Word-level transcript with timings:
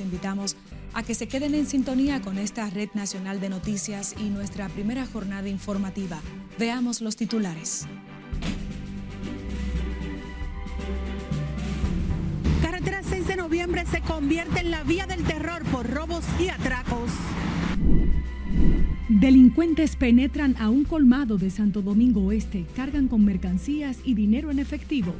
los 0.00 0.04
invitamos 0.04 0.56
a 0.94 1.02
que 1.02 1.14
se 1.14 1.28
queden 1.28 1.54
en 1.54 1.66
sintonía 1.66 2.20
con 2.20 2.38
esta 2.38 2.68
red 2.70 2.88
nacional 2.94 3.40
de 3.40 3.48
noticias 3.48 4.14
y 4.18 4.30
nuestra 4.30 4.68
primera 4.68 5.06
jornada 5.06 5.48
informativa. 5.48 6.20
Veamos 6.58 7.00
los 7.00 7.16
titulares. 7.16 7.86
Carretera 12.62 13.02
6 13.02 13.26
de 13.28 13.36
noviembre 13.36 13.84
se 13.86 14.00
convierte 14.00 14.60
en 14.60 14.70
la 14.70 14.82
vía 14.82 15.06
del 15.06 15.22
terror 15.22 15.62
por 15.70 15.88
robos 15.88 16.24
y 16.38 16.48
atracos. 16.48 17.10
Delincuentes 19.08 19.96
penetran 19.96 20.56
a 20.58 20.70
un 20.70 20.84
colmado 20.84 21.36
de 21.36 21.50
Santo 21.50 21.82
Domingo 21.82 22.22
Oeste, 22.22 22.64
cargan 22.74 23.08
con 23.08 23.24
mercancías 23.24 23.98
y 24.04 24.14
dinero 24.14 24.50
en 24.50 24.60
efectivo. 24.60 25.14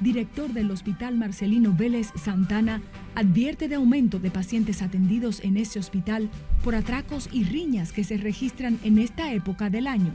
Director 0.00 0.52
del 0.52 0.70
Hospital 0.70 1.16
Marcelino 1.16 1.74
Vélez 1.76 2.12
Santana 2.14 2.80
advierte 3.18 3.66
de 3.66 3.74
aumento 3.74 4.20
de 4.20 4.30
pacientes 4.30 4.80
atendidos 4.80 5.40
en 5.42 5.56
ese 5.56 5.80
hospital 5.80 6.30
por 6.62 6.76
atracos 6.76 7.28
y 7.32 7.42
riñas 7.42 7.92
que 7.92 8.04
se 8.04 8.16
registran 8.16 8.78
en 8.84 8.96
esta 8.98 9.32
época 9.32 9.70
del 9.70 9.88
año. 9.88 10.12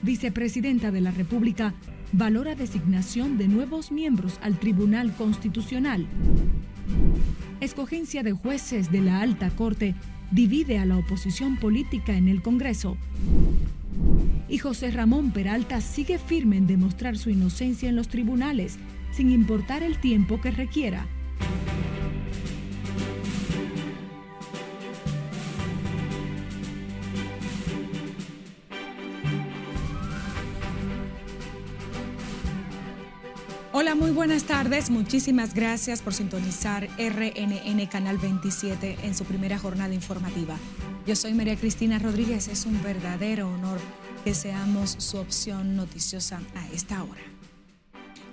Vicepresidenta 0.00 0.90
de 0.90 1.02
la 1.02 1.10
República 1.10 1.74
valora 2.12 2.54
designación 2.54 3.36
de 3.36 3.48
nuevos 3.48 3.92
miembros 3.92 4.38
al 4.40 4.58
Tribunal 4.58 5.12
Constitucional. 5.12 6.06
Escogencia 7.60 8.22
de 8.22 8.32
jueces 8.32 8.90
de 8.90 9.02
la 9.02 9.20
Alta 9.20 9.50
Corte 9.50 9.94
divide 10.30 10.78
a 10.78 10.86
la 10.86 10.96
oposición 10.96 11.58
política 11.58 12.16
en 12.16 12.28
el 12.28 12.40
Congreso. 12.40 12.96
Y 14.48 14.56
José 14.56 14.90
Ramón 14.90 15.32
Peralta 15.32 15.82
sigue 15.82 16.18
firme 16.18 16.56
en 16.56 16.66
demostrar 16.66 17.18
su 17.18 17.28
inocencia 17.28 17.90
en 17.90 17.96
los 17.96 18.08
tribunales, 18.08 18.78
sin 19.12 19.30
importar 19.30 19.82
el 19.82 20.00
tiempo 20.00 20.40
que 20.40 20.50
requiera. 20.50 21.06
Hola, 33.78 33.94
muy 33.94 34.10
buenas 34.10 34.44
tardes. 34.44 34.88
Muchísimas 34.88 35.52
gracias 35.52 36.00
por 36.00 36.14
sintonizar 36.14 36.88
RNN 36.98 37.86
Canal 37.88 38.16
27 38.16 38.96
en 39.02 39.14
su 39.14 39.24
primera 39.26 39.58
jornada 39.58 39.92
informativa. 39.92 40.56
Yo 41.06 41.14
soy 41.14 41.34
María 41.34 41.56
Cristina 41.56 41.98
Rodríguez. 41.98 42.48
Es 42.48 42.64
un 42.64 42.82
verdadero 42.82 43.52
honor 43.52 43.78
que 44.24 44.32
seamos 44.32 44.96
su 44.98 45.18
opción 45.18 45.76
noticiosa 45.76 46.40
a 46.54 46.66
esta 46.72 47.04
hora. 47.04 47.35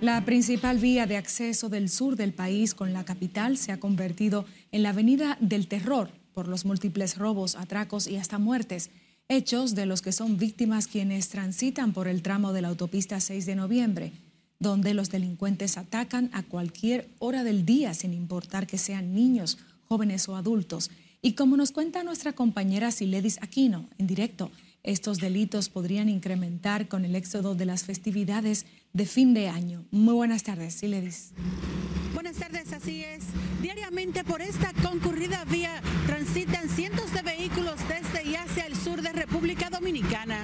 La 0.03 0.25
principal 0.25 0.79
vía 0.79 1.07
de 1.07 1.15
acceso 1.15 1.69
del 1.69 1.87
sur 1.87 2.17
del 2.17 2.33
país 2.33 2.73
con 2.73 2.91
la 2.91 3.05
capital 3.05 3.55
se 3.55 3.71
ha 3.71 3.79
convertido 3.79 4.43
en 4.73 4.83
la 4.83 4.89
avenida 4.89 5.37
del 5.39 5.69
terror 5.69 6.09
por 6.33 6.49
los 6.49 6.65
múltiples 6.65 7.17
robos, 7.17 7.55
atracos 7.55 8.07
y 8.07 8.17
hasta 8.17 8.37
muertes, 8.37 8.89
hechos 9.29 9.75
de 9.75 9.85
los 9.85 10.01
que 10.01 10.11
son 10.11 10.37
víctimas 10.37 10.87
quienes 10.87 11.29
transitan 11.29 11.93
por 11.93 12.09
el 12.09 12.21
tramo 12.21 12.51
de 12.51 12.61
la 12.61 12.67
autopista 12.67 13.21
6 13.21 13.45
de 13.45 13.55
noviembre 13.55 14.11
donde 14.59 14.93
los 14.93 15.09
delincuentes 15.09 15.77
atacan 15.77 16.29
a 16.33 16.43
cualquier 16.43 17.09
hora 17.19 17.45
del 17.45 17.65
día, 17.65 17.93
sin 17.93 18.13
importar 18.13 18.67
que 18.67 18.77
sean 18.77 19.13
niños, 19.13 19.57
jóvenes 19.87 20.27
o 20.27 20.35
adultos. 20.35 20.91
Y 21.21 21.33
como 21.33 21.55
nos 21.55 21.71
cuenta 21.71 22.03
nuestra 22.03 22.33
compañera 22.33 22.91
Siledis 22.91 23.39
Aquino 23.41 23.89
en 23.97 24.07
directo, 24.07 24.51
estos 24.83 25.19
delitos 25.19 25.69
podrían 25.69 26.09
incrementar 26.09 26.89
con 26.89 27.05
el 27.05 27.15
éxodo 27.15 27.55
de 27.55 27.65
las 27.65 27.85
festividades 27.85 28.65
de 28.93 29.05
fin 29.07 29.33
de 29.33 29.49
año. 29.49 29.85
Muy 29.89 30.13
buenas 30.13 30.43
tardes, 30.43 30.75
Siledis. 30.75 31.33
Buenas 32.13 32.35
tardes, 32.37 32.71
así 32.73 33.03
es. 33.03 33.25
Diariamente 33.59 34.23
por 34.23 34.41
esta 34.41 34.71
concurrida 34.83 35.43
vía 35.45 35.81
transitan 36.05 36.69
cientos 36.69 37.11
de 37.11 37.23
vehículos 37.23 37.75
desde 37.87 38.29
y 38.29 38.35
hacia 38.35 38.67
el 38.67 38.75
sur 38.75 39.01
de 39.01 39.11
República 39.11 39.71
Dominicana. 39.71 40.43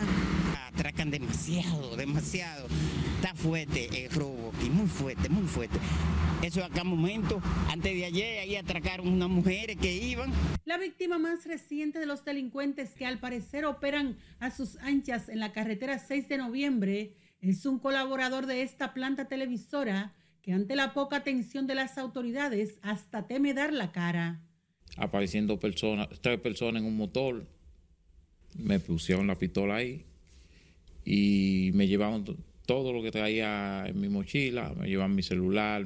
Atracan 0.68 1.12
demasiado, 1.12 1.96
demasiado. 1.96 2.68
Está 3.18 3.36
fuerte 3.36 4.06
el 4.06 4.10
robo 4.12 4.52
y 4.66 4.70
muy 4.70 4.88
fuerte, 4.88 5.30
muy 5.30 5.46
fuerte. 5.46 5.78
Eso 6.42 6.64
acá 6.64 6.84
momento, 6.84 7.42
antes 7.70 7.94
de 7.94 8.06
ayer 8.06 8.40
ahí 8.40 8.56
atracaron 8.56 9.10
unas 9.10 9.30
mujeres 9.30 9.78
que 9.78 9.94
iban. 9.94 10.32
La 10.66 10.78
víctima 10.78 11.20
más 11.20 11.46
reciente 11.46 12.00
de 12.00 12.06
los 12.08 12.26
delincuentes 12.26 12.92
que 12.92 13.06
al 13.06 13.20
parecer 13.20 13.66
operan 13.66 14.18
a 14.40 14.50
sus 14.50 14.78
anchas 14.78 15.30
en 15.30 15.40
la 15.40 15.52
carretera 15.52 16.00
6 16.00 16.30
de 16.30 16.38
noviembre 16.38 17.14
es 17.42 17.66
un 17.66 17.80
colaborador 17.80 18.46
de 18.46 18.62
esta 18.62 18.94
planta 18.94 19.28
televisora 19.28 20.14
que 20.42 20.54
ante 20.54 20.76
la 20.76 20.94
poca 20.94 21.18
atención 21.18 21.68
de 21.68 21.76
las 21.76 21.98
autoridades 21.98 22.80
hasta 22.82 23.28
teme 23.28 23.54
dar 23.54 23.74
la 23.74 23.92
cara. 23.92 24.42
Apareciendo 24.98 25.60
personas, 25.60 26.08
tres 26.22 26.40
personas 26.40 26.82
en 26.82 26.88
un 26.88 26.98
motor, 26.98 27.46
me 28.58 28.80
pusieron 28.80 29.28
la 29.28 29.36
pistola 29.36 29.76
ahí 29.76 30.06
y 31.06 31.72
me 31.74 31.88
llevaron 31.88 32.26
todo 32.66 32.94
lo 32.94 33.02
que 33.02 33.12
traía 33.12 33.86
en 33.88 34.00
mi 34.00 34.10
mochila, 34.10 34.74
me 34.80 34.88
llevaban 34.88 35.16
mi 35.16 35.24
celular, 35.24 35.84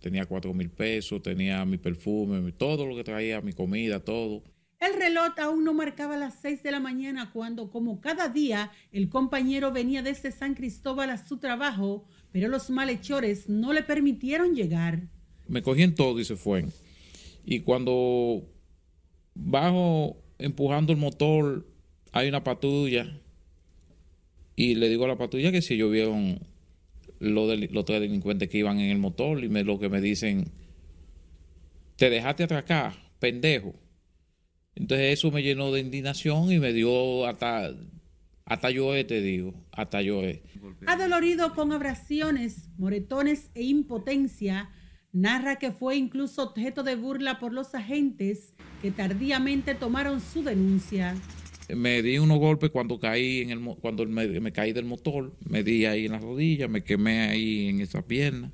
tenía 0.00 0.26
cuatro 0.26 0.54
mil 0.54 0.70
pesos, 0.70 1.22
tenía 1.22 1.64
mi 1.64 1.78
perfume, 1.78 2.52
todo 2.52 2.86
lo 2.86 2.96
que 2.96 3.04
traía, 3.04 3.40
mi 3.40 3.52
comida, 3.52 4.00
todo. 4.00 4.42
El 4.82 4.98
reloj 4.98 5.38
aún 5.38 5.62
no 5.62 5.74
marcaba 5.74 6.16
las 6.16 6.34
seis 6.42 6.60
de 6.64 6.72
la 6.72 6.80
mañana 6.80 7.30
cuando, 7.30 7.70
como 7.70 8.00
cada 8.00 8.28
día, 8.28 8.72
el 8.90 9.08
compañero 9.08 9.70
venía 9.70 10.02
desde 10.02 10.32
San 10.32 10.54
Cristóbal 10.54 11.10
a 11.10 11.24
su 11.24 11.36
trabajo, 11.36 12.04
pero 12.32 12.48
los 12.48 12.68
malhechores 12.68 13.48
no 13.48 13.72
le 13.72 13.84
permitieron 13.84 14.56
llegar. 14.56 15.02
Me 15.46 15.62
cogían 15.62 15.94
todo 15.94 16.18
y 16.18 16.24
se 16.24 16.34
fueron. 16.34 16.72
Y 17.44 17.60
cuando 17.60 18.42
bajo 19.34 20.16
empujando 20.38 20.92
el 20.92 20.98
motor, 20.98 21.64
hay 22.10 22.28
una 22.28 22.42
patrulla 22.42 23.06
y 24.56 24.74
le 24.74 24.88
digo 24.88 25.04
a 25.04 25.08
la 25.08 25.16
patrulla 25.16 25.52
que 25.52 25.62
si 25.62 25.76
yo 25.76 25.90
vieron 25.90 26.40
los, 27.20 27.70
los 27.70 27.84
tres 27.84 28.00
delincuentes 28.00 28.48
que 28.48 28.58
iban 28.58 28.80
en 28.80 28.90
el 28.90 28.98
motor 28.98 29.44
y 29.44 29.48
me, 29.48 29.62
lo 29.62 29.78
que 29.78 29.88
me 29.88 30.00
dicen, 30.00 30.50
te 31.94 32.10
dejaste 32.10 32.42
atracar, 32.42 32.94
pendejo. 33.20 33.74
Entonces 34.74 35.18
eso 35.18 35.30
me 35.30 35.42
llenó 35.42 35.70
de 35.70 35.80
indignación 35.80 36.50
y 36.50 36.58
me 36.58 36.72
dio 36.72 37.26
hasta, 37.26 37.74
hasta 38.44 38.70
yo 38.70 38.92
te 39.06 39.20
digo, 39.20 39.54
hasta 39.70 40.02
yo 40.02 40.22
Adolorido 40.86 41.54
con 41.54 41.72
abrasiones, 41.72 42.70
moretones 42.78 43.50
e 43.54 43.62
impotencia, 43.62 44.70
narra 45.12 45.56
que 45.56 45.72
fue 45.72 45.96
incluso 45.96 46.42
objeto 46.42 46.82
de 46.82 46.96
burla 46.96 47.38
por 47.38 47.52
los 47.52 47.74
agentes 47.74 48.54
que 48.80 48.90
tardíamente 48.90 49.74
tomaron 49.74 50.20
su 50.20 50.42
denuncia. 50.42 51.14
Me 51.68 52.02
di 52.02 52.18
unos 52.18 52.38
golpes 52.38 52.70
cuando 52.70 52.98
caí 52.98 53.40
en 53.42 53.50
el 53.50 53.60
cuando 53.76 54.04
me, 54.06 54.40
me 54.40 54.52
caí 54.52 54.72
del 54.72 54.84
motor, 54.84 55.36
me 55.48 55.62
di 55.62 55.86
ahí 55.86 56.06
en 56.06 56.12
la 56.12 56.18
rodilla, 56.18 56.66
me 56.66 56.82
quemé 56.82 57.28
ahí 57.28 57.68
en 57.68 57.80
esa 57.80 58.02
pierna. 58.02 58.52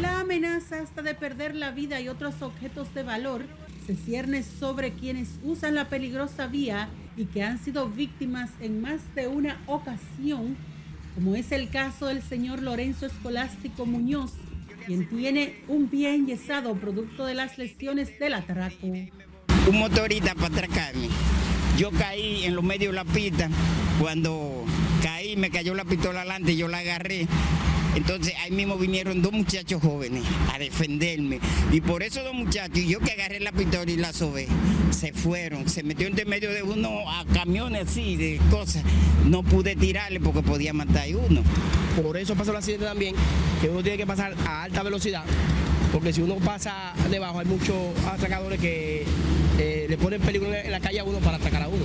La 0.00 0.20
amenaza 0.20 0.80
hasta 0.80 1.02
de 1.02 1.14
perder 1.14 1.54
la 1.54 1.70
vida 1.70 2.00
y 2.00 2.08
otros 2.08 2.42
objetos 2.42 2.92
de 2.94 3.02
valor 3.02 3.42
se 3.86 3.96
cierne 3.96 4.42
sobre 4.42 4.92
quienes 4.92 5.28
usan 5.42 5.74
la 5.74 5.88
peligrosa 5.88 6.46
vía 6.46 6.88
y 7.16 7.26
que 7.26 7.42
han 7.42 7.62
sido 7.62 7.88
víctimas 7.88 8.50
en 8.60 8.80
más 8.80 9.00
de 9.14 9.28
una 9.28 9.60
ocasión, 9.66 10.56
como 11.14 11.34
es 11.34 11.52
el 11.52 11.68
caso 11.68 12.06
del 12.06 12.22
señor 12.22 12.62
Lorenzo 12.62 13.06
Escolástico 13.06 13.84
Muñoz, 13.84 14.32
quien 14.86 15.08
tiene 15.08 15.56
un 15.68 15.88
pie 15.88 16.14
enyesado 16.14 16.74
producto 16.74 17.26
de 17.26 17.34
las 17.34 17.58
lesiones 17.58 18.18
del 18.18 18.34
atraco. 18.34 18.86
Un 18.86 19.78
motorista 19.78 20.34
para 20.34 20.46
atracarme. 20.46 21.08
Yo 21.76 21.90
caí 21.90 22.44
en 22.44 22.54
los 22.54 22.64
medios 22.64 22.92
de 22.92 22.96
la 22.96 23.04
pista. 23.04 23.48
Cuando 24.00 24.64
caí, 25.02 25.36
me 25.36 25.50
cayó 25.50 25.74
la 25.74 25.84
pistola 25.84 26.20
adelante, 26.20 26.56
yo 26.56 26.68
la 26.68 26.78
agarré 26.78 27.26
entonces 27.94 28.34
ahí 28.42 28.50
mismo 28.50 28.76
vinieron 28.76 29.20
dos 29.20 29.32
muchachos 29.32 29.82
jóvenes 29.82 30.24
a 30.52 30.58
defenderme. 30.58 31.40
Y 31.70 31.80
por 31.80 32.02
esos 32.02 32.24
dos 32.24 32.34
muchachos, 32.34 32.82
yo 32.84 33.00
que 33.00 33.12
agarré 33.12 33.40
la 33.40 33.52
pistola 33.52 33.90
y 33.90 33.96
la 33.96 34.12
sobé, 34.12 34.48
se 34.90 35.12
fueron. 35.12 35.68
Se 35.68 35.82
metió 35.82 36.06
entre 36.06 36.24
medio 36.24 36.50
de 36.50 36.62
uno 36.62 37.10
a 37.10 37.24
camiones 37.34 37.88
así, 37.88 38.16
de 38.16 38.40
cosas. 38.50 38.82
No 39.26 39.42
pude 39.42 39.76
tirarle 39.76 40.20
porque 40.20 40.42
podía 40.42 40.72
matar 40.72 41.08
a 41.08 41.16
uno. 41.16 41.42
Por 42.02 42.16
eso 42.16 42.34
pasó 42.34 42.52
el 42.52 42.56
accidente 42.56 42.86
también, 42.86 43.14
que 43.60 43.68
uno 43.68 43.82
tiene 43.82 43.98
que 43.98 44.06
pasar 44.06 44.34
a 44.46 44.62
alta 44.62 44.82
velocidad. 44.82 45.24
Porque 45.92 46.12
si 46.12 46.22
uno 46.22 46.36
pasa 46.36 46.94
debajo, 47.10 47.40
hay 47.40 47.46
muchos 47.46 47.76
atracadores 48.06 48.58
que 48.58 49.04
eh, 49.58 49.86
le 49.88 49.98
ponen 49.98 50.20
peligro 50.22 50.52
en 50.54 50.70
la 50.70 50.80
calle 50.80 51.00
a 51.00 51.04
uno 51.04 51.18
para 51.18 51.36
atracar 51.36 51.62
a 51.62 51.68
uno. 51.68 51.84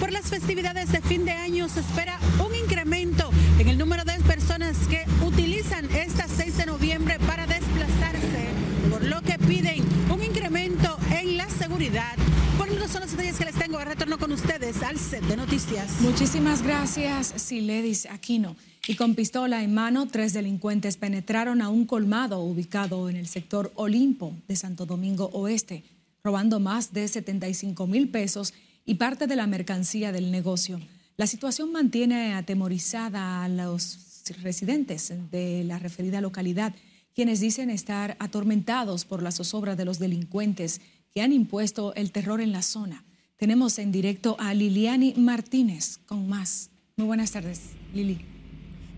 Por 0.00 0.10
las 0.10 0.30
festividades 0.30 0.90
de 0.90 1.02
fin 1.02 1.26
de 1.26 1.32
año 1.32 1.68
se 1.68 1.80
espera 1.80 2.18
un 2.44 2.54
incremento 2.54 3.30
en 3.58 3.68
el 3.68 3.78
número 3.78 4.04
de 4.04 4.12
personas 4.20 4.76
que 4.88 5.04
utilizan 5.24 5.84
esta 5.94 6.26
6 6.28 6.56
de 6.58 6.66
noviembre 6.66 7.18
para 7.26 7.46
desplazarse, 7.46 8.48
por 8.90 9.04
lo 9.04 9.20
que 9.22 9.38
piden 9.38 9.84
un 10.10 10.22
incremento 10.22 10.96
en 11.10 11.36
la 11.36 11.48
seguridad. 11.48 12.16
Por 12.56 12.72
lo 12.72 12.88
son 12.88 13.02
los 13.02 13.10
detalles 13.10 13.38
que 13.38 13.44
les 13.44 13.54
tengo. 13.54 13.78
Retorno 13.78 14.18
con 14.18 14.32
ustedes 14.32 14.82
al 14.82 14.98
set 14.98 15.22
de 15.24 15.36
noticias. 15.36 16.00
Muchísimas 16.00 16.62
gracias, 16.62 17.32
Siledis 17.36 18.06
Aquino. 18.06 18.56
Y 18.86 18.96
con 18.96 19.14
pistola 19.14 19.62
en 19.62 19.74
mano, 19.74 20.06
tres 20.08 20.32
delincuentes 20.32 20.96
penetraron 20.96 21.62
a 21.62 21.68
un 21.68 21.86
colmado 21.86 22.40
ubicado 22.40 23.08
en 23.08 23.16
el 23.16 23.26
sector 23.26 23.72
Olimpo 23.74 24.34
de 24.48 24.56
Santo 24.56 24.86
Domingo 24.86 25.30
Oeste, 25.32 25.84
robando 26.24 26.60
más 26.60 26.92
de 26.92 27.06
75 27.06 27.86
mil 27.86 28.08
pesos 28.08 28.54
y 28.84 28.94
parte 28.94 29.26
de 29.26 29.36
la 29.36 29.46
mercancía 29.46 30.12
del 30.12 30.30
negocio. 30.30 30.80
La 31.22 31.28
situación 31.28 31.70
mantiene 31.70 32.34
atemorizada 32.34 33.44
a 33.44 33.48
los 33.48 34.24
residentes 34.42 35.14
de 35.30 35.62
la 35.62 35.78
referida 35.78 36.20
localidad, 36.20 36.74
quienes 37.14 37.38
dicen 37.38 37.70
estar 37.70 38.16
atormentados 38.18 39.04
por 39.04 39.22
la 39.22 39.30
zozobra 39.30 39.76
de 39.76 39.84
los 39.84 40.00
delincuentes 40.00 40.80
que 41.14 41.22
han 41.22 41.32
impuesto 41.32 41.94
el 41.94 42.10
terror 42.10 42.40
en 42.40 42.50
la 42.50 42.62
zona. 42.62 43.04
Tenemos 43.36 43.78
en 43.78 43.92
directo 43.92 44.34
a 44.40 44.52
Liliani 44.52 45.14
Martínez 45.16 45.98
con 46.06 46.28
más. 46.28 46.72
Muy 46.96 47.06
buenas 47.06 47.30
tardes, 47.30 47.70
Lili. 47.94 48.26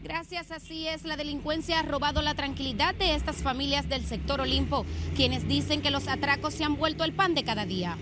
Gracias, 0.03 0.51
así 0.51 0.87
es. 0.89 1.05
La 1.05 1.19
delincuencia 1.19 1.81
ha 1.81 1.83
robado 1.83 2.23
la 2.23 2.35
tranquilidad 2.35 2.95
de 2.95 3.15
estas 3.15 3.43
familias 3.43 3.87
del 3.91 4.07
sector 4.07 4.41
Olimpo, 4.41 4.87
quienes 5.15 5.47
dicen 5.47 5.83
que 5.83 5.91
los 5.91 6.09
atracos 6.09 6.55
se 6.55 6.65
han 6.65 6.77
vuelto 6.77 7.05
el 7.05 7.13
pan 7.13 7.35
de 7.35 7.45
cada 7.45 7.67
día. 7.67 7.99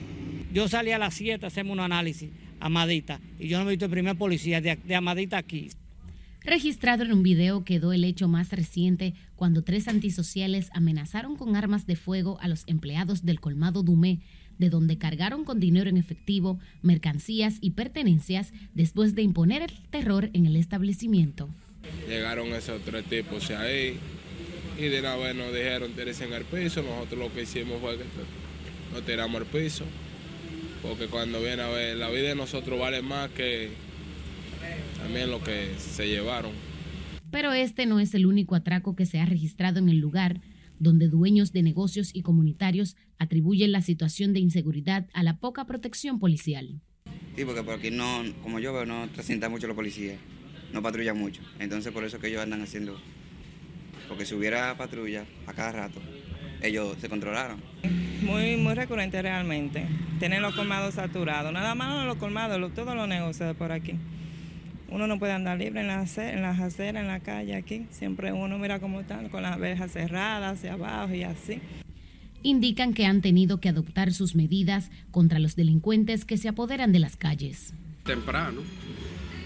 Yo 0.52 0.68
salí 0.68 0.92
a 0.92 0.98
las 0.98 1.14
7 1.14 1.46
hacemos 1.46 1.72
un 1.72 1.80
análisis, 1.80 2.30
Amadita, 2.64 3.20
y 3.38 3.48
yo 3.48 3.58
no 3.58 3.68
he 3.68 3.72
visto 3.72 3.86
el 3.86 3.90
primer 3.90 4.16
policía 4.16 4.60
de, 4.60 4.76
de 4.76 4.94
Amadita 4.94 5.36
aquí. 5.36 5.68
Registrado 6.44 7.04
en 7.04 7.12
un 7.12 7.22
video 7.22 7.64
quedó 7.64 7.92
el 7.92 8.02
hecho 8.02 8.26
más 8.26 8.50
reciente 8.50 9.14
cuando 9.36 9.62
tres 9.62 9.86
antisociales 9.86 10.70
amenazaron 10.72 11.36
con 11.36 11.54
armas 11.54 11.86
de 11.86 11.94
fuego 11.94 12.38
a 12.40 12.48
los 12.48 12.64
empleados 12.66 13.24
del 13.24 13.38
colmado 13.38 13.82
Dumé, 13.84 14.20
de 14.58 14.68
donde 14.68 14.98
cargaron 14.98 15.44
con 15.44 15.60
dinero 15.60 15.88
en 15.88 15.96
efectivo, 15.96 16.58
mercancías 16.82 17.58
y 17.60 17.72
pertenencias 17.72 18.52
después 18.74 19.14
de 19.14 19.22
imponer 19.22 19.62
el 19.62 19.72
terror 19.90 20.30
en 20.32 20.46
el 20.46 20.56
establecimiento. 20.56 21.48
Llegaron 22.08 22.48
esos 22.48 22.82
tres 22.82 23.04
tipos 23.04 23.50
ahí 23.50 23.98
y 24.78 24.82
de 24.82 25.00
una 25.00 25.16
vez 25.16 25.36
nos 25.36 25.52
dijeron 25.52 25.92
tirarse 25.92 26.24
en 26.24 26.32
el 26.32 26.44
piso. 26.44 26.82
Nosotros 26.82 27.20
lo 27.20 27.32
que 27.32 27.42
hicimos 27.42 27.80
fue 27.80 27.98
que 27.98 28.04
nos 28.92 29.04
tiramos 29.04 29.40
al 29.40 29.46
piso. 29.46 29.84
Porque 30.82 31.06
cuando 31.06 31.40
viene 31.40 31.62
a 31.62 31.68
ver, 31.68 31.96
la 31.96 32.10
vida 32.10 32.28
de 32.28 32.34
nosotros 32.34 32.78
vale 32.78 33.02
más 33.02 33.30
que 33.30 33.70
también 34.98 35.30
lo 35.30 35.42
que 35.42 35.74
se 35.78 36.08
llevaron. 36.08 36.52
Pero 37.30 37.52
este 37.52 37.86
no 37.86 38.00
es 38.00 38.14
el 38.14 38.26
único 38.26 38.54
atraco 38.54 38.94
que 38.94 39.06
se 39.06 39.20
ha 39.20 39.24
registrado 39.24 39.78
en 39.78 39.88
el 39.88 39.98
lugar, 39.98 40.40
donde 40.78 41.08
dueños 41.08 41.52
de 41.52 41.62
negocios 41.62 42.10
y 42.14 42.22
comunitarios 42.22 42.96
atribuyen 43.18 43.72
la 43.72 43.80
situación 43.80 44.32
de 44.32 44.40
inseguridad 44.40 45.08
a 45.14 45.22
la 45.22 45.38
poca 45.38 45.64
protección 45.64 46.18
policial. 46.18 46.80
Sí, 47.36 47.44
porque 47.44 47.62
por 47.62 47.74
aquí 47.74 47.90
no, 47.90 48.22
como 48.42 48.58
yo 48.58 48.72
veo, 48.72 48.84
no 48.84 49.08
te 49.08 49.22
sientan 49.22 49.50
mucho 49.50 49.66
los 49.66 49.76
policías 49.76 50.18
no 50.72 50.82
patrullan 50.82 51.16
mucho. 51.16 51.42
Entonces 51.58 51.92
por 51.92 52.04
eso 52.04 52.18
que 52.18 52.28
ellos 52.28 52.42
andan 52.42 52.62
haciendo, 52.62 52.98
porque 54.08 54.26
si 54.26 54.34
hubiera 54.34 54.76
patrulla 54.76 55.24
a 55.46 55.52
cada 55.52 55.72
rato, 55.72 56.00
ellos 56.62 56.96
se 57.00 57.08
controlaron. 57.08 57.60
Muy, 58.22 58.56
muy 58.56 58.74
recurrente 58.74 59.20
realmente. 59.20 59.86
Tienen 60.18 60.42
los 60.42 60.54
colmados 60.54 60.94
saturados, 60.94 61.52
nada 61.52 61.74
más 61.74 62.06
los 62.06 62.16
colmados, 62.16 62.72
todos 62.74 62.94
los 62.94 63.08
negocios 63.08 63.56
por 63.56 63.72
aquí. 63.72 63.94
Uno 64.88 65.06
no 65.06 65.18
puede 65.18 65.32
andar 65.32 65.58
libre 65.58 65.80
en 65.80 65.86
las, 65.86 66.18
en 66.18 66.42
las 66.42 66.60
aceras, 66.60 67.02
en 67.02 67.08
la 67.08 67.20
calle 67.20 67.54
aquí. 67.54 67.86
Siempre 67.90 68.32
uno 68.32 68.58
mira 68.58 68.78
cómo 68.78 69.00
están, 69.00 69.30
con 69.30 69.42
las 69.42 69.58
verjas 69.58 69.92
cerradas 69.92 70.58
hacia 70.58 70.74
abajo 70.74 71.14
y 71.14 71.22
así. 71.22 71.60
Indican 72.42 72.92
que 72.92 73.06
han 73.06 73.22
tenido 73.22 73.58
que 73.58 73.68
adoptar 73.68 74.12
sus 74.12 74.34
medidas 74.34 74.90
contra 75.10 75.38
los 75.38 75.56
delincuentes 75.56 76.24
que 76.24 76.36
se 76.36 76.48
apoderan 76.48 76.92
de 76.92 76.98
las 76.98 77.16
calles. 77.16 77.72
Temprano, 78.04 78.60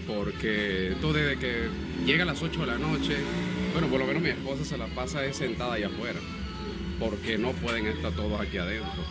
porque 0.07 0.95
todo 1.01 1.13
desde 1.13 1.37
que 1.37 1.67
llega 2.05 2.23
a 2.23 2.25
las 2.25 2.41
8 2.41 2.61
de 2.61 2.65
la 2.65 2.77
noche, 2.77 3.17
bueno, 3.73 3.87
por 3.87 3.99
lo 3.99 4.07
menos 4.07 4.23
mi 4.23 4.29
esposa 4.29 4.63
se 4.63 4.77
la 4.77 4.87
pasa 4.87 5.31
sentada 5.33 5.73
allá 5.73 5.87
afuera, 5.87 6.19
porque 6.99 7.37
no 7.37 7.51
pueden 7.51 7.87
estar 7.87 8.11
todos 8.13 8.39
aquí 8.39 8.57
adentro, 8.57 9.03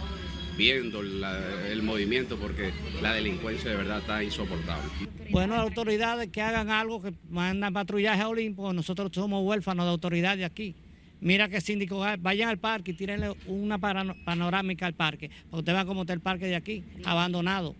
viendo 0.56 1.00
el 1.00 1.82
movimiento, 1.82 2.36
porque 2.36 2.72
la 3.02 3.12
delincuencia 3.12 3.70
de 3.70 3.76
verdad 3.76 3.98
está 3.98 4.24
insoportable. 4.24 4.90
Bueno, 5.30 5.54
las 5.54 5.64
autoridades 5.64 6.28
que 6.28 6.40
hagan 6.40 6.70
algo, 6.70 7.02
que 7.02 7.12
mandan 7.28 7.72
patrullaje 7.72 8.22
a 8.22 8.28
Olimpo, 8.28 8.72
nosotros 8.72 9.10
somos 9.12 9.44
huérfanos 9.44 9.84
de 9.84 9.90
autoridades 9.90 10.44
aquí. 10.44 10.74
Mira 11.20 11.48
que 11.48 11.60
síndico, 11.60 12.04
vayan 12.20 12.48
al 12.48 12.58
parque 12.58 12.90
y 12.90 12.94
tírenle 12.94 13.34
una 13.46 13.78
panorámica 13.78 14.86
al 14.86 14.94
parque, 14.94 15.28
para 15.28 15.50
que 15.50 15.56
usted 15.56 15.72
vea 15.72 15.84
cómo 15.84 16.02
está 16.02 16.12
el 16.12 16.20
parque 16.20 16.46
de 16.46 16.56
aquí, 16.56 16.84
abandonado. 17.04 17.74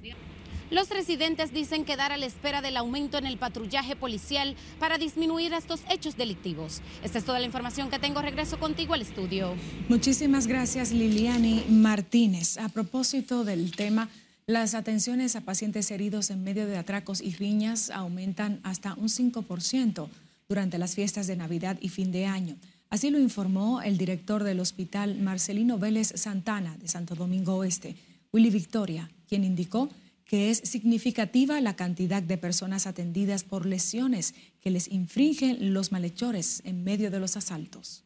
Los 0.70 0.88
residentes 0.88 1.52
dicen 1.52 1.84
quedar 1.84 2.10
a 2.10 2.16
la 2.16 2.26
espera 2.26 2.60
del 2.60 2.76
aumento 2.76 3.18
en 3.18 3.26
el 3.26 3.38
patrullaje 3.38 3.94
policial 3.94 4.56
para 4.80 4.98
disminuir 4.98 5.52
estos 5.52 5.82
hechos 5.88 6.16
delictivos. 6.16 6.82
Esta 7.04 7.18
es 7.18 7.24
toda 7.24 7.38
la 7.38 7.46
información 7.46 7.88
que 7.88 8.00
tengo. 8.00 8.20
Regreso 8.20 8.58
contigo 8.58 8.94
al 8.94 9.02
estudio. 9.02 9.54
Muchísimas 9.88 10.48
gracias, 10.48 10.90
Liliani 10.90 11.64
Martínez. 11.68 12.58
A 12.58 12.68
propósito 12.68 13.44
del 13.44 13.76
tema, 13.76 14.08
las 14.46 14.74
atenciones 14.74 15.36
a 15.36 15.42
pacientes 15.42 15.88
heridos 15.92 16.30
en 16.30 16.42
medio 16.42 16.66
de 16.66 16.78
atracos 16.78 17.20
y 17.20 17.32
riñas 17.34 17.90
aumentan 17.90 18.58
hasta 18.64 18.94
un 18.94 19.08
5% 19.08 20.08
durante 20.48 20.78
las 20.78 20.96
fiestas 20.96 21.28
de 21.28 21.36
Navidad 21.36 21.78
y 21.80 21.90
fin 21.90 22.10
de 22.10 22.26
año. 22.26 22.56
Así 22.90 23.10
lo 23.10 23.20
informó 23.20 23.82
el 23.82 23.98
director 23.98 24.42
del 24.42 24.58
hospital 24.58 25.16
Marcelino 25.20 25.78
Vélez 25.78 26.12
Santana 26.16 26.76
de 26.76 26.88
Santo 26.88 27.14
Domingo 27.14 27.54
Oeste, 27.56 27.96
Willy 28.32 28.50
Victoria, 28.50 29.10
quien 29.28 29.44
indicó 29.44 29.90
que 30.26 30.50
es 30.50 30.58
significativa 30.58 31.61
la 31.61 31.76
cantidad 31.76 32.23
de 32.23 32.37
personas 32.37 32.87
atendidas 32.87 33.44
por 33.44 33.64
lesiones 33.64 34.34
que 34.61 34.70
les 34.70 34.90
infringen 34.90 35.73
los 35.73 35.93
malhechores 35.93 36.62
en 36.64 36.82
medio 36.82 37.11
de 37.11 37.20
los 37.20 37.37
asaltos. 37.37 38.02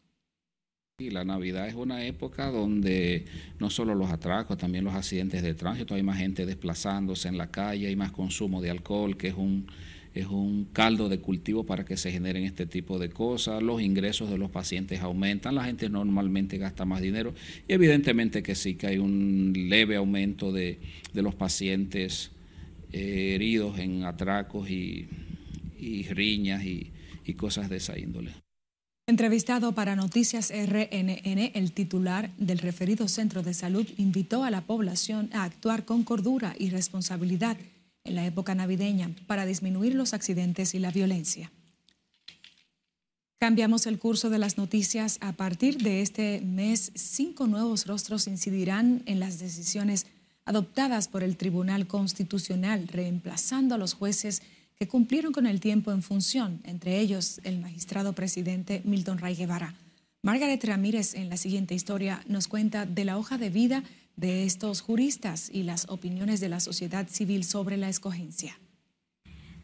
La 0.98 1.24
Navidad 1.24 1.66
es 1.66 1.74
una 1.74 2.04
época 2.04 2.50
donde 2.50 3.24
no 3.58 3.70
solo 3.70 3.94
los 3.94 4.10
atracos, 4.10 4.58
también 4.58 4.84
los 4.84 4.94
accidentes 4.94 5.42
de 5.42 5.54
tránsito, 5.54 5.94
hay 5.94 6.02
más 6.02 6.18
gente 6.18 6.44
desplazándose 6.44 7.28
en 7.28 7.38
la 7.38 7.50
calle, 7.50 7.86
hay 7.86 7.96
más 7.96 8.12
consumo 8.12 8.60
de 8.60 8.70
alcohol, 8.70 9.16
que 9.16 9.28
es 9.28 9.34
un 9.34 9.66
es 10.14 10.26
un 10.26 10.66
caldo 10.72 11.08
de 11.08 11.20
cultivo 11.20 11.64
para 11.64 11.84
que 11.84 11.96
se 11.96 12.10
generen 12.10 12.44
este 12.44 12.66
tipo 12.66 12.98
de 12.98 13.10
cosas, 13.10 13.62
los 13.62 13.80
ingresos 13.80 14.30
de 14.30 14.38
los 14.38 14.50
pacientes 14.50 15.00
aumentan, 15.00 15.54
la 15.54 15.64
gente 15.64 15.88
normalmente 15.88 16.58
gasta 16.58 16.84
más 16.84 17.00
dinero 17.00 17.34
y 17.68 17.72
evidentemente 17.72 18.42
que 18.42 18.54
sí 18.54 18.74
que 18.74 18.88
hay 18.88 18.98
un 18.98 19.52
leve 19.68 19.96
aumento 19.96 20.52
de, 20.52 20.78
los 21.14 21.34
pacientes 21.34 22.32
eh, 22.92 23.32
heridos 23.34 23.78
en 23.78 24.04
atracos 24.04 24.70
y, 24.70 25.08
riñas 26.10 26.64
y, 26.64 26.90
y 27.24 27.34
cosas 27.34 27.70
de 27.70 27.76
esa 27.76 27.98
índole. 27.98 28.32
Entrevistado 29.06 29.72
para 29.72 29.96
Noticias 29.96 30.52
RNN, 30.52 31.50
el 31.54 31.72
titular 31.72 32.30
del 32.36 32.58
referido 32.58 33.08
centro 33.08 33.42
de 33.42 33.54
salud 33.54 33.86
invitó 33.96 34.44
a 34.44 34.50
la 34.50 34.60
población 34.60 35.30
a 35.32 35.42
actuar 35.44 35.84
con 35.84 36.04
cordura 36.04 36.54
y 36.58 36.70
responsabilidad 36.70 37.56
en 38.04 38.14
la 38.14 38.26
época 38.26 38.54
navideña 38.54 39.10
para 39.26 39.46
disminuir 39.46 39.94
los 39.94 40.14
accidentes 40.14 40.74
y 40.74 40.78
la 40.78 40.90
violencia. 40.90 41.50
Cambiamos 43.38 43.86
el 43.86 43.98
curso 43.98 44.28
de 44.28 44.38
las 44.38 44.58
noticias. 44.58 45.16
A 45.22 45.32
partir 45.32 45.78
de 45.78 46.02
este 46.02 46.42
mes, 46.42 46.92
cinco 46.94 47.46
nuevos 47.46 47.86
rostros 47.86 48.26
incidirán 48.26 49.02
en 49.06 49.18
las 49.18 49.38
decisiones 49.38 50.06
adoptadas 50.44 51.08
por 51.08 51.22
el 51.22 51.36
Tribunal 51.36 51.86
Constitucional, 51.86 52.86
reemplazando 52.88 53.74
a 53.74 53.78
los 53.78 53.94
jueces 53.94 54.42
que 54.76 54.88
cumplieron 54.88 55.32
con 55.32 55.46
el 55.46 55.60
tiempo 55.60 55.92
en 55.92 56.02
función, 56.02 56.60
entre 56.64 57.00
ellos 57.00 57.40
el 57.44 57.60
magistrado 57.60 58.14
presidente 58.14 58.82
Milton 58.84 59.18
Ray 59.18 59.36
Guevara. 59.36 59.74
Margaret 60.22 60.62
Ramírez 60.64 61.14
en 61.14 61.30
la 61.30 61.38
siguiente 61.38 61.74
historia 61.74 62.22
nos 62.26 62.46
cuenta 62.46 62.84
de 62.84 63.06
la 63.06 63.16
hoja 63.16 63.38
de 63.38 63.48
vida 63.48 63.84
de 64.20 64.44
estos 64.44 64.82
juristas 64.82 65.50
y 65.50 65.62
las 65.62 65.88
opiniones 65.88 66.40
de 66.40 66.50
la 66.50 66.60
sociedad 66.60 67.08
civil 67.08 67.42
sobre 67.42 67.78
la 67.78 67.88
escogencia. 67.88 68.60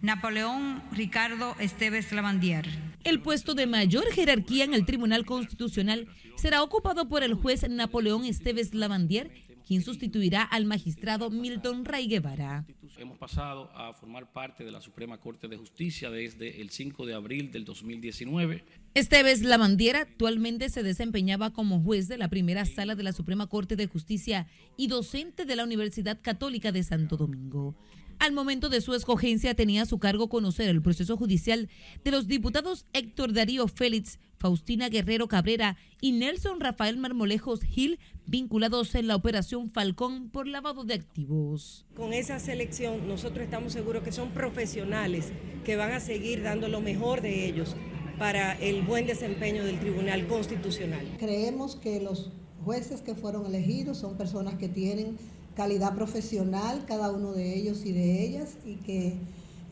Napoleón 0.01 0.83
Ricardo 0.93 1.55
Esteves 1.59 2.11
Lavandier. 2.13 2.67
El 3.05 3.21
puesto 3.21 3.55
de 3.55 3.67
mayor 3.67 4.11
jerarquía 4.13 4.65
en 4.65 4.73
el 4.73 4.87
Tribunal 4.87 5.27
Constitucional 5.27 6.09
será 6.37 6.63
ocupado 6.63 7.09
por 7.09 7.23
el 7.23 7.35
juez 7.35 7.69
Napoleón 7.69 8.25
Esteves 8.25 8.75
Lavandier, 8.75 9.31
quien 9.67 9.83
sustituirá 9.83 10.43
al 10.43 10.65
magistrado 10.65 11.29
Milton 11.29 11.85
Ray 11.85 12.07
Guevara. 12.07 12.65
Hemos 12.99 13.19
pasado 13.19 13.69
a 13.75 13.93
formar 13.93 14.33
parte 14.33 14.65
de 14.65 14.71
la 14.71 14.81
Suprema 14.81 15.19
Corte 15.19 15.49
de 15.49 15.57
Justicia 15.57 16.09
desde 16.09 16.61
el 16.63 16.71
5 16.71 17.05
de 17.05 17.15
abril 17.15 17.51
del 17.51 17.65
2019. 17.65 18.65
Esteves 18.95 19.43
Lavandiera 19.43 20.03
actualmente 20.03 20.71
se 20.71 20.83
desempeñaba 20.83 21.53
como 21.53 21.83
juez 21.83 22.07
de 22.09 22.17
la 22.17 22.29
primera 22.29 22.65
sala 22.65 22.95
de 22.95 23.03
la 23.03 23.13
Suprema 23.13 23.49
Corte 23.49 23.75
de 23.77 23.89
Justicia 23.89 24.47
y 24.77 24.87
docente 24.87 25.45
de 25.45 25.57
la 25.57 25.65
Universidad 25.65 26.19
Católica 26.23 26.71
de 26.71 26.85
Santo 26.85 27.17
Domingo. 27.17 27.75
Al 28.19 28.33
momento 28.33 28.69
de 28.69 28.81
su 28.81 28.95
escogencia 28.95 29.55
tenía 29.55 29.83
a 29.83 29.87
su 29.87 29.99
cargo 29.99 30.29
conocer 30.29 30.69
el 30.69 30.81
proceso 30.81 31.17
judicial 31.17 31.69
de 32.03 32.11
los 32.11 32.27
diputados 32.27 32.87
Héctor 32.93 33.33
Darío 33.33 33.69
Félix, 33.69 34.19
Faustina 34.39 34.89
Guerrero 34.89 35.29
Cabrera 35.29 35.77
y 36.01 36.13
Nelson 36.13 36.61
Rafael 36.61 36.97
Marmolejos 36.97 37.61
Gil, 37.61 37.99
vinculados 38.27 38.95
en 38.95 39.07
la 39.07 39.17
operación 39.17 39.71
Falcón 39.71 40.31
por 40.31 40.47
lavado 40.47 40.85
de 40.85 40.95
activos. 40.95 41.85
Con 41.95 42.15
esa 42.15 42.39
selección 42.39 43.07
nosotros 43.07 43.45
estamos 43.45 43.75
seguros 43.75 44.03
que 44.03 44.13
son 44.13 44.31
profesionales 44.31 45.33
que 45.65 45.77
van 45.77 45.93
a 45.93 46.01
seguir 46.01 46.43
dando 46.43 46.69
lo 46.69 46.81
mejor 46.81 47.21
de 47.21 47.47
ellos 47.47 47.77
para 48.19 48.55
el 48.55 48.83
buen 48.83 49.07
desempeño 49.07 49.63
del 49.63 49.79
Tribunal 49.79 50.27
Constitucional. 50.27 51.07
Creemos 51.19 51.77
que 51.77 52.01
los 52.01 52.31
jueces 52.65 53.03
que 53.03 53.15
fueron 53.15 53.47
elegidos 53.47 53.99
son 53.99 54.17
personas 54.17 54.55
que 54.55 54.69
tienen 54.69 55.19
calidad 55.57 55.95
profesional, 55.95 56.85
cada 56.87 57.11
uno 57.11 57.33
de 57.33 57.57
ellos 57.57 57.85
y 57.85 57.93
de 57.93 58.25
ellas, 58.25 58.59
y 58.65 58.77
que 58.77 59.17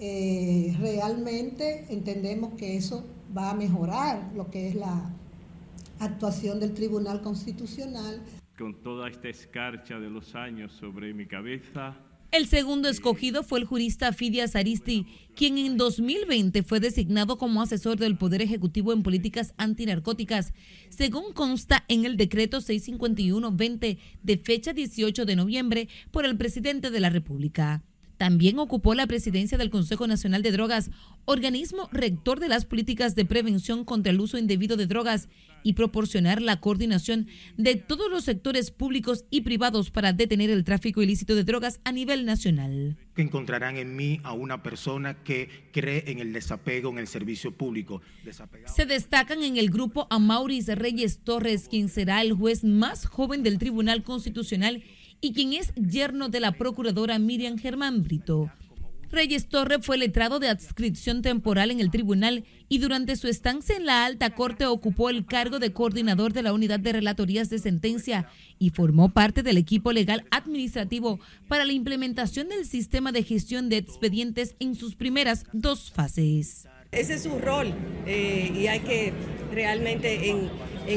eh, 0.01 0.75
realmente 0.81 1.87
entendemos 1.91 2.55
que 2.55 2.77
eso 2.77 3.05
va 3.37 3.51
a 3.51 3.55
mejorar 3.55 4.33
lo 4.35 4.51
que 4.51 4.69
es 4.69 4.75
la 4.75 5.11
actuación 6.01 6.59
del 6.59 6.75
Tribunal 6.75 7.21
Constitucional. 7.21 8.21
Con 8.59 8.83
toda 8.83 9.09
esta 9.09 9.29
escarcha 9.29 9.99
de 9.99 10.11
los 10.11 10.35
años 10.35 10.73
sobre 10.73 11.13
mi 11.13 11.27
cabeza, 11.27 11.97
el 12.35 12.49
segundo 12.49 12.89
escogido 12.89 13.45
fue 13.45 13.61
el 13.61 13.65
jurista 13.65 14.13
Fidias 14.13 14.57
Aristi, 14.57 15.07
quien 15.37 15.57
en 15.57 15.77
2020 15.77 16.65
fue 16.65 16.81
designado 16.81 17.39
como 17.39 17.63
asesor 17.63 17.97
del 17.97 18.19
Poder 18.19 18.43
Ejecutivo 18.43 18.93
en 18.93 19.05
políticas 19.05 19.55
antinarcóticas, 19.57 20.53
según 20.89 21.33
consta 21.33 21.85
en 21.87 22.05
el 22.05 22.17
decreto 22.17 22.59
651-20 22.59 23.99
de 24.25 24.37
fecha 24.37 24.73
18 24.73 25.25
de 25.27 25.37
noviembre 25.37 25.89
por 26.11 26.25
el 26.25 26.37
presidente 26.37 26.91
de 26.91 26.99
la 26.99 27.09
República. 27.09 27.85
También 28.17 28.59
ocupó 28.59 28.95
la 28.95 29.07
presidencia 29.07 29.57
del 29.57 29.71
Consejo 29.71 30.09
Nacional 30.09 30.43
de 30.43 30.51
Drogas, 30.51 30.91
organismo 31.27 31.89
rector 31.93 32.41
de 32.41 32.49
las 32.49 32.65
políticas 32.65 33.15
de 33.15 33.27
prevención 33.27 33.85
contra 33.85 34.11
el 34.11 34.21
uso 34.21 34.39
indebido 34.39 34.77
de 34.77 34.89
drogas 34.89 35.29
y 35.65 35.73
proporcionar 35.73 36.41
la 36.41 36.61
coordinación 36.61 37.27
de 37.57 37.75
todos 37.75 38.09
los 38.09 38.23
sectores 38.23 38.71
públicos 38.71 39.25
y 39.31 39.41
privados 39.41 39.91
para 39.91 40.13
detener 40.13 40.51
el 40.51 40.63
tráfico 40.63 41.03
ilícito 41.03 41.35
de 41.35 41.43
drogas 41.43 41.81
a 41.83 41.91
nivel 41.91 42.25
nacional. 42.25 42.97
Que 43.17 43.23
encontrarán 43.23 43.77
en 43.77 43.97
mí 43.97 44.21
a 44.23 44.33
una 44.35 44.63
persona 44.63 45.25
que 45.25 45.49
cree 45.73 46.05
en 46.07 46.21
el 46.21 46.33
desapego 46.33 46.91
en 46.91 46.99
el 46.99 47.09
servicio 47.09 47.57
público. 47.57 48.03
Se 48.67 48.87
destacan 48.87 49.43
en 49.43 49.57
el 49.57 49.71
grupo 49.71 50.07
a 50.11 50.19
Maurice 50.19 50.75
Reyes 50.75 51.19
Torres, 51.25 51.69
quien 51.69 51.89
será 51.89 52.21
el 52.23 52.35
juez 52.35 52.63
más 52.63 53.07
joven 53.07 53.43
del 53.43 53.59
Tribunal 53.59 54.03
Constitucional 54.03 54.85
y 55.21 55.33
quien 55.33 55.55
es 55.55 55.73
yerno 55.75 56.29
de 56.29 56.41
la 56.41 56.53
procuradora 56.53 57.19
Miriam 57.19 57.57
Germán 57.57 58.03
Brito. 58.03 58.51
Reyes 59.15 59.47
Torre 59.49 59.81
fue 59.81 59.97
letrado 59.97 60.41
de 60.41 60.49
adscripción 60.49 61.23
temporal 61.23 61.71
en 61.71 61.79
el 61.79 61.91
tribunal 61.91 62.45
y 62.69 62.79
durante 62.79 63.15
su 63.15 63.29
estancia 63.29 63.77
en 63.77 63.87
la 63.87 64.05
alta 64.05 64.31
corte 64.31 64.67
ocupó 64.67 65.09
el 65.09 65.25
cargo 65.25 65.61
de 65.61 65.73
coordinador 65.73 66.33
de 66.33 66.43
la 66.43 66.53
unidad 66.53 66.81
de 66.81 66.93
relatorías 66.93 67.49
de 67.49 67.61
sentencia 67.61 68.29
y 68.59 68.71
formó 68.71 69.11
parte 69.11 69.45
del 69.45 69.57
equipo 69.57 69.93
legal 69.93 70.25
administrativo 70.33 71.21
para 71.47 71.65
la 71.65 71.73
implementación 71.73 72.49
del 72.49 72.67
sistema 72.67 73.13
de 73.13 73.23
gestión 73.23 73.69
de 73.69 73.77
expedientes 73.77 74.57
en 74.59 74.75
sus 74.75 74.97
primeras 74.97 75.45
dos 75.53 75.93
fases. 75.93 76.67
Ese 76.91 77.15
es 77.15 77.23
su 77.23 77.39
rol 77.39 77.73
eh, 78.07 78.53
y 78.55 78.67
hay 78.67 78.81
que 78.81 79.13
realmente 79.53 80.31
en, 80.31 80.51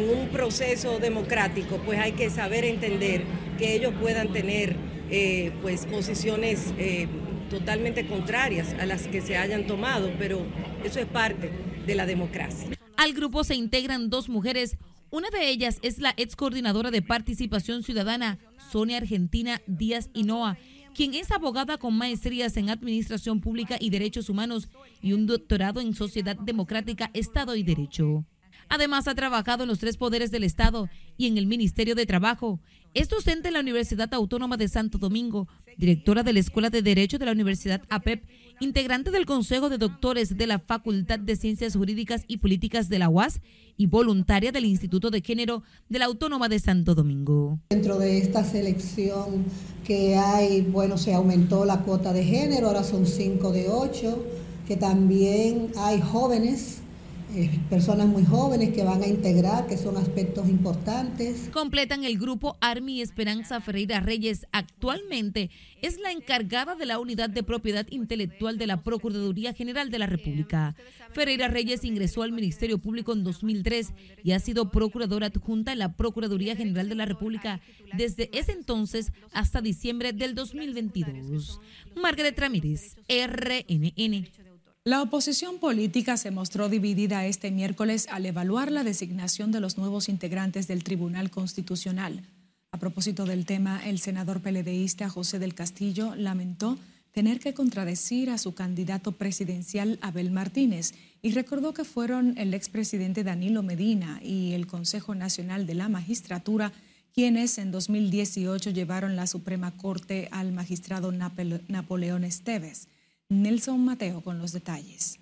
un 0.09 0.27
proceso 0.29 0.99
democrático 0.99 1.79
pues 1.85 1.99
hay 1.99 2.11
que 2.11 2.29
saber 2.29 2.65
entender 2.65 3.23
que 3.57 3.75
ellos 3.75 3.93
puedan 4.01 4.33
tener 4.33 4.75
eh, 5.09 5.51
pues 5.61 5.85
posiciones 5.85 6.73
eh, 6.77 7.07
totalmente 7.49 8.07
contrarias 8.07 8.73
a 8.79 8.85
las 8.85 9.07
que 9.07 9.21
se 9.21 9.37
hayan 9.37 9.67
tomado, 9.67 10.11
pero 10.17 10.45
eso 10.83 10.99
es 10.99 11.05
parte 11.05 11.51
de 11.85 11.95
la 11.95 12.05
democracia. 12.05 12.69
Al 12.97 13.13
grupo 13.13 13.43
se 13.43 13.55
integran 13.55 14.09
dos 14.09 14.29
mujeres. 14.29 14.77
Una 15.09 15.29
de 15.29 15.49
ellas 15.49 15.79
es 15.81 15.99
la 15.99 16.13
ex 16.17 16.35
coordinadora 16.35 16.91
de 16.91 17.01
participación 17.01 17.83
ciudadana, 17.83 18.39
Sonia 18.71 18.97
Argentina 18.97 19.61
Díaz 19.67 20.09
Hinoa, 20.13 20.57
quien 20.93 21.13
es 21.13 21.31
abogada 21.31 21.77
con 21.77 21.95
maestrías 21.95 22.57
en 22.57 22.69
Administración 22.69 23.39
Pública 23.39 23.77
y 23.79 23.91
Derechos 23.91 24.29
Humanos 24.29 24.67
y 25.01 25.13
un 25.13 25.27
doctorado 25.27 25.79
en 25.79 25.93
Sociedad 25.93 26.35
Democrática, 26.35 27.11
Estado 27.13 27.55
y 27.55 27.63
Derecho. 27.63 28.25
Además, 28.69 29.07
ha 29.07 29.15
trabajado 29.15 29.63
en 29.63 29.69
los 29.69 29.79
tres 29.79 29.95
poderes 29.95 30.31
del 30.31 30.43
Estado 30.43 30.89
y 31.15 31.27
en 31.27 31.37
el 31.37 31.47
Ministerio 31.47 31.95
de 31.95 32.05
Trabajo. 32.05 32.59
Es 32.97 33.09
docente 33.09 33.49
en 33.49 33.53
la 33.53 33.59
Universidad 33.59 34.11
Autónoma 34.15 34.57
de 34.57 34.67
Santo 34.67 34.97
Domingo, 34.97 35.47
directora 35.77 36.23
de 36.23 36.33
la 36.33 36.39
Escuela 36.39 36.71
de 36.71 36.81
Derecho 36.81 37.19
de 37.19 37.27
la 37.27 37.31
Universidad 37.31 37.83
APEP, 37.89 38.23
integrante 38.59 39.11
del 39.11 39.27
Consejo 39.27 39.69
de 39.69 39.77
Doctores 39.77 40.35
de 40.35 40.47
la 40.47 40.57
Facultad 40.57 41.19
de 41.19 41.35
Ciencias 41.35 41.75
Jurídicas 41.75 42.23
y 42.27 42.37
Políticas 42.37 42.89
de 42.89 42.97
la 42.97 43.07
UAS 43.07 43.39
y 43.77 43.85
voluntaria 43.85 44.51
del 44.51 44.65
Instituto 44.65 45.11
de 45.11 45.21
Género 45.21 45.61
de 45.89 45.99
la 45.99 46.05
Autónoma 46.05 46.49
de 46.49 46.57
Santo 46.57 46.95
Domingo. 46.95 47.59
Dentro 47.69 47.99
de 47.99 48.17
esta 48.17 48.43
selección 48.43 49.45
que 49.85 50.15
hay, 50.15 50.61
bueno, 50.61 50.97
se 50.97 51.13
aumentó 51.13 51.65
la 51.65 51.81
cuota 51.83 52.13
de 52.13 52.23
género, 52.23 52.65
ahora 52.65 52.83
son 52.83 53.05
cinco 53.05 53.51
de 53.51 53.69
ocho, 53.69 54.25
que 54.67 54.75
también 54.75 55.71
hay 55.77 56.01
jóvenes 56.01 56.79
eh, 57.35 57.59
personas 57.69 58.07
muy 58.07 58.25
jóvenes 58.25 58.73
que 58.73 58.83
van 58.83 59.03
a 59.03 59.07
integrar, 59.07 59.67
que 59.67 59.77
son 59.77 59.97
aspectos 59.97 60.47
importantes. 60.47 61.49
Completan 61.51 62.05
el 62.05 62.17
grupo 62.17 62.55
Armi 62.61 63.01
Esperanza 63.01 63.59
Ferreira 63.59 63.99
Reyes. 63.99 64.47
Actualmente 64.53 65.49
es 65.81 65.99
la 65.99 66.11
encargada 66.11 66.75
de 66.75 66.85
la 66.85 66.99
unidad 66.99 67.29
de 67.29 67.43
propiedad 67.43 67.85
intelectual 67.89 68.57
de 68.57 68.67
la 68.67 68.81
Procuraduría 68.81 69.53
General 69.53 69.91
de 69.91 69.99
la 69.99 70.05
República. 70.05 70.75
Ferreira 71.11 71.49
Reyes 71.49 71.83
ingresó 71.83 72.23
al 72.23 72.31
Ministerio 72.31 72.77
Público 72.77 73.11
en 73.11 73.25
2003 73.25 73.89
y 74.23 74.31
ha 74.31 74.39
sido 74.39 74.71
procuradora 74.71 75.27
adjunta 75.27 75.73
en 75.73 75.79
la 75.79 75.93
Procuraduría 75.93 76.55
General 76.55 76.87
de 76.87 76.95
la 76.95 77.05
República 77.05 77.59
desde 77.97 78.29
ese 78.31 78.53
entonces 78.53 79.11
hasta 79.33 79.61
diciembre 79.61 80.13
del 80.13 80.33
2022. 80.33 81.59
Margaret 81.95 82.39
Ramírez, 82.39 82.95
RNN. 83.09 84.46
La 84.87 85.01
oposición 85.01 85.59
política 85.59 86.15
se 86.15 86.31
mostró 86.31 86.69
dividida 86.69 87.25
este 87.25 87.51
miércoles 87.51 88.07
al 88.09 88.25
evaluar 88.25 88.71
la 88.71 88.85
designación 88.85 89.51
de 89.51 89.59
los 89.59 89.77
nuevos 89.77 90.07
integrantes 90.07 90.65
del 90.65 90.85
Tribunal 90.85 91.29
Constitucional. 91.29 92.23
A 92.71 92.77
propósito 92.79 93.25
del 93.25 93.45
tema, 93.45 93.85
el 93.85 93.99
senador 93.99 94.39
peledeísta 94.39 95.09
José 95.09 95.39
del 95.39 95.55
Castillo 95.55 96.15
lamentó 96.15 96.77
tener 97.11 97.41
que 97.41 97.53
contradecir 97.53 98.29
a 98.29 98.37
su 98.37 98.53
candidato 98.53 99.11
presidencial 99.11 99.99
Abel 100.01 100.31
Martínez 100.31 100.93
y 101.21 101.33
recordó 101.33 101.73
que 101.73 101.83
fueron 101.83 102.37
el 102.37 102.53
expresidente 102.53 103.25
Danilo 103.25 103.63
Medina 103.63 104.21
y 104.23 104.53
el 104.53 104.67
Consejo 104.67 105.15
Nacional 105.15 105.65
de 105.65 105.75
la 105.75 105.89
Magistratura 105.89 106.71
quienes 107.13 107.57
en 107.57 107.71
2018 107.71 108.69
llevaron 108.69 109.17
la 109.17 109.27
Suprema 109.27 109.75
Corte 109.75 110.29
al 110.31 110.53
magistrado 110.53 111.11
Napoleón 111.11 112.23
Esteves. 112.23 112.87
Nelson 113.29 113.83
Mateo 113.83 114.21
con 114.21 114.39
los 114.39 114.53
detalles. 114.53 115.19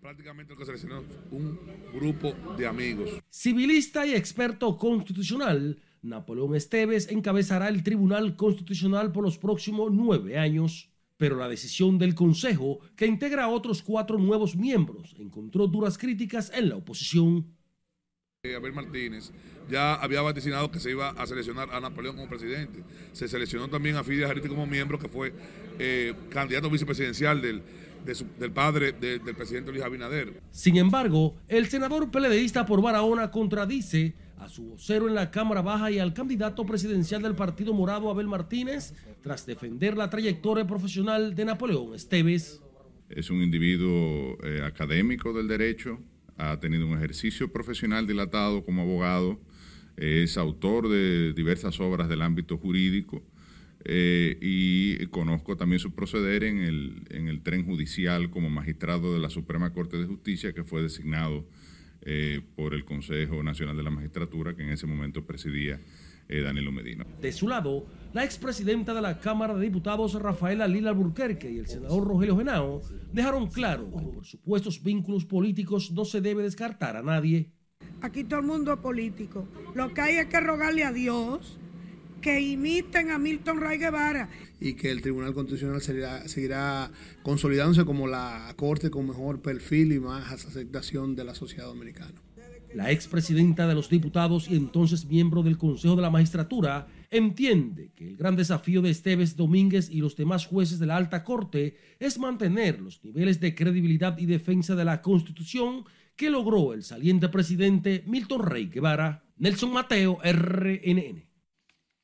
Prácticamente 0.00 0.52
lo 0.52 0.58
que 0.58 0.64
seleccionó 0.64 1.04
un 1.30 1.58
grupo 1.92 2.34
de 2.56 2.66
amigos. 2.66 3.10
Civilista 3.30 4.06
y 4.06 4.14
experto 4.14 4.76
constitucional, 4.76 5.80
Napoleón 6.02 6.54
Esteves 6.54 7.08
encabezará 7.10 7.68
el 7.68 7.82
Tribunal 7.82 8.34
Constitucional 8.36 9.12
por 9.12 9.24
los 9.24 9.38
próximos 9.38 9.92
nueve 9.92 10.38
años. 10.38 10.90
Pero 11.16 11.36
la 11.36 11.48
decisión 11.48 11.98
del 11.98 12.14
Consejo, 12.14 12.78
que 12.94 13.06
integra 13.06 13.44
a 13.44 13.48
otros 13.48 13.82
cuatro 13.82 14.18
nuevos 14.18 14.54
miembros, 14.54 15.16
encontró 15.18 15.66
duras 15.66 15.98
críticas 15.98 16.52
en 16.54 16.68
la 16.68 16.76
oposición. 16.76 17.56
Eh, 18.44 18.54
Abel 18.54 18.72
Martínez 18.72 19.32
ya 19.68 19.94
había 19.94 20.22
vaticinado 20.22 20.70
que 20.70 20.80
se 20.80 20.90
iba 20.90 21.10
a 21.10 21.26
seleccionar 21.26 21.68
a 21.72 21.80
Napoleón 21.80 22.16
como 22.16 22.28
presidente. 22.28 22.82
Se 23.12 23.28
seleccionó 23.28 23.68
también 23.68 23.96
a 23.96 24.04
Fidel 24.04 24.26
Jariti 24.26 24.48
como 24.48 24.66
miembro, 24.66 24.98
que 24.98 25.08
fue 25.08 25.32
eh, 25.78 26.14
candidato 26.30 26.70
vicepresidencial 26.70 27.40
del, 27.40 27.62
del 28.38 28.52
padre 28.52 28.92
del 28.92 29.20
presidente 29.34 29.70
Luis 29.70 29.82
Abinader. 29.82 30.40
Sin 30.50 30.76
embargo, 30.76 31.36
el 31.48 31.66
senador 31.66 32.10
peledeísta 32.10 32.66
por 32.66 32.82
Barahona 32.82 33.30
contradice 33.30 34.14
a 34.38 34.48
su 34.48 34.62
vocero 34.64 35.08
en 35.08 35.14
la 35.14 35.30
Cámara 35.30 35.62
Baja 35.62 35.90
y 35.90 35.98
al 35.98 36.14
candidato 36.14 36.64
presidencial 36.64 37.22
del 37.22 37.34
Partido 37.34 37.74
Morado, 37.74 38.10
Abel 38.10 38.28
Martínez, 38.28 38.94
tras 39.22 39.46
defender 39.46 39.96
la 39.96 40.10
trayectoria 40.10 40.66
profesional 40.66 41.34
de 41.34 41.44
Napoleón 41.44 41.94
Esteves. 41.94 42.62
Es 43.08 43.30
un 43.30 43.42
individuo 43.42 44.36
eh, 44.44 44.62
académico 44.64 45.32
del 45.32 45.48
derecho, 45.48 45.98
ha 46.36 46.58
tenido 46.60 46.86
un 46.86 46.96
ejercicio 46.96 47.50
profesional 47.52 48.06
dilatado 48.06 48.64
como 48.64 48.82
abogado, 48.82 49.40
es 49.98 50.38
autor 50.38 50.88
de 50.88 51.32
diversas 51.32 51.80
obras 51.80 52.08
del 52.08 52.22
ámbito 52.22 52.56
jurídico 52.56 53.22
eh, 53.84 54.36
y 54.40 55.06
conozco 55.06 55.56
también 55.56 55.80
su 55.80 55.92
proceder 55.92 56.44
en 56.44 56.58
el, 56.58 57.02
en 57.10 57.28
el 57.28 57.42
tren 57.42 57.64
judicial 57.64 58.30
como 58.30 58.50
magistrado 58.50 59.12
de 59.12 59.20
la 59.20 59.30
Suprema 59.30 59.72
Corte 59.72 59.96
de 59.96 60.06
Justicia 60.06 60.52
que 60.52 60.64
fue 60.64 60.82
designado 60.82 61.46
eh, 62.02 62.40
por 62.56 62.74
el 62.74 62.84
Consejo 62.84 63.42
Nacional 63.42 63.76
de 63.76 63.82
la 63.82 63.90
Magistratura 63.90 64.54
que 64.54 64.62
en 64.62 64.70
ese 64.70 64.86
momento 64.86 65.26
presidía 65.26 65.80
eh, 66.28 66.42
Danilo 66.42 66.70
Medina. 66.70 67.06
De 67.20 67.32
su 67.32 67.48
lado, 67.48 67.86
la 68.12 68.24
expresidenta 68.24 68.92
de 68.92 69.00
la 69.00 69.18
Cámara 69.18 69.54
de 69.54 69.62
Diputados, 69.62 70.14
Rafaela 70.14 70.68
Lila 70.68 70.92
Burquerque, 70.92 71.50
y 71.50 71.58
el 71.58 71.66
senador 71.66 72.06
Rogelio 72.06 72.36
Genao 72.36 72.82
dejaron 73.12 73.48
claro 73.48 73.90
que 73.90 74.04
por 74.04 74.26
supuestos 74.26 74.82
vínculos 74.82 75.24
políticos 75.24 75.90
no 75.90 76.04
se 76.04 76.20
debe 76.20 76.42
descartar 76.42 76.96
a 76.96 77.02
nadie. 77.02 77.50
Aquí 78.00 78.24
todo 78.24 78.40
el 78.40 78.46
mundo 78.46 78.72
es 78.72 78.78
político. 78.78 79.46
Lo 79.74 79.92
que 79.92 80.00
hay 80.00 80.16
es 80.16 80.26
que 80.26 80.40
rogarle 80.40 80.84
a 80.84 80.92
Dios 80.92 81.58
que 82.20 82.40
imiten 82.40 83.10
a 83.10 83.18
Milton 83.18 83.60
Ray 83.60 83.78
Guevara. 83.78 84.28
Y 84.60 84.74
que 84.74 84.90
el 84.90 85.02
Tribunal 85.02 85.34
Constitucional 85.34 85.80
seguirá, 85.80 86.26
seguirá 86.26 86.90
consolidándose 87.22 87.84
como 87.84 88.06
la 88.06 88.52
corte 88.56 88.90
con 88.90 89.06
mejor 89.06 89.40
perfil 89.40 89.92
y 89.92 90.00
más 90.00 90.32
aceptación 90.32 91.14
de 91.14 91.24
la 91.24 91.34
sociedad 91.34 91.66
dominicana. 91.66 92.20
La 92.74 92.90
expresidenta 92.90 93.66
de 93.66 93.74
los 93.74 93.88
diputados 93.88 94.48
y 94.48 94.56
entonces 94.56 95.06
miembro 95.06 95.42
del 95.42 95.56
Consejo 95.56 95.96
de 95.96 96.02
la 96.02 96.10
Magistratura 96.10 96.86
entiende 97.10 97.92
que 97.96 98.08
el 98.08 98.16
gran 98.16 98.36
desafío 98.36 98.82
de 98.82 98.90
Esteves 98.90 99.36
Domínguez 99.36 99.88
y 99.90 100.00
los 100.00 100.16
demás 100.16 100.46
jueces 100.46 100.78
de 100.78 100.86
la 100.86 100.96
alta 100.96 101.24
corte 101.24 101.76
es 101.98 102.18
mantener 102.18 102.80
los 102.80 103.02
niveles 103.02 103.40
de 103.40 103.54
credibilidad 103.54 104.18
y 104.18 104.26
defensa 104.26 104.74
de 104.74 104.84
la 104.84 105.00
Constitución 105.00 105.84
que 106.18 106.30
logró 106.30 106.74
el 106.74 106.82
saliente 106.82 107.28
presidente 107.28 108.02
Milton 108.04 108.42
Rey 108.42 108.66
Guevara. 108.66 109.22
Nelson 109.36 109.72
Mateo, 109.72 110.18
RNN. 110.20 111.24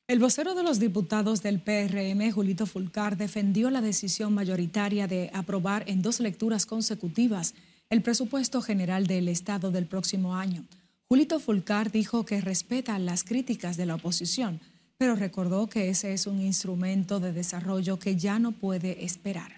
El 0.07 0.19
vocero 0.19 0.55
de 0.55 0.63
los 0.63 0.79
diputados 0.79 1.43
del 1.43 1.59
PRM, 1.59 2.31
Julito 2.31 2.65
Fulcar, 2.65 3.17
defendió 3.17 3.69
la 3.69 3.81
decisión 3.81 4.33
mayoritaria 4.33 5.07
de 5.07 5.29
aprobar 5.33 5.83
en 5.87 6.01
dos 6.01 6.21
lecturas 6.21 6.65
consecutivas 6.65 7.55
el 7.89 8.01
presupuesto 8.01 8.61
general 8.61 9.05
del 9.05 9.27
Estado 9.27 9.69
del 9.69 9.85
próximo 9.85 10.35
año. 10.35 10.63
Julito 11.09 11.41
Fulcar 11.41 11.91
dijo 11.91 12.25
que 12.25 12.39
respeta 12.39 12.97
las 12.99 13.25
críticas 13.25 13.75
de 13.75 13.85
la 13.85 13.95
oposición, 13.95 14.61
pero 14.97 15.17
recordó 15.17 15.67
que 15.67 15.89
ese 15.89 16.13
es 16.13 16.25
un 16.25 16.39
instrumento 16.39 17.19
de 17.19 17.33
desarrollo 17.33 17.99
que 17.99 18.15
ya 18.15 18.39
no 18.39 18.53
puede 18.53 19.03
esperar. 19.03 19.51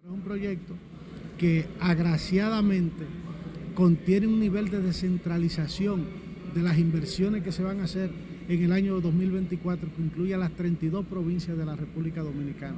Es 0.00 0.08
un 0.08 0.20
proyecto 0.20 0.76
que 1.36 1.66
agraciadamente 1.80 3.06
contiene 3.74 4.26
un 4.26 4.40
nivel 4.40 4.70
de 4.70 4.80
descentralización 4.80 6.06
de 6.54 6.62
las 6.62 6.78
inversiones 6.78 7.42
que 7.42 7.52
se 7.52 7.62
van 7.62 7.80
a 7.80 7.84
hacer 7.84 8.10
en 8.48 8.62
el 8.62 8.72
año 8.72 9.00
2024, 9.00 9.88
que 9.94 10.02
incluye 10.02 10.34
a 10.34 10.38
las 10.38 10.52
32 10.52 11.06
provincias 11.06 11.56
de 11.56 11.64
la 11.64 11.76
República 11.76 12.22
Dominicana. 12.22 12.76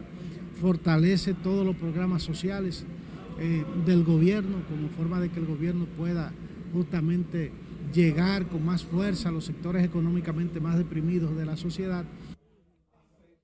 Fortalece 0.61 1.35
todos 1.35 1.67
los 1.67 1.77
programas 1.77 2.23
sociales 2.23 2.85
eh, 3.41 3.65
del 3.85 4.05
gobierno 4.05 4.59
como 4.69 4.89
forma 4.91 5.21
de 5.21 5.31
que 5.31 5.41
el 5.41 5.47
gobierno 5.47 5.87
pueda 5.97 6.33
justamente 6.73 7.51
llegar 7.93 8.47
con 8.47 8.65
más 8.65 8.85
fuerza 8.85 9.29
a 9.29 9.33
los 9.33 9.45
sectores 9.45 9.85
económicamente 9.85 10.61
más 10.61 10.79
deprimidos 10.79 11.37
de 11.37 11.45
la 11.45 11.57
sociedad. 11.57 12.05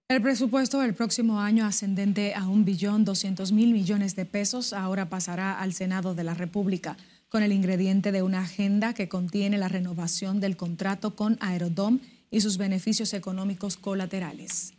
El 0.08 0.22
presupuesto 0.22 0.80
del 0.80 0.94
próximo 0.94 1.40
año 1.40 1.64
ascendente 1.64 2.34
a 2.34 2.48
un 2.48 2.64
billón 2.64 3.04
doscientos 3.04 3.52
mil 3.52 3.72
millones 3.72 4.16
de 4.16 4.26
pesos 4.26 4.72
ahora 4.72 5.08
pasará 5.08 5.60
al 5.60 5.72
Senado 5.72 6.16
de 6.16 6.24
la 6.24 6.34
República 6.34 6.96
con 7.30 7.42
el 7.44 7.52
ingrediente 7.52 8.12
de 8.12 8.22
una 8.22 8.40
agenda 8.40 8.92
que 8.92 9.08
contiene 9.08 9.56
la 9.56 9.68
renovación 9.68 10.40
del 10.40 10.56
contrato 10.56 11.14
con 11.14 11.38
Aerodom 11.40 12.00
y 12.30 12.40
sus 12.40 12.58
beneficios 12.58 13.14
económicos 13.14 13.76
colaterales. 13.76 14.74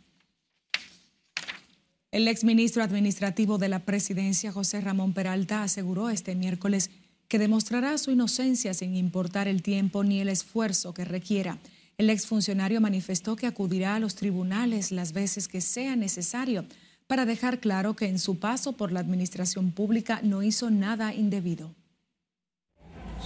El 2.12 2.28
exministro 2.28 2.82
administrativo 2.82 3.56
de 3.56 3.70
la 3.70 3.80
presidencia, 3.80 4.52
José 4.52 4.82
Ramón 4.82 5.14
Peralta, 5.14 5.62
aseguró 5.62 6.10
este 6.10 6.34
miércoles 6.34 6.90
que 7.26 7.38
demostrará 7.38 7.96
su 7.96 8.10
inocencia 8.10 8.74
sin 8.74 8.94
importar 8.94 9.48
el 9.48 9.62
tiempo 9.62 10.04
ni 10.04 10.20
el 10.20 10.28
esfuerzo 10.28 10.92
que 10.92 11.06
requiera. 11.06 11.58
El 11.96 12.10
exfuncionario 12.10 12.82
manifestó 12.82 13.34
que 13.34 13.46
acudirá 13.46 13.94
a 13.94 13.98
los 13.98 14.14
tribunales 14.14 14.92
las 14.92 15.14
veces 15.14 15.48
que 15.48 15.62
sea 15.62 15.96
necesario 15.96 16.66
para 17.06 17.24
dejar 17.24 17.60
claro 17.60 17.96
que 17.96 18.06
en 18.06 18.18
su 18.18 18.38
paso 18.38 18.72
por 18.72 18.92
la 18.92 19.00
administración 19.00 19.72
pública 19.72 20.20
no 20.22 20.42
hizo 20.42 20.70
nada 20.70 21.14
indebido. 21.14 21.74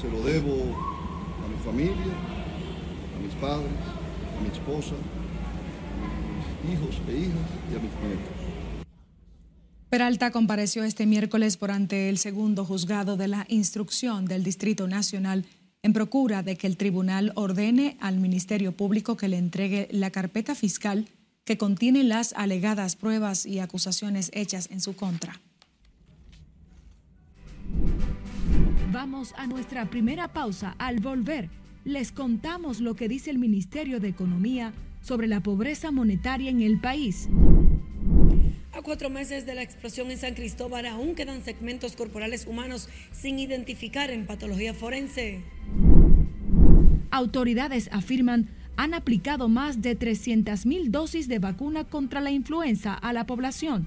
Se 0.01 0.11
lo 0.11 0.23
debo 0.23 0.53
a 0.53 1.49
mi 1.49 1.57
familia, 1.65 2.13
a 3.17 3.23
mis 3.23 3.35
padres, 3.37 3.71
a 4.37 4.43
mi 4.43 4.49
esposa, 4.49 4.95
a 4.95 6.65
mis 6.65 6.75
hijos 6.75 7.01
e 7.09 7.19
hijas 7.19 7.49
y 7.73 7.75
a 7.75 7.79
mis 7.79 7.93
nietos. 7.93 8.47
Peralta 9.89 10.31
compareció 10.33 10.85
este 10.85 11.07
miércoles 11.07 11.57
por 11.57 11.71
ante 11.71 12.09
el 12.09 12.19
segundo 12.19 12.65
juzgado 12.65 13.17
de 13.17 13.29
la 13.29 13.47
instrucción 13.49 14.27
del 14.27 14.45
Distrito 14.45 14.87
Nacional 14.87 15.47
en 15.83 15.93
procura 15.93 16.43
de 16.43 16.57
que 16.57 16.67
el 16.67 16.77
tribunal 16.77 17.33
ordene 17.37 17.97
al 18.01 18.19
Ministerio 18.19 18.73
Público 18.73 19.17
que 19.17 19.29
le 19.29 19.39
entregue 19.39 19.89
la 19.93 20.11
carpeta 20.11 20.55
fiscal 20.55 21.09
que 21.45 21.57
contiene 21.57 22.03
las 22.03 22.33
alegadas 22.33 22.97
pruebas 22.97 23.47
y 23.47 23.61
acusaciones 23.61 24.31
hechas 24.35 24.69
en 24.71 24.81
su 24.81 24.97
contra. 24.97 25.41
Vamos 28.97 29.35
a 29.37 29.47
nuestra 29.47 29.91
primera 29.91 30.29
pausa. 30.29 30.75
Al 30.79 31.01
volver, 31.01 31.51
les 31.85 32.13
contamos 32.13 32.81
lo 32.81 32.97
que 32.97 33.09
dice 33.09 33.31
el 33.31 33.37
Ministerio 33.37 34.01
de 34.01 34.09
Economía 34.09 34.73
sobre 35.03 35.27
la 35.27 35.43
pobreza 35.43 35.91
monetaria 35.91 36.49
en 36.49 36.63
el 36.63 36.81
país. 36.81 37.29
A 38.73 38.81
cuatro 38.81 39.11
meses 39.11 39.45
de 39.45 39.55
la 39.55 39.63
explosión 39.63 40.11
en 40.11 40.17
San 40.17 40.33
Cristóbal 40.33 40.87
aún 40.87 41.15
quedan 41.15 41.45
segmentos 41.45 41.95
corporales 41.95 42.47
humanos 42.47 42.89
sin 43.13 43.39
identificar 43.39 44.09
en 44.11 44.25
patología 44.25 44.73
forense. 44.73 45.43
Autoridades 47.11 47.91
afirman 47.93 48.49
han 48.79 48.95
aplicado 48.95 49.51
más 49.51 49.83
de 49.83 49.99
300.000 49.99 50.89
dosis 50.89 51.29
de 51.29 51.39
vacuna 51.39 51.85
contra 51.85 52.23
la 52.23 52.31
influenza 52.31 52.95
a 52.95 53.13
la 53.13 53.27
población. 53.27 53.87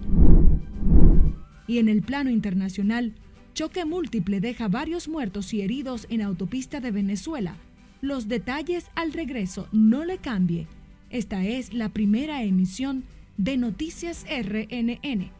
Y 1.65 1.79
en 1.79 1.89
el 1.89 2.03
plano 2.03 2.29
internacional, 2.29 3.15
choque 3.53 3.85
múltiple 3.85 4.39
deja 4.39 4.67
varios 4.67 5.07
muertos 5.07 5.53
y 5.53 5.61
heridos 5.61 6.07
en 6.09 6.21
autopista 6.21 6.79
de 6.79 6.91
Venezuela. 6.91 7.55
Los 8.01 8.27
detalles 8.27 8.85
al 8.95 9.13
regreso, 9.13 9.67
no 9.71 10.05
le 10.05 10.17
cambie. 10.17 10.67
Esta 11.09 11.45
es 11.45 11.73
la 11.73 11.89
primera 11.89 12.43
emisión 12.43 13.03
de 13.37 13.57
Noticias 13.57 14.25
RNN. 14.29 15.31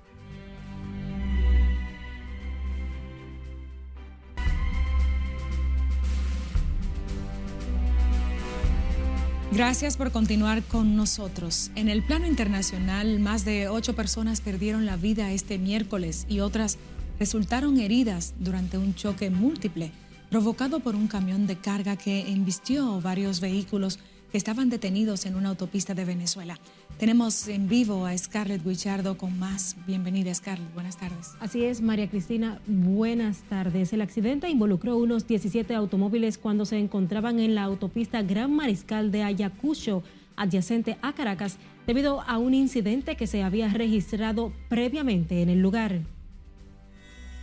Gracias 9.52 9.98
por 9.98 10.12
continuar 10.12 10.62
con 10.64 10.96
nosotros. 10.96 11.72
En 11.76 11.90
el 11.90 12.04
plano 12.04 12.28
internacional, 12.28 13.20
más 13.20 13.46
de 13.46 13.68
ocho 13.68 13.96
personas 13.96 14.42
perdieron 14.42 14.86
la 14.86 14.96
vida 14.96 15.32
este 15.32 15.58
miércoles 15.58 16.28
y 16.30 16.40
otras 16.42 16.78
resultaron 17.20 17.80
heridas 17.80 18.34
durante 18.40 18.78
un 18.78 18.96
choque 18.96 19.30
múltiple 19.30 19.92
provocado 20.30 20.80
por 20.80 20.96
un 20.96 21.08
camión 21.08 21.48
de 21.48 21.58
carga 21.58 21.98
que 21.98 22.32
embistió 22.32 23.02
varios 23.02 23.42
vehículos 23.42 24.00
que 24.32 24.38
estaban 24.38 24.70
detenidos 24.70 25.26
en 25.26 25.36
una 25.36 25.50
autopista 25.50 25.96
de 25.96 26.06
Venezuela. 26.06 26.60
Tenemos 27.00 27.48
en 27.48 27.68
vivo 27.68 28.06
a 28.06 28.16
Scarlett 28.16 28.64
Guichardo 28.64 29.18
con 29.18 29.40
más. 29.40 29.76
Bienvenida, 29.88 30.34
Scarlett. 30.34 30.72
Buenas 30.74 30.98
tardes. 30.98 31.32
Así 31.40 31.64
es, 31.64 31.82
María 31.82 32.10
Cristina. 32.10 32.62
Buenas 32.68 33.42
tardes. 33.44 33.92
El 33.92 34.02
accidente 34.02 34.48
involucró 34.48 34.98
unos 34.98 35.26
17 35.26 35.74
automóviles 35.74 36.38
cuando 36.38 36.66
se 36.66 36.78
encontraban 36.78 37.40
en 37.40 37.56
la 37.56 37.64
autopista 37.64 38.22
Gran 38.22 38.56
Mariscal 38.56 39.12
de 39.12 39.24
Ayacucho, 39.24 40.04
adyacente 40.36 40.98
a 41.02 41.14
Caracas, 41.14 41.58
debido 41.88 42.22
a 42.22 42.38
un 42.38 42.54
incidente 42.54 43.16
que 43.16 43.28
se 43.28 43.42
había 43.42 43.70
registrado 43.70 44.54
previamente 44.70 45.42
en 45.42 45.50
el 45.50 45.60
lugar. 45.60 46.02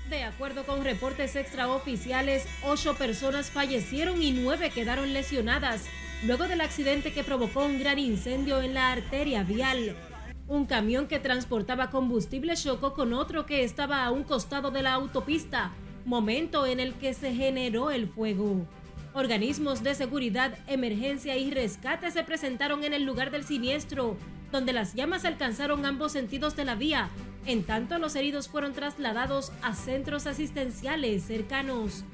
De 0.09 0.23
acuerdo 0.23 0.65
con 0.65 0.85
reportes 0.85 1.35
extraoficiales, 1.35 2.47
ocho 2.63 2.95
personas 2.95 3.51
fallecieron 3.51 4.23
y 4.23 4.31
nueve 4.31 4.71
quedaron 4.71 5.13
lesionadas 5.13 5.85
luego 6.25 6.47
del 6.47 6.61
accidente 6.61 7.13
que 7.13 7.25
provocó 7.25 7.65
un 7.65 7.81
gran 7.81 7.99
incendio 7.99 8.63
en 8.63 8.75
la 8.75 8.93
arteria 8.93 9.43
vial. 9.43 9.97
Un 10.47 10.67
camión 10.67 11.09
que 11.09 11.19
transportaba 11.19 11.91
combustible 11.91 12.55
chocó 12.55 12.95
con 12.95 13.13
otro 13.13 13.47
que 13.47 13.65
estaba 13.65 14.05
a 14.05 14.13
un 14.13 14.23
costado 14.23 14.71
de 14.71 14.85
la 14.85 14.93
autopista, 14.93 15.73
momento 16.05 16.67
en 16.67 16.79
el 16.79 16.95
que 16.95 17.13
se 17.13 17.35
generó 17.35 17.91
el 17.91 18.07
fuego. 18.09 18.65
Organismos 19.13 19.83
de 19.83 19.97
seguridad, 19.97 20.57
emergencia 20.69 21.37
y 21.37 21.51
rescate 21.51 22.13
se 22.13 22.23
presentaron 22.23 22.85
en 22.85 22.95
el 22.95 23.03
lugar 23.03 23.33
del 23.33 23.45
siniestro, 23.45 24.17
donde 24.53 24.73
las 24.73 24.95
llamas 24.95 25.25
alcanzaron 25.25 25.85
ambos 25.85 26.13
sentidos 26.13 26.55
de 26.55 26.65
la 26.65 26.77
vía, 26.77 27.11
en 27.47 27.63
tanto 27.63 27.99
los 27.99 28.17
heridos 28.17 28.49
fueron 28.49 28.73
trasladados 28.73 29.53
a 29.63 29.75
centros 29.75 30.27
asistenciales 30.27 31.23
cercanos. 31.25 32.05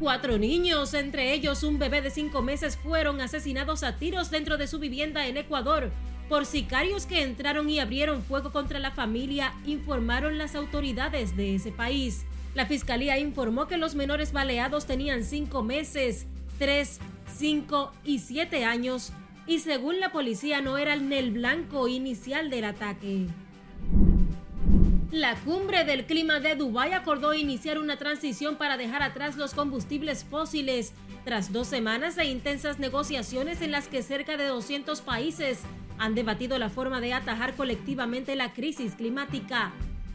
Cuatro 0.00 0.38
niños, 0.38 0.94
entre 0.94 1.32
ellos 1.32 1.62
un 1.62 1.78
bebé 1.78 2.02
de 2.02 2.10
cinco 2.10 2.42
meses, 2.42 2.76
fueron 2.76 3.20
asesinados 3.20 3.82
a 3.82 3.96
tiros 3.96 4.30
dentro 4.30 4.56
de 4.56 4.66
su 4.66 4.78
vivienda 4.78 5.26
en 5.26 5.36
Ecuador 5.36 5.90
por 6.28 6.46
sicarios 6.46 7.06
que 7.06 7.22
entraron 7.22 7.68
y 7.68 7.78
abrieron 7.78 8.22
fuego 8.22 8.52
contra 8.52 8.78
la 8.78 8.92
familia, 8.92 9.52
informaron 9.66 10.38
las 10.38 10.54
autoridades 10.54 11.36
de 11.36 11.56
ese 11.56 11.72
país. 11.72 12.24
La 12.54 12.66
fiscalía 12.66 13.18
informó 13.18 13.66
que 13.66 13.76
los 13.76 13.94
menores 13.94 14.32
baleados 14.32 14.86
tenían 14.86 15.24
cinco 15.24 15.62
meses, 15.62 16.26
tres 16.58 17.00
5 17.36 17.92
y 18.04 18.18
7 18.20 18.64
años 18.64 19.12
y 19.46 19.60
según 19.60 20.00
la 20.00 20.12
policía 20.12 20.60
no 20.60 20.78
era 20.78 20.94
el 20.94 21.30
blanco 21.32 21.88
inicial 21.88 22.50
del 22.50 22.64
ataque. 22.64 23.26
La 25.12 25.34
cumbre 25.36 25.84
del 25.84 26.06
clima 26.06 26.40
de 26.40 26.56
Dubái 26.56 26.94
acordó 26.94 27.34
iniciar 27.34 27.78
una 27.78 27.98
transición 27.98 28.56
para 28.56 28.78
dejar 28.78 29.02
atrás 29.02 29.36
los 29.36 29.52
combustibles 29.52 30.24
fósiles 30.24 30.94
tras 31.26 31.52
dos 31.52 31.66
semanas 31.66 32.16
de 32.16 32.24
intensas 32.24 32.78
negociaciones 32.78 33.60
en 33.60 33.72
las 33.72 33.88
que 33.88 34.02
cerca 34.02 34.38
de 34.38 34.46
200 34.46 35.02
países 35.02 35.60
han 35.98 36.14
debatido 36.14 36.56
la 36.56 36.70
forma 36.70 37.02
de 37.02 37.12
atajar 37.12 37.54
colectivamente 37.56 38.36
la 38.36 38.54
crisis 38.54 38.94
climática. 38.94 39.74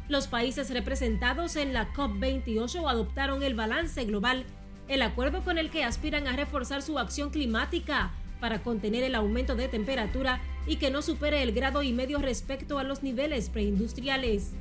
Los 0.10 0.26
países 0.26 0.72
representados 0.72 1.58
en 1.58 1.74
la 1.74 1.94
COP28 1.94 2.90
adoptaron 2.90 3.44
el 3.44 3.54
balance 3.54 4.04
global, 4.04 4.46
el 4.88 5.04
acuerdo 5.04 5.44
con 5.44 5.60
el 5.60 5.70
que 5.70 5.84
aspiran 5.84 6.28
a 6.28 6.36
reforzar 6.36 6.82
su 6.82 6.98
acción 6.98 7.30
climática 7.30 8.14
para 8.42 8.64
contener 8.64 9.04
el 9.04 9.14
aumento 9.14 9.56
de 9.56 9.68
temperatura 9.68 10.42
y 10.66 10.78
que 10.78 10.90
no 10.90 11.04
supere 11.04 11.44
el 11.44 11.52
grado 11.52 11.84
y 11.84 11.94
medio 11.94 12.18
respecto 12.18 12.80
a 12.80 12.84
los 12.84 13.04
niveles 13.04 13.52
preindustriales. 13.52 14.54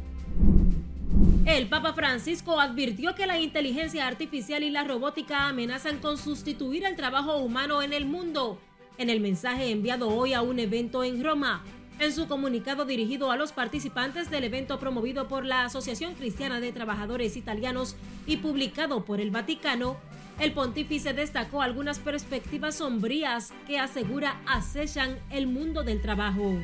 El 1.46 1.68
Papa 1.68 1.92
Francisco 1.92 2.58
advirtió 2.58 3.14
que 3.14 3.24
la 3.24 3.38
inteligencia 3.38 4.08
artificial 4.08 4.64
y 4.64 4.70
la 4.70 4.82
robótica 4.82 5.46
amenazan 5.46 5.98
con 5.98 6.18
sustituir 6.18 6.84
el 6.84 6.96
trabajo 6.96 7.36
humano 7.36 7.82
en 7.82 7.92
el 7.92 8.04
mundo. 8.04 8.58
En 8.98 9.10
el 9.10 9.20
mensaje 9.20 9.70
enviado 9.70 10.08
hoy 10.08 10.32
a 10.32 10.42
un 10.42 10.58
evento 10.58 11.04
en 11.04 11.22
Roma, 11.22 11.62
en 12.00 12.12
su 12.12 12.26
comunicado 12.26 12.84
dirigido 12.84 13.30
a 13.30 13.36
los 13.36 13.52
participantes 13.52 14.28
del 14.28 14.42
evento 14.42 14.80
promovido 14.80 15.28
por 15.28 15.44
la 15.44 15.64
Asociación 15.64 16.14
Cristiana 16.14 16.58
de 16.58 16.72
Trabajadores 16.72 17.36
Italianos 17.36 17.94
y 18.26 18.38
publicado 18.38 19.04
por 19.04 19.20
el 19.20 19.30
Vaticano, 19.30 19.98
el 20.40 20.52
pontífice 20.52 21.12
destacó 21.12 21.62
algunas 21.62 22.00
perspectivas 22.00 22.74
sombrías 22.74 23.52
que 23.68 23.78
asegura 23.78 24.40
acechan 24.46 25.16
el 25.30 25.46
mundo 25.46 25.84
del 25.84 26.02
trabajo. 26.02 26.58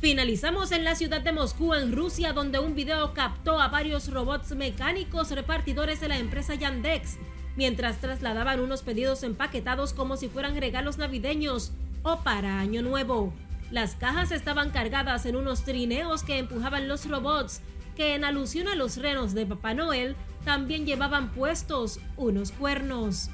Finalizamos 0.00 0.72
en 0.72 0.82
la 0.84 0.94
ciudad 0.94 1.20
de 1.20 1.30
Moscú, 1.30 1.74
en 1.74 1.92
Rusia, 1.92 2.32
donde 2.32 2.58
un 2.58 2.74
video 2.74 3.12
captó 3.12 3.60
a 3.60 3.68
varios 3.68 4.10
robots 4.10 4.52
mecánicos 4.52 5.30
repartidores 5.30 6.00
de 6.00 6.08
la 6.08 6.16
empresa 6.16 6.54
Yandex, 6.54 7.18
mientras 7.54 8.00
trasladaban 8.00 8.60
unos 8.60 8.80
pedidos 8.80 9.22
empaquetados 9.24 9.92
como 9.92 10.16
si 10.16 10.28
fueran 10.28 10.58
regalos 10.58 10.96
navideños 10.96 11.72
o 12.02 12.20
para 12.20 12.60
Año 12.60 12.80
Nuevo. 12.80 13.34
Las 13.70 13.94
cajas 13.94 14.32
estaban 14.32 14.70
cargadas 14.70 15.26
en 15.26 15.36
unos 15.36 15.64
trineos 15.64 16.22
que 16.22 16.38
empujaban 16.38 16.88
los 16.88 17.06
robots, 17.06 17.60
que 17.94 18.14
en 18.14 18.24
alusión 18.24 18.68
a 18.68 18.76
los 18.76 18.96
renos 18.96 19.34
de 19.34 19.44
Papá 19.44 19.74
Noel 19.74 20.16
también 20.46 20.86
llevaban 20.86 21.30
puestos 21.32 22.00
unos 22.16 22.52
cuernos. 22.52 23.28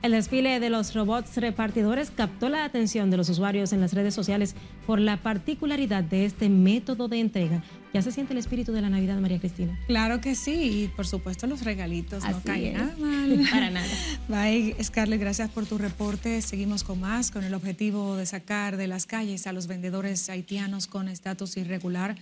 El 0.00 0.12
desfile 0.12 0.60
de 0.60 0.70
los 0.70 0.94
robots 0.94 1.36
repartidores 1.38 2.12
captó 2.12 2.48
la 2.48 2.64
atención 2.64 3.10
de 3.10 3.16
los 3.16 3.28
usuarios 3.30 3.72
en 3.72 3.80
las 3.80 3.94
redes 3.94 4.14
sociales 4.14 4.54
por 4.86 5.00
la 5.00 5.16
particularidad 5.16 6.04
de 6.04 6.24
este 6.24 6.48
método 6.48 7.08
de 7.08 7.18
entrega. 7.18 7.64
¿Ya 7.92 8.00
se 8.00 8.12
siente 8.12 8.32
el 8.32 8.38
espíritu 8.38 8.70
de 8.70 8.80
la 8.80 8.90
Navidad, 8.90 9.18
María 9.18 9.40
Cristina? 9.40 9.76
Claro 9.88 10.20
que 10.20 10.36
sí, 10.36 10.84
y 10.84 10.88
por 10.88 11.04
supuesto 11.04 11.48
los 11.48 11.64
regalitos 11.64 12.22
no 12.22 12.40
caen 12.42 12.74
nada 12.74 12.94
mal. 12.96 13.40
Para 13.50 13.70
nada. 13.70 13.88
Bye, 14.28 14.76
Scarlett, 14.80 15.18
gracias 15.20 15.50
por 15.50 15.66
tu 15.66 15.78
reporte. 15.78 16.42
Seguimos 16.42 16.84
con 16.84 17.00
más, 17.00 17.32
con 17.32 17.42
el 17.42 17.54
objetivo 17.54 18.14
de 18.14 18.26
sacar 18.26 18.76
de 18.76 18.86
las 18.86 19.04
calles 19.06 19.48
a 19.48 19.52
los 19.52 19.66
vendedores 19.66 20.30
haitianos 20.30 20.86
con 20.86 21.08
estatus 21.08 21.56
irregular. 21.56 22.14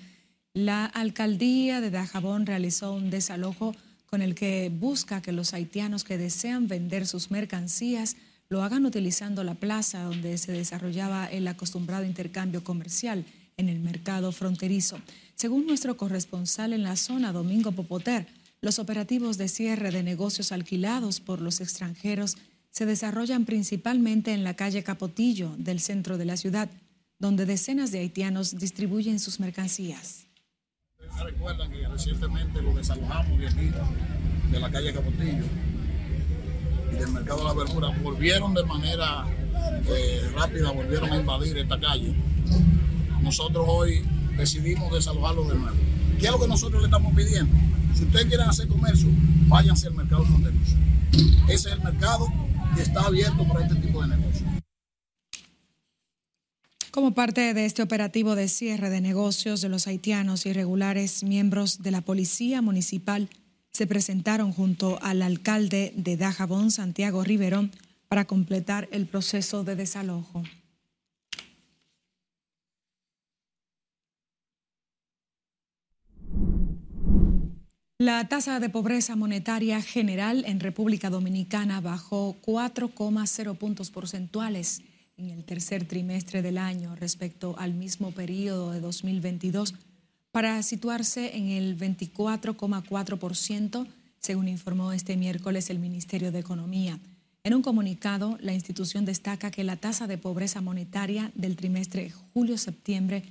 La 0.55 0.87
alcaldía 0.87 1.83
de 1.83 1.91
Dajabón 1.91 2.47
realizó 2.47 2.95
un 2.95 3.11
desalojo 3.11 3.75
con 4.17 4.23
el 4.23 4.35
que 4.35 4.73
busca 4.75 5.21
que 5.21 5.31
los 5.31 5.53
haitianos 5.53 6.03
que 6.03 6.17
desean 6.17 6.69
vender 6.69 7.07
sus 7.07 7.31
mercancías 7.31 8.17
lo 8.49 8.63
hagan 8.63 8.87
utilizando 8.87 9.45
la 9.45 9.57
plaza 9.57 10.05
donde 10.05 10.39
se 10.39 10.53
desarrollaba 10.53 11.27
el 11.27 11.47
acostumbrado 11.47 12.07
intercambio 12.07 12.65
comercial 12.65 13.27
en 13.59 13.69
el 13.69 13.79
mercado 13.79 14.33
fronterizo. 14.33 14.99
Según 15.35 15.67
nuestro 15.67 15.99
corresponsal 15.99 16.73
en 16.73 16.83
la 16.83 16.97
zona, 16.97 17.31
Domingo 17.31 17.73
Popoter, 17.73 18.27
los 18.63 18.79
operativos 18.79 19.37
de 19.37 19.49
cierre 19.49 19.91
de 19.91 20.03
negocios 20.03 20.51
alquilados 20.51 21.21
por 21.21 21.43
los 21.43 21.61
extranjeros 21.61 22.39
se 22.71 22.87
desarrollan 22.87 23.45
principalmente 23.45 24.33
en 24.33 24.45
la 24.45 24.55
calle 24.55 24.83
Capotillo 24.83 25.55
del 25.59 25.79
centro 25.79 26.17
de 26.17 26.25
la 26.25 26.39
ciudad, 26.39 26.71
donde 27.19 27.45
decenas 27.45 27.91
de 27.91 27.99
haitianos 27.99 28.57
distribuyen 28.57 29.21
sus 29.21 29.41
mercancías 29.41 30.26
recuerdan 31.25 31.71
que 31.71 31.87
recientemente 31.89 32.63
lo 32.63 32.75
desalojamos 32.75 33.39
de 33.39 33.49
aquí, 33.49 33.71
de 34.51 34.61
la 34.61 34.71
calle 34.71 34.93
Capotillo 34.93 35.45
y 36.93 36.97
del 36.97 37.09
mercado 37.11 37.39
de 37.39 37.45
la 37.45 37.53
verdura, 37.55 37.89
volvieron 38.03 38.55
de 38.55 38.65
manera 38.65 39.27
eh, 39.89 40.31
rápida, 40.35 40.71
volvieron 40.71 41.13
a 41.13 41.17
invadir 41.17 41.59
esta 41.59 41.79
calle. 41.79 42.15
Nosotros 43.23 43.65
hoy 43.69 44.05
decidimos 44.37 44.93
desalojarlo 44.93 45.45
de 45.45 45.57
nuevo. 45.57 45.77
¿Qué 46.19 46.27
es 46.27 46.33
lo 46.33 46.41
que 46.41 46.49
nosotros 46.49 46.81
le 46.81 46.87
estamos 46.87 47.15
pidiendo? 47.15 47.53
Si 47.95 48.05
ustedes 48.05 48.27
quieren 48.27 48.49
hacer 48.49 48.69
comercio, 48.69 49.09
váyanse 49.49 49.89
al 49.89 49.95
mercado 49.95 50.25
fronterizo. 50.25 50.77
Ese 51.49 51.69
es 51.69 51.75
el 51.75 51.83
mercado 51.83 52.27
que 52.75 52.83
está 52.83 53.01
abierto 53.03 53.47
para 53.49 53.65
este 53.67 53.77
tipo 53.77 54.03
de 54.03 54.09
negocios. 54.09 54.46
Como 56.97 57.13
parte 57.13 57.53
de 57.53 57.67
este 57.67 57.83
operativo 57.83 58.35
de 58.37 58.49
cierre 58.49 58.89
de 58.89 59.03
negocios 59.03 59.61
de 59.61 59.69
los 59.69 59.87
haitianos 59.87 60.47
irregulares, 60.47 61.25
miembros 61.25 61.83
de 61.83 61.91
la 61.91 62.01
Policía 62.01 62.63
Municipal 62.63 63.29
se 63.71 63.87
presentaron 63.87 64.51
junto 64.51 64.99
al 65.03 65.21
alcalde 65.21 65.93
de 65.95 66.17
Dajabón, 66.17 66.71
Santiago 66.71 67.23
Riverón, 67.23 67.71
para 68.09 68.25
completar 68.25 68.89
el 68.93 69.05
proceso 69.05 69.63
de 69.63 69.77
desalojo. 69.77 70.43
La 77.99 78.27
tasa 78.27 78.59
de 78.59 78.71
pobreza 78.71 79.17
monetaria 79.17 79.83
general 79.83 80.47
en 80.47 80.61
República 80.61 81.11
Dominicana 81.11 81.83
bajó 81.83 82.37
4,0 82.41 83.59
puntos 83.59 83.91
porcentuales 83.91 84.81
en 85.17 85.31
el 85.31 85.45
tercer 85.45 85.87
trimestre 85.87 86.43
del 86.43 86.59
año 86.59 86.95
respecto 86.97 87.55
al 87.59 87.75
mismo 87.75 88.11
periodo 88.11 88.73
de 88.73 88.81
2022 88.81 89.75
para 90.31 90.63
situarse 90.63 91.37
en 91.37 91.49
el 91.49 91.79
24,4%, 91.79 93.87
según 94.19 94.49
informó 94.49 94.93
este 94.93 95.17
miércoles 95.17 95.71
el 95.71 95.79
Ministerio 95.79 96.33
de 96.33 96.41
Economía. 96.41 96.99
En 97.45 97.55
un 97.55 97.63
comunicado, 97.63 98.37
la 98.41 98.53
institución 98.53 99.07
destaca 99.07 99.51
que 99.51 99.65
la 99.65 99.77
tasa 99.77 100.07
de 100.07 100.19
pobreza 100.19 100.61
monetaria 100.61 101.33
del 101.35 101.57
trimestre 101.57 102.13
julio-septiembre 102.35 103.23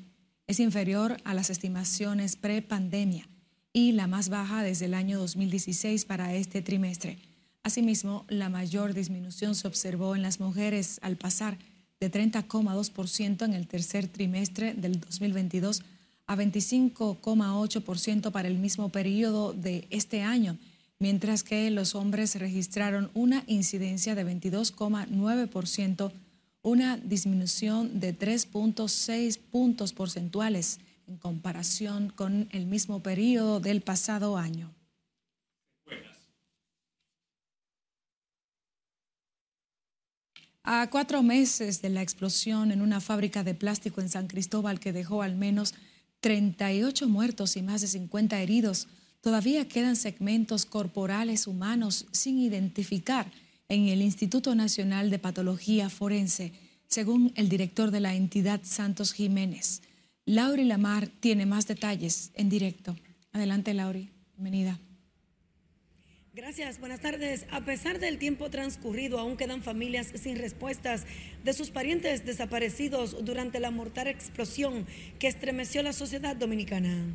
es 0.48 0.60
inferior 0.60 1.18
a 1.24 1.34
las 1.34 1.50
estimaciones 1.50 2.36
pre-pandemia 2.36 3.28
y 3.74 3.92
la 3.92 4.08
más 4.08 4.30
baja 4.30 4.64
desde 4.64 4.86
el 4.86 4.94
año 4.94 5.20
2016 5.20 6.06
para 6.06 6.34
este 6.34 6.62
trimestre. 6.62 7.20
Asimismo, 7.62 8.26
la 8.30 8.50
mayor 8.50 8.94
disminución 8.94 9.54
se 9.54 9.68
observó 9.68 10.16
en 10.16 10.22
las 10.22 10.40
mujeres 10.40 11.00
al 11.02 11.18
pasar 11.18 11.58
de 12.00 12.12
30,2% 12.12 13.46
en 13.46 13.54
el 13.54 13.68
tercer 13.68 14.08
trimestre 14.08 14.74
del 14.74 15.00
2022 15.00 15.84
a 16.28 16.36
25,8% 16.36 18.32
para 18.32 18.48
el 18.48 18.58
mismo 18.58 18.90
periodo 18.90 19.54
de 19.54 19.88
este 19.90 20.22
año, 20.22 20.58
mientras 21.00 21.44
que 21.44 21.70
los 21.72 21.96
hombres 21.96 22.36
registraron 22.36 23.12
una 23.14 23.44
incidencia 23.48 24.16
de 24.16 24.26
22,9%, 24.26 26.12
una 26.64 26.98
disminución 26.98 28.00
de 28.00 28.18
3.6 28.18 29.40
puntos 29.40 29.94
porcentuales 29.94 30.80
en 31.08 31.18
comparación 31.18 32.10
con 32.10 32.50
el 32.52 32.66
mismo 32.66 33.02
periodo 33.02 33.60
del 33.60 33.82
pasado 33.82 34.38
año. 34.38 34.74
A 40.68 40.90
cuatro 40.90 41.22
meses 41.22 41.84
de 41.84 41.90
la 41.92 42.02
explosión 42.02 42.72
en 42.72 42.82
una 42.82 43.00
fábrica 43.00 43.44
de 43.44 43.54
plástico 43.54 44.02
en 44.02 44.10
San 44.10 44.26
Cristóbal 44.26 44.80
que 44.80 44.94
dejó 44.94 45.22
al 45.22 45.36
menos 45.36 45.76
38 46.22 47.08
muertos 47.08 47.56
y 47.56 47.62
más 47.62 47.82
de 47.82 47.88
50 47.88 48.42
heridos, 48.42 48.88
todavía 49.22 49.68
quedan 49.68 49.96
segmentos 49.96 50.66
corporales 50.66 51.46
humanos 51.46 52.08
sin 52.12 52.40
identificar 52.40 53.32
en 53.70 53.90
el 53.90 54.02
Instituto 54.02 54.56
Nacional 54.56 55.12
de 55.12 55.20
Patología 55.20 55.92
Forense, 55.92 56.52
según 56.88 57.32
el 57.36 57.48
director 57.48 57.92
de 57.92 58.00
la 58.00 58.16
entidad 58.16 58.62
Santos 58.64 59.14
Jiménez. 59.14 59.84
Lauri 60.26 60.64
Lamar 60.64 61.08
tiene 61.08 61.46
más 61.46 61.68
detalles 61.68 62.32
en 62.34 62.50
directo. 62.50 62.96
Adelante, 63.34 63.72
Lauri. 63.76 64.10
Bienvenida. 64.36 64.80
Gracias, 66.36 66.82
buenas 66.82 67.00
tardes. 67.00 67.48
A 67.50 67.64
pesar 67.64 68.00
del 68.00 68.18
tiempo 68.18 68.50
transcurrido, 68.50 69.20
aún 69.20 69.38
quedan 69.38 69.62
familias 69.62 70.12
sin 70.16 70.38
respuestas 70.38 71.06
de 71.46 71.54
sus 71.54 71.72
parientes 71.72 72.26
desaparecidos 72.26 73.24
durante 73.24 73.62
la 73.62 73.72
mortal 73.72 74.08
explosión 74.08 74.86
que 75.18 75.28
estremeció 75.28 75.82
la 75.82 75.94
sociedad 75.94 76.36
dominicana. 76.36 77.06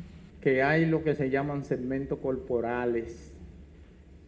Que 0.41 0.63
hay 0.63 0.87
lo 0.87 1.03
que 1.03 1.13
se 1.13 1.29
llaman 1.29 1.63
segmentos 1.65 2.17
corporales 2.17 3.31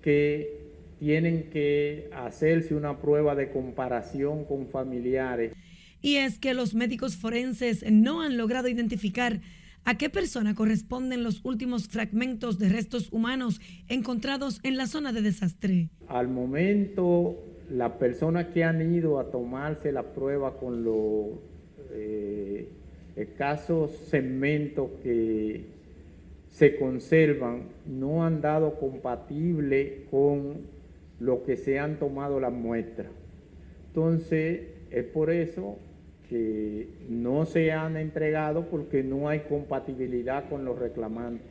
que 0.04 0.60
tienen 1.00 1.50
que 1.50 2.12
hacerse 2.14 2.76
una 2.76 3.00
prueba 3.02 3.34
de 3.34 3.50
comparación 3.50 4.46
con 4.46 4.68
familiares. 4.68 5.54
Y 6.04 6.18
es 6.18 6.38
que 6.38 6.54
los 6.54 6.76
médicos 6.76 7.16
forenses 7.16 7.84
no 7.92 8.22
han 8.22 8.38
logrado 8.38 8.68
identificar 8.68 9.42
a 9.86 9.98
qué 9.98 10.10
persona 10.10 10.56
corresponden 10.56 11.24
los 11.24 11.44
últimos 11.44 11.88
fragmentos 11.88 12.58
de 12.60 12.70
restos 12.70 13.12
humanos 13.12 13.60
encontrados 13.88 14.60
en 14.64 14.78
la 14.78 14.88
zona 14.88 15.12
de 15.14 15.22
desastre. 15.22 15.90
Al 16.08 16.28
momento, 16.28 17.38
las 17.70 17.94
personas 17.94 18.48
que 18.48 18.64
han 18.64 18.94
ido 18.94 19.20
a 19.20 19.32
tomarse 19.32 19.92
la 19.92 20.04
prueba 20.14 20.58
con 20.58 20.84
los 20.84 21.28
eh, 21.92 22.70
escasos 23.16 23.92
segmentos 24.10 24.90
que 25.02 25.66
se 26.50 26.76
conservan 26.78 27.64
no 27.86 28.26
han 28.26 28.42
dado 28.42 28.80
compatible 28.80 30.06
con 30.12 30.62
lo 31.20 31.44
que 31.44 31.58
se 31.58 31.80
han 31.80 31.98
tomado 32.00 32.40
las 32.40 32.54
muestras. 32.54 33.08
Entonces, 33.88 34.62
es 34.92 35.04
por 35.06 35.32
eso 35.32 35.78
que 36.30 36.88
no 37.10 37.46
se 37.46 37.72
han 37.72 37.98
entregado 37.98 38.70
porque 38.70 39.04
no 39.04 39.30
hay 39.30 39.42
compatibilidad 39.42 40.50
con 40.50 40.66
los 40.66 40.80
reclamantes. 40.80 41.48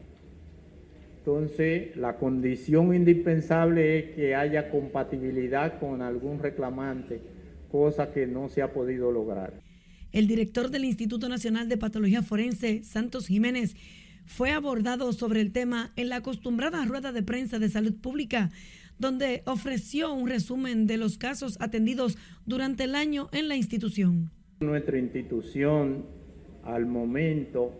Entonces, 1.18 1.96
la 1.96 2.16
condición 2.16 2.94
indispensable 2.94 3.98
es 3.98 4.04
que 4.16 4.34
haya 4.34 4.70
compatibilidad 4.70 5.78
con 5.78 6.02
algún 6.02 6.40
reclamante, 6.40 7.20
cosa 7.70 8.12
que 8.12 8.26
no 8.26 8.48
se 8.48 8.60
ha 8.60 8.72
podido 8.72 9.12
lograr. 9.12 9.52
El 10.10 10.26
director 10.26 10.68
del 10.70 10.84
Instituto 10.84 11.28
Nacional 11.28 11.68
de 11.68 11.78
Patología 11.78 12.22
Forense, 12.22 12.82
Santos 12.82 13.28
Jiménez, 13.28 13.76
fue 14.26 14.50
abordado 14.50 15.12
sobre 15.12 15.40
el 15.40 15.52
tema 15.52 15.92
en 15.94 16.08
la 16.08 16.16
acostumbrada 16.16 16.84
rueda 16.84 17.12
de 17.12 17.22
prensa 17.22 17.58
de 17.58 17.68
salud 17.68 17.94
pública, 18.00 18.50
donde 18.98 19.42
ofreció 19.46 20.12
un 20.12 20.28
resumen 20.28 20.86
de 20.86 20.96
los 20.96 21.18
casos 21.18 21.56
atendidos 21.60 22.18
durante 22.46 22.84
el 22.84 22.94
año 22.94 23.28
en 23.32 23.48
la 23.48 23.56
institución. 23.56 24.32
Nuestra 24.62 24.96
institución 24.96 26.04
al 26.62 26.86
momento 26.86 27.72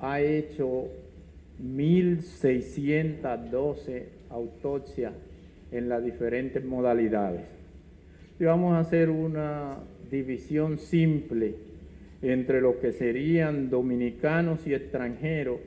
ha 0.00 0.20
hecho 0.20 0.88
1.612 1.62 4.04
autopsias 4.30 5.12
en 5.70 5.90
las 5.90 6.02
diferentes 6.02 6.64
modalidades. 6.64 7.42
Y 8.40 8.44
vamos 8.44 8.72
a 8.72 8.78
hacer 8.80 9.10
una 9.10 9.76
división 10.10 10.78
simple 10.78 11.56
entre 12.22 12.62
lo 12.62 12.80
que 12.80 12.92
serían 12.92 13.68
dominicanos 13.68 14.66
y 14.66 14.72
extranjeros, 14.74 15.60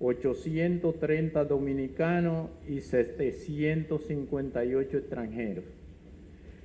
830 0.00 1.44
dominicanos 1.44 2.48
y 2.66 2.80
758 2.80 4.96
extranjeros. 4.96 5.64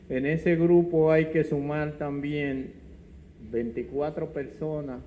En 0.09 0.25
ese 0.25 0.55
grupo 0.55 1.11
hay 1.11 1.25
que 1.27 1.43
sumar 1.43 1.97
también 1.97 2.81
24 3.53 4.33
personas 4.33 5.01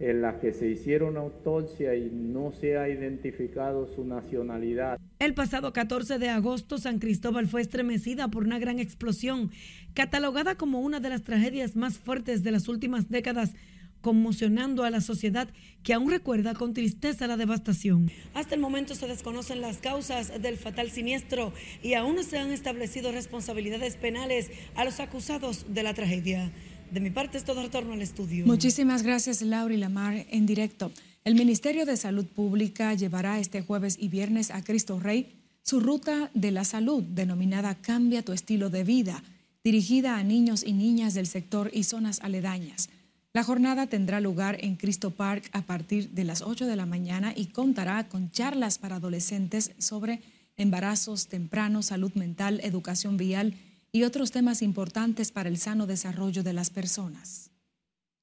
en 0.00 0.22
las 0.22 0.36
que 0.36 0.54
se 0.54 0.66
hicieron 0.66 1.18
autopsia 1.18 1.94
y 1.94 2.10
no 2.10 2.52
se 2.52 2.78
ha 2.78 2.88
identificado 2.88 3.86
su 3.94 4.02
nacionalidad. 4.02 4.98
El 5.18 5.34
pasado 5.34 5.74
14 5.74 6.18
de 6.18 6.30
agosto, 6.30 6.78
San 6.78 6.98
Cristóbal 6.98 7.46
fue 7.46 7.60
estremecida 7.60 8.28
por 8.28 8.44
una 8.44 8.58
gran 8.58 8.78
explosión, 8.78 9.50
catalogada 9.92 10.54
como 10.54 10.80
una 10.80 11.00
de 11.00 11.10
las 11.10 11.22
tragedias 11.22 11.76
más 11.76 11.98
fuertes 11.98 12.42
de 12.42 12.50
las 12.50 12.66
últimas 12.66 13.10
décadas, 13.10 13.52
conmocionando 14.00 14.84
a 14.84 14.90
la 14.90 15.02
sociedad 15.02 15.50
que 15.82 15.92
aún 15.92 16.10
recuerda 16.10 16.54
con 16.54 16.72
tristeza 16.72 17.26
la 17.26 17.36
devastación. 17.36 18.10
Hasta 18.32 18.54
el 18.54 18.60
momento 18.62 18.94
se 18.94 19.06
desconocen 19.06 19.60
las 19.60 19.76
causas 19.76 20.40
del 20.40 20.56
fatal 20.56 20.90
siniestro 20.90 21.52
y 21.82 21.92
aún 21.92 22.16
no 22.16 22.22
se 22.22 22.38
han 22.38 22.50
establecido 22.50 23.12
responsabilidades 23.12 23.96
penales 23.96 24.50
a 24.74 24.86
los 24.86 24.98
acusados 24.98 25.66
de 25.68 25.82
la 25.82 25.92
tragedia. 25.92 26.50
De 26.90 26.98
mi 27.00 27.10
parte 27.10 27.38
es 27.38 27.44
todo 27.44 27.62
retorno 27.62 27.92
al 27.92 28.02
estudio. 28.02 28.46
Muchísimas 28.46 29.02
gracias, 29.02 29.42
Laura 29.42 29.72
y 29.72 29.76
Lamar, 29.76 30.26
en 30.28 30.44
directo. 30.44 30.90
El 31.24 31.36
Ministerio 31.36 31.86
de 31.86 31.96
Salud 31.96 32.26
Pública 32.26 32.94
llevará 32.94 33.38
este 33.38 33.62
jueves 33.62 33.96
y 34.00 34.08
viernes 34.08 34.50
a 34.50 34.64
Cristo 34.64 34.98
Rey 34.98 35.36
su 35.62 35.78
ruta 35.78 36.30
de 36.34 36.50
la 36.50 36.64
salud, 36.64 37.04
denominada 37.04 37.76
Cambia 37.76 38.24
tu 38.24 38.32
estilo 38.32 38.70
de 38.70 38.82
vida, 38.82 39.22
dirigida 39.62 40.16
a 40.16 40.24
niños 40.24 40.64
y 40.66 40.72
niñas 40.72 41.14
del 41.14 41.28
sector 41.28 41.70
y 41.72 41.84
zonas 41.84 42.18
aledañas. 42.22 42.88
La 43.32 43.44
jornada 43.44 43.86
tendrá 43.86 44.18
lugar 44.18 44.56
en 44.60 44.74
Cristo 44.74 45.12
Park 45.12 45.48
a 45.52 45.62
partir 45.62 46.10
de 46.10 46.24
las 46.24 46.42
8 46.42 46.66
de 46.66 46.74
la 46.74 46.86
mañana 46.86 47.32
y 47.36 47.46
contará 47.46 48.08
con 48.08 48.32
charlas 48.32 48.78
para 48.78 48.96
adolescentes 48.96 49.70
sobre 49.78 50.22
embarazos 50.56 51.28
tempranos, 51.28 51.86
salud 51.86 52.12
mental, 52.14 52.60
educación 52.64 53.16
vial 53.16 53.54
y 53.92 54.04
otros 54.04 54.30
temas 54.30 54.62
importantes 54.62 55.32
para 55.32 55.48
el 55.48 55.56
sano 55.56 55.86
desarrollo 55.86 56.42
de 56.42 56.52
las 56.52 56.70
personas. 56.70 57.50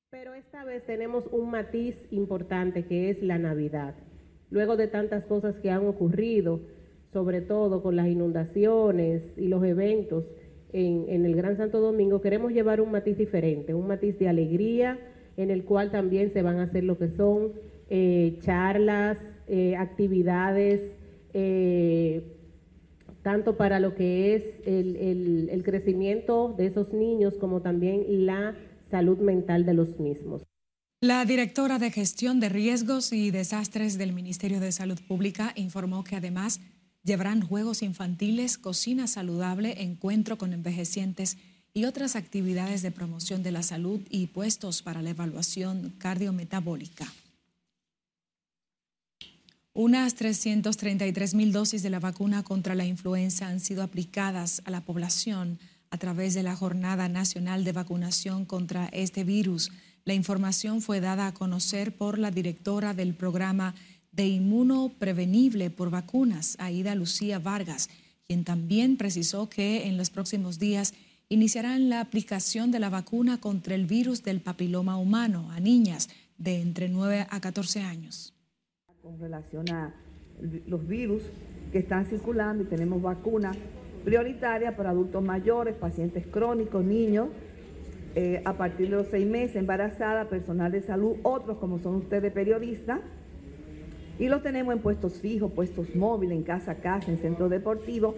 Pero 0.09 0.33
esta 0.33 0.63
vez 0.63 0.85
tenemos 0.85 1.25
un 1.31 1.51
matiz 1.51 1.95
importante 2.11 2.85
que 2.85 3.09
es 3.09 3.21
la 3.21 3.37
Navidad. 3.37 3.95
Luego 4.49 4.77
de 4.77 4.87
tantas 4.87 5.25
cosas 5.25 5.55
que 5.57 5.69
han 5.69 5.85
ocurrido, 5.85 6.61
sobre 7.11 7.41
todo 7.41 7.83
con 7.83 7.95
las 7.95 8.07
inundaciones 8.07 9.21
y 9.35 9.47
los 9.47 9.63
eventos 9.65 10.23
en, 10.71 11.25
el 11.25 11.35
Gran 11.35 11.57
Santo 11.57 11.81
Domingo, 11.81 12.21
queremos 12.21 12.53
llevar 12.53 12.79
un 12.79 12.91
matiz 12.91 13.17
diferente, 13.17 13.73
un 13.73 13.87
matiz 13.87 14.17
de 14.19 14.29
alegría 14.29 14.97
en 15.35 15.51
el 15.51 15.65
cual 15.65 15.91
también 15.91 16.31
se 16.31 16.41
van 16.41 16.59
a 16.59 16.63
hacer 16.63 16.83
lo 16.83 16.97
que 16.97 17.09
son 17.09 17.51
eh, 17.89 18.37
charlas, 18.41 19.17
eh, 19.47 19.75
actividades, 19.75 20.81
eh, 21.33 22.36
tanto 23.27 23.57
para 23.57 23.81
lo 23.81 23.93
que 23.93 24.35
es 24.35 24.43
el, 24.65 25.61
crecimiento 25.65 26.55
de 26.57 26.67
esos 26.67 26.93
niños 26.93 27.33
como 27.37 27.61
también 27.61 28.25
la 28.25 28.55
salud 28.89 29.17
mental 29.17 29.65
de 29.65 29.73
los 29.73 29.99
mismos. 29.99 30.43
La 31.01 31.25
directora 31.25 31.77
de 31.77 31.91
Gestión 31.91 32.39
de 32.39 32.47
Riesgos 32.47 33.11
y 33.11 33.29
Desastres 33.31 33.97
del 33.97 34.13
Ministerio 34.13 34.61
de 34.61 34.71
Salud 34.71 34.97
Pública 35.09 35.51
informó 35.57 36.05
que 36.05 36.15
además 36.15 36.61
llevarán 37.03 37.41
juegos 37.41 37.83
infantiles, 37.83 38.57
cocina 38.57 39.07
saludable, 39.07 39.81
encuentro 39.81 40.37
con 40.37 40.53
envejecientes 40.53 41.37
y 41.73 41.83
otras 41.83 42.15
actividades 42.15 42.81
de 42.81 42.91
promoción 42.91 43.43
de 43.43 43.51
la 43.51 43.61
salud 43.61 43.99
y 44.09 44.27
puestos 44.27 44.81
para 44.81 45.01
la 45.01 45.09
evaluación 45.09 45.93
cardiometabólica. 45.97 47.07
Unas 49.79 50.15
333 50.15 51.35
mil 51.35 51.51
dosis 51.51 51.83
de 51.83 51.91
la 51.91 51.99
vacuna 51.99 52.41
contra 52.41 52.73
la 52.73 52.83
influenza 52.83 53.47
han 53.47 53.59
sido 53.59 53.83
aplicadas 53.83 54.63
a 54.65 54.71
la 54.71 54.81
población 54.81 55.59
a 55.91 55.99
través 55.99 56.33
de 56.33 56.41
la 56.41 56.55
Jornada 56.55 57.07
Nacional 57.09 57.63
de 57.63 57.73
Vacunación 57.73 58.45
contra 58.45 58.87
este 58.87 59.23
virus. 59.23 59.71
La 60.03 60.15
información 60.15 60.81
fue 60.81 60.99
dada 60.99 61.27
a 61.27 61.33
conocer 61.35 61.95
por 61.95 62.17
la 62.17 62.31
directora 62.31 62.95
del 62.95 63.13
programa 63.13 63.75
de 64.11 64.25
inmuno 64.25 64.91
prevenible 64.97 65.69
por 65.69 65.91
vacunas, 65.91 66.55
Aida 66.57 66.95
Lucía 66.95 67.37
Vargas, 67.37 67.91
quien 68.25 68.45
también 68.45 68.97
precisó 68.97 69.47
que 69.47 69.85
en 69.85 69.95
los 69.95 70.09
próximos 70.09 70.57
días 70.57 70.95
iniciarán 71.29 71.87
la 71.87 71.99
aplicación 71.99 72.71
de 72.71 72.79
la 72.79 72.89
vacuna 72.89 73.39
contra 73.39 73.75
el 73.75 73.85
virus 73.85 74.23
del 74.23 74.41
papiloma 74.41 74.97
humano 74.97 75.51
a 75.51 75.59
niñas 75.59 76.09
de 76.39 76.61
entre 76.61 76.89
9 76.89 77.27
a 77.29 77.39
14 77.39 77.81
años 77.81 78.33
con 79.07 79.19
relación 79.19 79.69
a 79.69 79.93
los 80.67 80.85
virus 80.85 81.23
que 81.71 81.79
están 81.79 82.05
circulando 82.07 82.63
y 82.63 82.65
tenemos 82.65 83.01
vacunas 83.01 83.55
prioritarias 84.03 84.75
para 84.75 84.89
adultos 84.89 85.23
mayores, 85.23 85.75
pacientes 85.75 86.27
crónicos, 86.27 86.83
niños, 86.83 87.29
eh, 88.15 88.41
a 88.43 88.57
partir 88.57 88.89
de 88.89 88.97
los 88.97 89.07
seis 89.07 89.25
meses, 89.25 89.55
embarazada, 89.55 90.27
personal 90.27 90.73
de 90.73 90.81
salud, 90.81 91.15
otros 91.23 91.57
como 91.57 91.79
son 91.79 91.95
ustedes 91.95 92.33
periodistas, 92.33 92.99
y 94.19 94.27
los 94.27 94.43
tenemos 94.43 94.75
en 94.75 94.81
puestos 94.81 95.21
fijos, 95.21 95.53
puestos 95.53 95.95
móviles, 95.95 96.37
en 96.37 96.43
casa 96.43 96.71
a 96.71 96.75
casa, 96.75 97.09
en 97.09 97.17
centros 97.17 97.49
deportivos. 97.49 98.13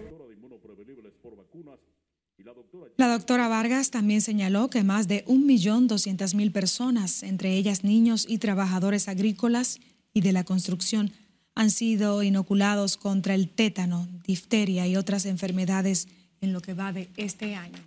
La 2.96 3.12
doctora 3.12 3.46
Vargas 3.46 3.92
también 3.92 4.20
señaló 4.20 4.70
que 4.70 4.82
más 4.82 5.06
de 5.06 5.24
1.200.000 5.26 6.52
personas, 6.52 7.22
entre 7.22 7.52
ellas 7.52 7.84
niños 7.84 8.26
y 8.28 8.38
trabajadores 8.38 9.08
agrícolas, 9.08 9.78
y 10.12 10.20
de 10.20 10.32
la 10.32 10.44
construcción 10.44 11.12
han 11.54 11.70
sido 11.70 12.22
inoculados 12.22 12.96
contra 12.96 13.34
el 13.34 13.48
tétano, 13.48 14.08
difteria 14.24 14.86
y 14.86 14.96
otras 14.96 15.26
enfermedades 15.26 16.08
en 16.40 16.52
lo 16.52 16.60
que 16.60 16.74
va 16.74 16.92
de 16.92 17.10
este 17.16 17.54
año. 17.54 17.78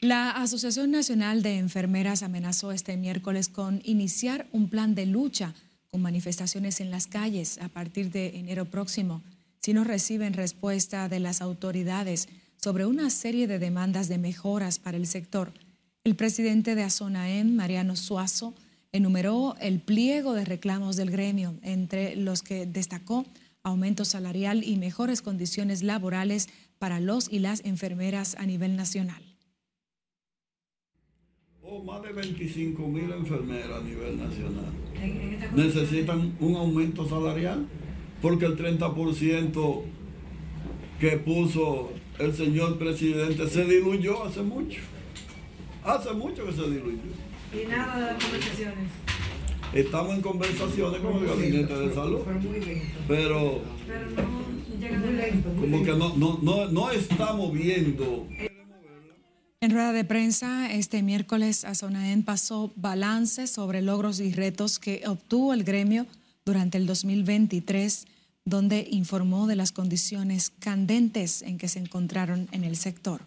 La 0.00 0.32
Asociación 0.32 0.90
Nacional 0.90 1.42
de 1.42 1.56
Enfermeras 1.56 2.22
amenazó 2.22 2.72
este 2.72 2.96
miércoles 2.96 3.48
con 3.48 3.80
iniciar 3.84 4.46
un 4.52 4.68
plan 4.68 4.94
de 4.94 5.06
lucha 5.06 5.54
con 5.90 6.02
manifestaciones 6.02 6.80
en 6.80 6.90
las 6.90 7.06
calles 7.06 7.58
a 7.58 7.68
partir 7.68 8.10
de 8.10 8.36
enero 8.38 8.66
próximo 8.66 9.22
si 9.60 9.72
no 9.72 9.82
reciben 9.82 10.34
respuesta 10.34 11.08
de 11.08 11.20
las 11.20 11.40
autoridades 11.40 12.28
sobre 12.56 12.84
una 12.84 13.08
serie 13.08 13.46
de 13.46 13.58
demandas 13.58 14.08
de 14.08 14.18
mejoras 14.18 14.78
para 14.78 14.98
el 14.98 15.06
sector. 15.06 15.52
El 16.04 16.16
presidente 16.16 16.74
de 16.74 16.82
ASONAEM, 16.82 17.54
Mariano 17.54 17.96
Suazo, 17.96 18.52
enumeró 18.94 19.56
el 19.60 19.80
pliego 19.80 20.34
de 20.34 20.44
reclamos 20.44 20.96
del 20.96 21.10
gremio, 21.10 21.54
entre 21.62 22.14
los 22.14 22.42
que 22.42 22.64
destacó 22.64 23.26
aumento 23.64 24.04
salarial 24.04 24.62
y 24.62 24.76
mejores 24.76 25.20
condiciones 25.20 25.82
laborales 25.82 26.48
para 26.78 27.00
los 27.00 27.30
y 27.30 27.40
las 27.40 27.64
enfermeras 27.64 28.36
a 28.38 28.46
nivel 28.46 28.76
nacional. 28.76 29.22
Oh, 31.62 31.82
más 31.82 32.02
de 32.02 32.12
25 32.12 32.86
mil 32.86 33.10
enfermeras 33.10 33.80
a 33.80 33.84
nivel 33.84 34.18
nacional 34.18 34.72
necesitan 35.54 36.36
un 36.40 36.56
aumento 36.56 37.08
salarial 37.08 37.66
porque 38.22 38.46
el 38.46 38.56
30% 38.56 39.82
que 41.00 41.18
puso 41.18 41.90
el 42.18 42.32
señor 42.32 42.78
presidente 42.78 43.48
se 43.48 43.64
diluyó 43.64 44.24
hace 44.24 44.42
mucho. 44.42 44.80
Hace 45.84 46.12
mucho 46.12 46.46
que 46.46 46.52
se 46.52 46.62
diluyó. 46.62 47.33
Y 47.54 47.66
nada 47.66 47.98
de 47.98 48.12
las 48.12 48.24
conversaciones. 48.24 48.90
Estamos 49.72 50.14
en 50.14 50.22
conversaciones 50.22 51.00
con 51.00 51.16
el 51.18 51.26
gabinete 51.26 51.74
de 51.74 51.94
salud. 51.94 52.20
Pero, 53.08 53.62
como 55.60 55.82
que 55.84 55.92
no, 55.92 56.16
no, 56.16 56.38
no, 56.42 56.66
no 56.68 56.90
estamos 56.90 57.52
viendo. 57.52 58.26
En 59.60 59.70
rueda 59.70 59.92
de 59.92 60.04
prensa, 60.04 60.70
este 60.72 61.02
miércoles, 61.02 61.64
Azonaen 61.64 62.22
pasó 62.22 62.72
balance 62.76 63.46
sobre 63.46 63.82
logros 63.82 64.20
y 64.20 64.32
retos 64.32 64.78
que 64.78 65.02
obtuvo 65.06 65.54
el 65.54 65.64
gremio 65.64 66.06
durante 66.44 66.76
el 66.78 66.86
2023, 66.86 68.06
donde 68.44 68.86
informó 68.90 69.46
de 69.46 69.56
las 69.56 69.72
condiciones 69.72 70.50
candentes 70.50 71.42
en 71.42 71.58
que 71.58 71.68
se 71.68 71.78
encontraron 71.78 72.48
en 72.52 72.64
el 72.64 72.76
sector. 72.76 73.22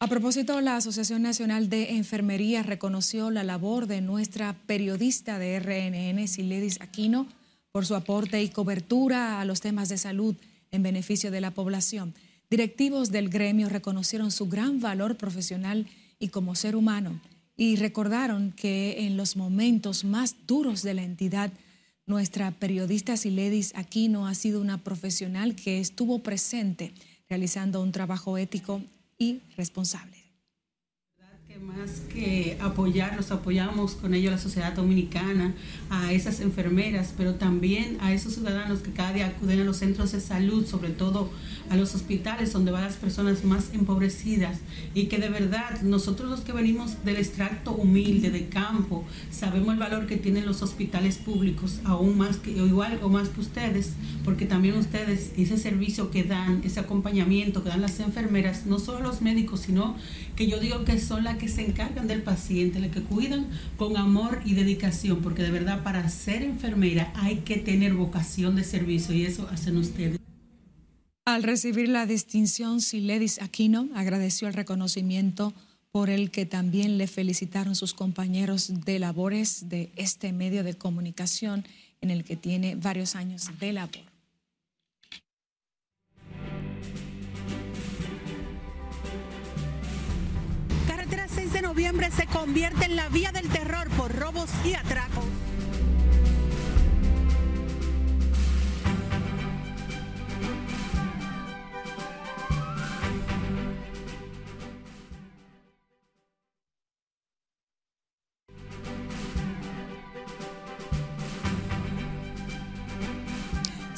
A 0.00 0.06
propósito, 0.06 0.60
la 0.60 0.76
Asociación 0.76 1.22
Nacional 1.22 1.68
de 1.68 1.96
Enfermería 1.96 2.62
reconoció 2.62 3.32
la 3.32 3.42
labor 3.42 3.88
de 3.88 4.00
nuestra 4.00 4.52
periodista 4.66 5.40
de 5.40 5.58
RNN, 5.58 6.28
Siledis 6.28 6.80
Aquino, 6.80 7.26
por 7.72 7.84
su 7.84 7.96
aporte 7.96 8.40
y 8.40 8.48
cobertura 8.48 9.40
a 9.40 9.44
los 9.44 9.60
temas 9.60 9.88
de 9.88 9.98
salud 9.98 10.36
en 10.70 10.84
beneficio 10.84 11.32
de 11.32 11.40
la 11.40 11.50
población. 11.50 12.14
Directivos 12.48 13.10
del 13.10 13.28
gremio 13.28 13.68
reconocieron 13.68 14.30
su 14.30 14.48
gran 14.48 14.80
valor 14.80 15.16
profesional 15.16 15.88
y 16.20 16.28
como 16.28 16.54
ser 16.54 16.76
humano 16.76 17.20
y 17.56 17.74
recordaron 17.74 18.52
que 18.52 19.04
en 19.04 19.16
los 19.16 19.36
momentos 19.36 20.04
más 20.04 20.36
duros 20.46 20.82
de 20.82 20.94
la 20.94 21.02
entidad, 21.02 21.50
nuestra 22.06 22.52
periodista 22.52 23.16
Siledis 23.16 23.72
Aquino 23.74 24.28
ha 24.28 24.36
sido 24.36 24.60
una 24.60 24.78
profesional 24.78 25.56
que 25.56 25.80
estuvo 25.80 26.20
presente 26.20 26.94
realizando 27.28 27.82
un 27.82 27.90
trabajo 27.90 28.38
ético 28.38 28.80
y 29.18 29.42
responsable. 29.56 30.27
Más 31.66 32.02
que 32.12 32.56
apoyar, 32.60 33.16
los 33.16 33.32
apoyamos 33.32 33.94
con 33.94 34.14
ello 34.14 34.28
a 34.28 34.32
la 34.32 34.38
sociedad 34.38 34.74
dominicana, 34.74 35.54
a 35.90 36.12
esas 36.12 36.40
enfermeras, 36.40 37.14
pero 37.16 37.34
también 37.34 37.96
a 38.00 38.12
esos 38.12 38.34
ciudadanos 38.34 38.80
que 38.80 38.92
cada 38.92 39.12
día 39.12 39.26
acuden 39.26 39.60
a 39.60 39.64
los 39.64 39.78
centros 39.78 40.12
de 40.12 40.20
salud, 40.20 40.66
sobre 40.66 40.90
todo 40.90 41.30
a 41.68 41.76
los 41.76 41.94
hospitales 41.94 42.52
donde 42.52 42.70
van 42.70 42.84
las 42.84 42.96
personas 42.96 43.44
más 43.44 43.70
empobrecidas. 43.72 44.58
Y 44.94 45.06
que 45.06 45.18
de 45.18 45.30
verdad 45.30 45.80
nosotros 45.82 46.30
los 46.30 46.40
que 46.40 46.52
venimos 46.52 47.04
del 47.04 47.16
extracto 47.16 47.72
humilde 47.72 48.30
de 48.30 48.48
campo 48.48 49.04
sabemos 49.30 49.72
el 49.74 49.80
valor 49.80 50.06
que 50.06 50.16
tienen 50.16 50.46
los 50.46 50.62
hospitales 50.62 51.16
públicos, 51.16 51.80
aún 51.84 52.18
más 52.18 52.36
que 52.36 52.60
o 52.60 52.66
igual 52.66 53.00
o 53.02 53.08
más 53.08 53.30
que 53.30 53.40
ustedes, 53.40 53.94
porque 54.24 54.46
también 54.46 54.76
ustedes 54.76 55.32
ese 55.36 55.58
servicio 55.58 56.10
que 56.10 56.22
dan, 56.22 56.60
ese 56.64 56.78
acompañamiento 56.80 57.64
que 57.64 57.70
dan 57.70 57.80
las 57.80 57.98
enfermeras, 57.98 58.66
no 58.66 58.78
solo 58.78 59.00
los 59.00 59.22
médicos, 59.22 59.60
sino 59.60 59.96
que 60.36 60.46
yo 60.46 60.60
digo 60.60 60.84
que 60.84 61.00
son 61.00 61.24
las 61.24 61.36
que 61.38 61.47
se 61.48 61.66
encargan 61.66 62.06
del 62.06 62.22
paciente, 62.22 62.78
las 62.78 62.90
que 62.90 63.02
cuidan 63.02 63.48
con 63.76 63.96
amor 63.96 64.40
y 64.44 64.54
dedicación, 64.54 65.20
porque 65.20 65.42
de 65.42 65.50
verdad 65.50 65.82
para 65.82 66.08
ser 66.08 66.42
enfermera 66.42 67.12
hay 67.16 67.38
que 67.38 67.56
tener 67.56 67.94
vocación 67.94 68.56
de 68.56 68.64
servicio 68.64 69.14
y 69.14 69.24
eso 69.24 69.48
hacen 69.50 69.76
ustedes. 69.76 70.18
Al 71.24 71.42
recibir 71.42 71.88
la 71.88 72.06
distinción, 72.06 72.80
Siledis 72.80 73.40
Aquino 73.42 73.88
agradeció 73.94 74.48
el 74.48 74.54
reconocimiento 74.54 75.52
por 75.90 76.10
el 76.10 76.30
que 76.30 76.46
también 76.46 76.96
le 76.96 77.06
felicitaron 77.06 77.74
sus 77.74 77.92
compañeros 77.92 78.72
de 78.84 78.98
labores 78.98 79.68
de 79.68 79.90
este 79.96 80.32
medio 80.32 80.64
de 80.64 80.74
comunicación 80.74 81.64
en 82.00 82.10
el 82.10 82.24
que 82.24 82.36
tiene 82.36 82.76
varios 82.76 83.14
años 83.14 83.48
de 83.60 83.72
labor. 83.72 84.07
6 91.28 91.52
de 91.52 91.62
noviembre 91.62 92.10
se 92.10 92.26
convierte 92.26 92.86
en 92.86 92.96
la 92.96 93.08
vía 93.08 93.32
del 93.32 93.48
terror 93.48 93.88
por 93.96 94.14
robos 94.14 94.50
y 94.64 94.74
atracos. 94.74 95.24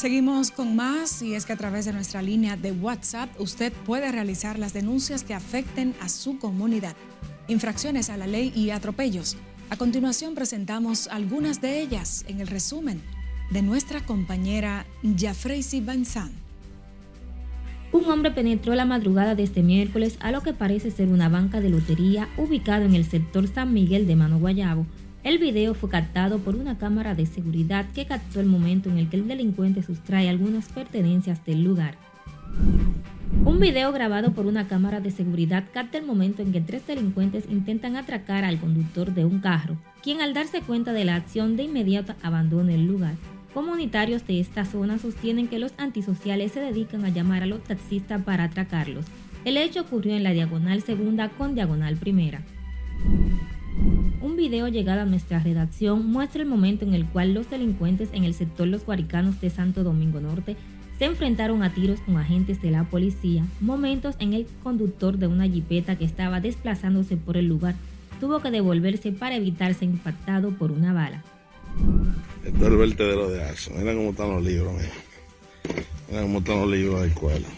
Seguimos 0.00 0.50
con 0.50 0.76
más 0.76 1.20
y 1.20 1.34
es 1.34 1.44
que 1.44 1.52
a 1.52 1.58
través 1.58 1.84
de 1.84 1.92
nuestra 1.92 2.22
línea 2.22 2.56
de 2.56 2.72
WhatsApp 2.72 3.28
usted 3.38 3.70
puede 3.70 4.10
realizar 4.10 4.58
las 4.58 4.72
denuncias 4.72 5.24
que 5.24 5.34
afecten 5.34 5.94
a 6.00 6.08
su 6.08 6.38
comunidad, 6.38 6.96
infracciones 7.50 8.08
a 8.08 8.16
la 8.16 8.26
ley 8.26 8.52
y 8.54 8.70
atropellos. 8.70 9.36
A 9.68 9.76
continuación 9.76 10.34
presentamos 10.34 11.08
algunas 11.08 11.60
de 11.60 11.80
ellas 11.80 12.24
en 12.28 12.40
el 12.40 12.46
resumen 12.46 13.00
de 13.50 13.62
nuestra 13.62 14.00
compañera 14.00 14.86
Jafreisi 15.18 15.80
Banzan. 15.80 16.30
Un 17.92 18.04
hombre 18.06 18.30
penetró 18.30 18.74
la 18.74 18.84
madrugada 18.84 19.34
de 19.34 19.42
este 19.42 19.62
miércoles 19.62 20.16
a 20.20 20.30
lo 20.30 20.42
que 20.42 20.52
parece 20.52 20.90
ser 20.90 21.08
una 21.08 21.28
banca 21.28 21.60
de 21.60 21.70
lotería 21.70 22.28
ubicado 22.38 22.84
en 22.84 22.94
el 22.94 23.04
sector 23.04 23.46
San 23.48 23.74
Miguel 23.74 24.06
de 24.06 24.16
Mano 24.16 24.38
Guayabo 24.38 24.86
el 25.22 25.36
video 25.36 25.74
fue 25.74 25.90
captado 25.90 26.38
por 26.38 26.56
una 26.56 26.78
cámara 26.78 27.14
de 27.14 27.26
seguridad 27.26 27.86
que 27.94 28.06
captó 28.06 28.40
el 28.40 28.46
momento 28.46 28.88
en 28.88 28.96
el 28.96 29.10
que 29.10 29.16
el 29.16 29.28
delincuente 29.28 29.82
sustrae 29.82 30.30
algunas 30.30 30.68
pertenencias 30.70 31.44
del 31.44 31.62
lugar. 31.62 31.96
Un 33.32 33.60
video 33.60 33.92
grabado 33.92 34.32
por 34.32 34.46
una 34.46 34.66
cámara 34.66 35.00
de 35.00 35.10
seguridad 35.12 35.64
capta 35.72 35.96
el 35.98 36.04
momento 36.04 36.42
en 36.42 36.52
que 36.52 36.60
tres 36.60 36.86
delincuentes 36.86 37.44
intentan 37.48 37.96
atracar 37.96 38.44
al 38.44 38.58
conductor 38.58 39.14
de 39.14 39.24
un 39.24 39.38
carro, 39.38 39.76
quien 40.02 40.20
al 40.20 40.34
darse 40.34 40.60
cuenta 40.60 40.92
de 40.92 41.04
la 41.04 41.14
acción 41.14 41.56
de 41.56 41.62
inmediato 41.62 42.14
abandona 42.22 42.74
el 42.74 42.86
lugar. 42.86 43.14
Comunitarios 43.54 44.26
de 44.26 44.40
esta 44.40 44.64
zona 44.64 44.98
sostienen 44.98 45.46
que 45.46 45.60
los 45.60 45.72
antisociales 45.78 46.52
se 46.52 46.60
dedican 46.60 47.04
a 47.04 47.08
llamar 47.08 47.44
a 47.44 47.46
los 47.46 47.62
taxistas 47.62 48.20
para 48.22 48.44
atracarlos. 48.44 49.06
El 49.44 49.56
hecho 49.56 49.82
ocurrió 49.82 50.16
en 50.16 50.24
la 50.24 50.32
diagonal 50.32 50.82
segunda 50.82 51.28
con 51.30 51.54
diagonal 51.54 51.96
primera. 51.96 52.42
Un 54.20 54.36
video 54.36 54.68
llegado 54.68 55.02
a 55.02 55.06
nuestra 55.06 55.38
redacción 55.38 56.10
muestra 56.10 56.42
el 56.42 56.48
momento 56.48 56.84
en 56.84 56.94
el 56.94 57.06
cual 57.06 57.32
los 57.32 57.48
delincuentes 57.48 58.10
en 58.12 58.24
el 58.24 58.34
sector 58.34 58.66
Los 58.66 58.84
Guaricanos 58.84 59.40
de 59.40 59.50
Santo 59.50 59.82
Domingo 59.82 60.20
Norte 60.20 60.56
se 61.00 61.06
enfrentaron 61.06 61.62
a 61.62 61.72
tiros 61.72 61.98
con 62.00 62.18
agentes 62.18 62.60
de 62.60 62.70
la 62.70 62.84
policía, 62.84 63.42
momentos 63.62 64.16
en 64.18 64.34
el 64.34 64.46
conductor 64.62 65.16
de 65.16 65.28
una 65.28 65.48
jipeta 65.48 65.96
que 65.96 66.04
estaba 66.04 66.40
desplazándose 66.40 67.16
por 67.16 67.38
el 67.38 67.46
lugar 67.46 67.74
tuvo 68.20 68.40
que 68.40 68.50
devolverse 68.50 69.10
para 69.10 69.36
evitar 69.36 69.72
ser 69.72 69.88
impactado 69.88 70.50
por 70.50 70.70
una 70.70 70.92
bala. 70.92 71.24
Esto 72.44 72.66
es 72.66 72.70
el 72.70 72.76
vertedero 72.76 73.30
de 73.30 73.42
Axo. 73.42 73.70
Mira 73.78 73.94
cómo 73.94 74.10
están 74.10 74.28
los 74.28 74.44
libros, 74.44 74.74
mira. 74.74 76.22
cómo 76.22 76.38
están 76.40 76.60
los 76.60 76.70
libros 76.70 76.94
de 76.96 77.00
la 77.00 77.06
escuela. 77.06 77.48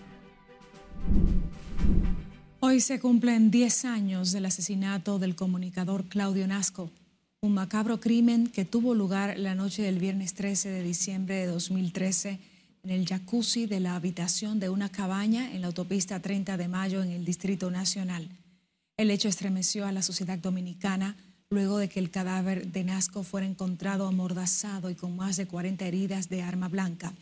Hoy 2.65 2.79
se 2.79 3.01
cumplen 3.01 3.51
10 3.51 3.87
años 3.87 4.31
del 4.31 4.47
asesinato 4.47 5.19
del 5.19 5.35
comunicador 5.35 6.05
Claudio 6.05 6.47
Nasco 6.47 6.93
un 7.41 7.55
macabro 7.55 7.99
crimen 7.99 8.47
que 8.47 8.65
tuvo 8.65 8.95
lugar 8.95 9.37
la 9.37 9.57
noche 9.57 9.83
del 9.83 9.99
viernes 9.99 10.35
13 10.35 10.69
de 10.69 10.83
diciembre 10.85 11.35
de 11.35 11.47
2013 11.47 12.39
en 12.85 12.91
el 12.91 13.05
jacuzzi 13.05 13.67
de 13.67 13.81
la 13.81 13.97
habitación 13.97 14.61
de 14.61 14.69
una 14.69 14.91
cabaña 14.91 15.53
en 15.53 15.63
la 15.63 15.67
autopista 15.67 16.21
30 16.21 16.57
de 16.57 16.69
Mayo 16.69 17.03
en 17.03 17.11
el 17.11 17.25
Distrito 17.25 17.69
Nacional. 17.69 18.29
El 18.97 19.11
hecho 19.11 19.29
estremeció 19.29 19.85
a 19.85 19.91
la 19.91 20.03
sociedad 20.03 20.39
dominicana 20.39 21.17
luego 21.51 21.79
de 21.79 21.89
que 21.89 21.99
el 21.99 22.13
cadáver 22.13 22.71
de 22.71 22.85
Nasco 22.85 23.25
fuera 23.25 23.45
encontrado 23.45 24.07
amordazado 24.07 24.89
y 24.89 24.95
con 24.95 25.17
más 25.17 25.37
de 25.37 25.49
40 25.49 25.85
heridas 25.85 26.29
de 26.29 26.43
arma 26.43 26.69
blanca. 26.69 27.13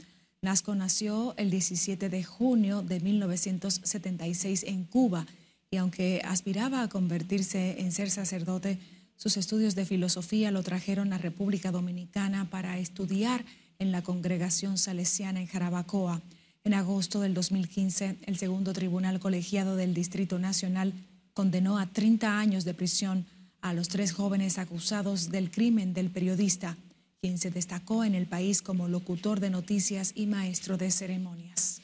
Nasco 0.42 0.74
nació 0.74 1.34
el 1.36 1.50
17 1.50 2.08
de 2.08 2.24
junio 2.24 2.80
de 2.80 2.98
1976 3.00 4.62
en 4.62 4.84
Cuba 4.84 5.26
y 5.70 5.76
aunque 5.76 6.22
aspiraba 6.24 6.80
a 6.80 6.88
convertirse 6.88 7.82
en 7.82 7.92
ser 7.92 8.10
sacerdote, 8.10 8.78
sus 9.16 9.36
estudios 9.36 9.74
de 9.74 9.84
filosofía 9.84 10.50
lo 10.50 10.62
trajeron 10.62 11.12
a 11.12 11.18
República 11.18 11.70
Dominicana 11.70 12.48
para 12.48 12.78
estudiar 12.78 13.44
en 13.78 13.92
la 13.92 14.00
congregación 14.00 14.78
salesiana 14.78 15.42
en 15.42 15.46
Jarabacoa. 15.46 16.22
En 16.64 16.72
agosto 16.72 17.20
del 17.20 17.34
2015, 17.34 18.16
el 18.22 18.38
segundo 18.38 18.72
tribunal 18.72 19.20
colegiado 19.20 19.76
del 19.76 19.92
Distrito 19.92 20.38
Nacional 20.38 20.94
condenó 21.34 21.78
a 21.78 21.84
30 21.84 22.38
años 22.38 22.64
de 22.64 22.72
prisión 22.72 23.26
a 23.60 23.74
los 23.74 23.88
tres 23.88 24.14
jóvenes 24.14 24.56
acusados 24.56 25.28
del 25.30 25.50
crimen 25.50 25.92
del 25.92 26.08
periodista, 26.08 26.78
quien 27.20 27.36
se 27.36 27.50
destacó 27.50 28.04
en 28.04 28.14
el 28.14 28.26
país 28.26 28.62
como 28.62 28.88
locutor 28.88 29.40
de 29.40 29.50
noticias 29.50 30.12
y 30.14 30.26
maestro 30.26 30.78
de 30.78 30.90
ceremonias. 30.90 31.82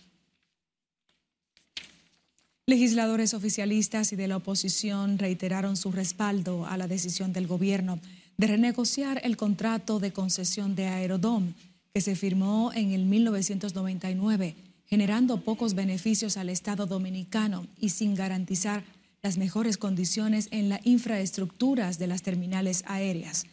Legisladores 2.67 3.35
oficialistas 3.35 4.13
y 4.13 4.17
de 4.17 4.29
la 4.29 4.39
oposición 4.39 5.19
reiteraron 5.19 5.77
su 5.77 5.93
respaldo 5.93 6.67
a 6.67 6.77
la 6.77 6.89
decisión 6.89 7.33
del 7.33 7.47
gobierno 7.47 8.01
de 8.39 8.47
renegociar 8.47 9.21
el 9.25 9.37
contrato 9.37 10.01
de 10.01 10.13
concesión 10.13 10.75
de 10.75 10.87
Aerodom 10.87 11.53
que 11.95 12.01
se 12.01 12.17
firmó 12.17 12.73
en 12.75 12.93
el 12.93 13.05
1999, 13.05 14.57
generando 14.87 15.43
pocos 15.43 15.75
beneficios 15.75 16.37
al 16.37 16.49
Estado 16.49 16.87
dominicano 16.87 17.67
y 17.79 17.91
sin 17.91 18.15
garantizar 18.15 18.85
las 19.23 19.39
mejores 19.39 19.77
condiciones 19.77 20.49
en 20.51 20.69
las 20.69 20.85
infraestructuras 20.85 21.99
de 21.99 22.07
las 22.07 22.23
terminales 22.23 22.85
aéreas. 22.87 23.45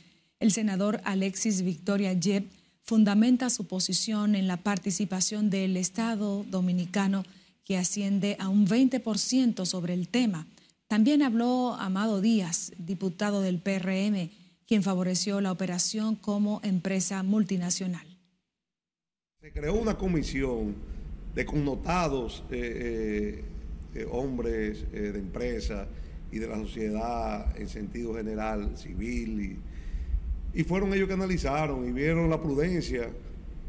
El 0.43 0.51
senador 0.51 0.99
Alexis 1.05 1.61
Victoria 1.61 2.11
Yep 2.11 2.51
fundamenta 2.81 3.49
su 3.49 3.65
posición 3.65 4.35
en 4.35 4.49
la 4.49 4.57
participación 4.57 5.49
del 5.49 5.77
Estado 5.77 6.43
dominicano 6.43 7.23
que 7.63 7.77
asciende 7.77 8.35
a 8.39 8.49
un 8.49 8.67
20% 8.67 9.65
sobre 9.65 9.93
el 9.93 10.09
tema. 10.09 10.45
También 10.89 11.21
habló 11.21 11.75
Amado 11.75 12.19
Díaz, 12.19 12.73
diputado 12.77 13.39
del 13.39 13.61
PRM, 13.61 14.31
quien 14.67 14.83
favoreció 14.83 15.39
la 15.39 15.49
operación 15.49 16.17
como 16.17 16.59
empresa 16.61 17.23
multinacional. 17.23 18.05
Se 19.39 19.53
creó 19.53 19.75
una 19.75 19.97
comisión 19.97 20.75
de 21.33 21.45
connotados 21.45 22.43
eh, 22.51 23.45
eh, 23.95 24.07
hombres 24.11 24.83
eh, 24.91 25.13
de 25.13 25.19
empresa 25.19 25.87
y 26.33 26.39
de 26.39 26.47
la 26.47 26.57
sociedad 26.57 27.57
en 27.57 27.69
sentido 27.69 28.15
general, 28.15 28.77
civil, 28.77 29.39
y, 29.39 29.72
y 30.53 30.63
fueron 30.63 30.93
ellos 30.93 31.07
que 31.07 31.13
analizaron 31.13 31.87
y 31.87 31.91
vieron 31.91 32.29
la 32.29 32.41
prudencia 32.41 33.09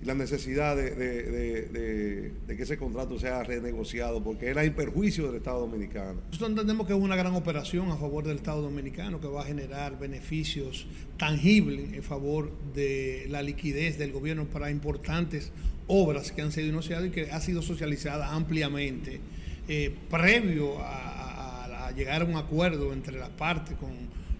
la 0.04 0.14
necesidad 0.14 0.76
de, 0.76 2.32
que 2.46 2.62
ese 2.62 2.76
contrato 2.76 3.18
sea 3.18 3.42
renegociado, 3.42 4.22
porque 4.22 4.48
era 4.48 4.62
en 4.62 4.74
perjuicio 4.74 5.26
del 5.28 5.36
Estado 5.36 5.60
Dominicano. 5.60 6.20
Nosotros 6.26 6.50
entendemos 6.50 6.86
que 6.86 6.92
es 6.92 6.98
una 6.98 7.16
gran 7.16 7.34
operación 7.34 7.90
a 7.90 7.96
favor 7.96 8.24
del 8.24 8.36
Estado 8.36 8.60
Dominicano 8.60 9.20
que 9.20 9.28
va 9.28 9.42
a 9.42 9.44
generar 9.46 9.98
beneficios 9.98 10.86
tangibles 11.16 11.92
en 11.94 12.02
favor 12.02 12.52
de 12.74 13.26
la 13.30 13.42
liquidez 13.42 13.98
del 13.98 14.12
gobierno 14.12 14.44
para 14.44 14.70
importantes 14.70 15.52
obras 15.86 16.32
que 16.32 16.42
han 16.42 16.52
sido 16.52 16.68
iniciadas 16.68 17.06
y 17.06 17.10
que 17.10 17.30
ha 17.30 17.40
sido 17.40 17.62
socializada 17.62 18.34
ampliamente 18.34 19.20
eh, 19.68 19.94
previo 20.10 20.74
a 20.80 21.92
llegar 21.96 22.22
a 22.22 22.24
un 22.24 22.36
acuerdo 22.36 22.92
entre 22.92 23.18
las 23.18 23.30
partes 23.30 23.76
con 23.76 23.90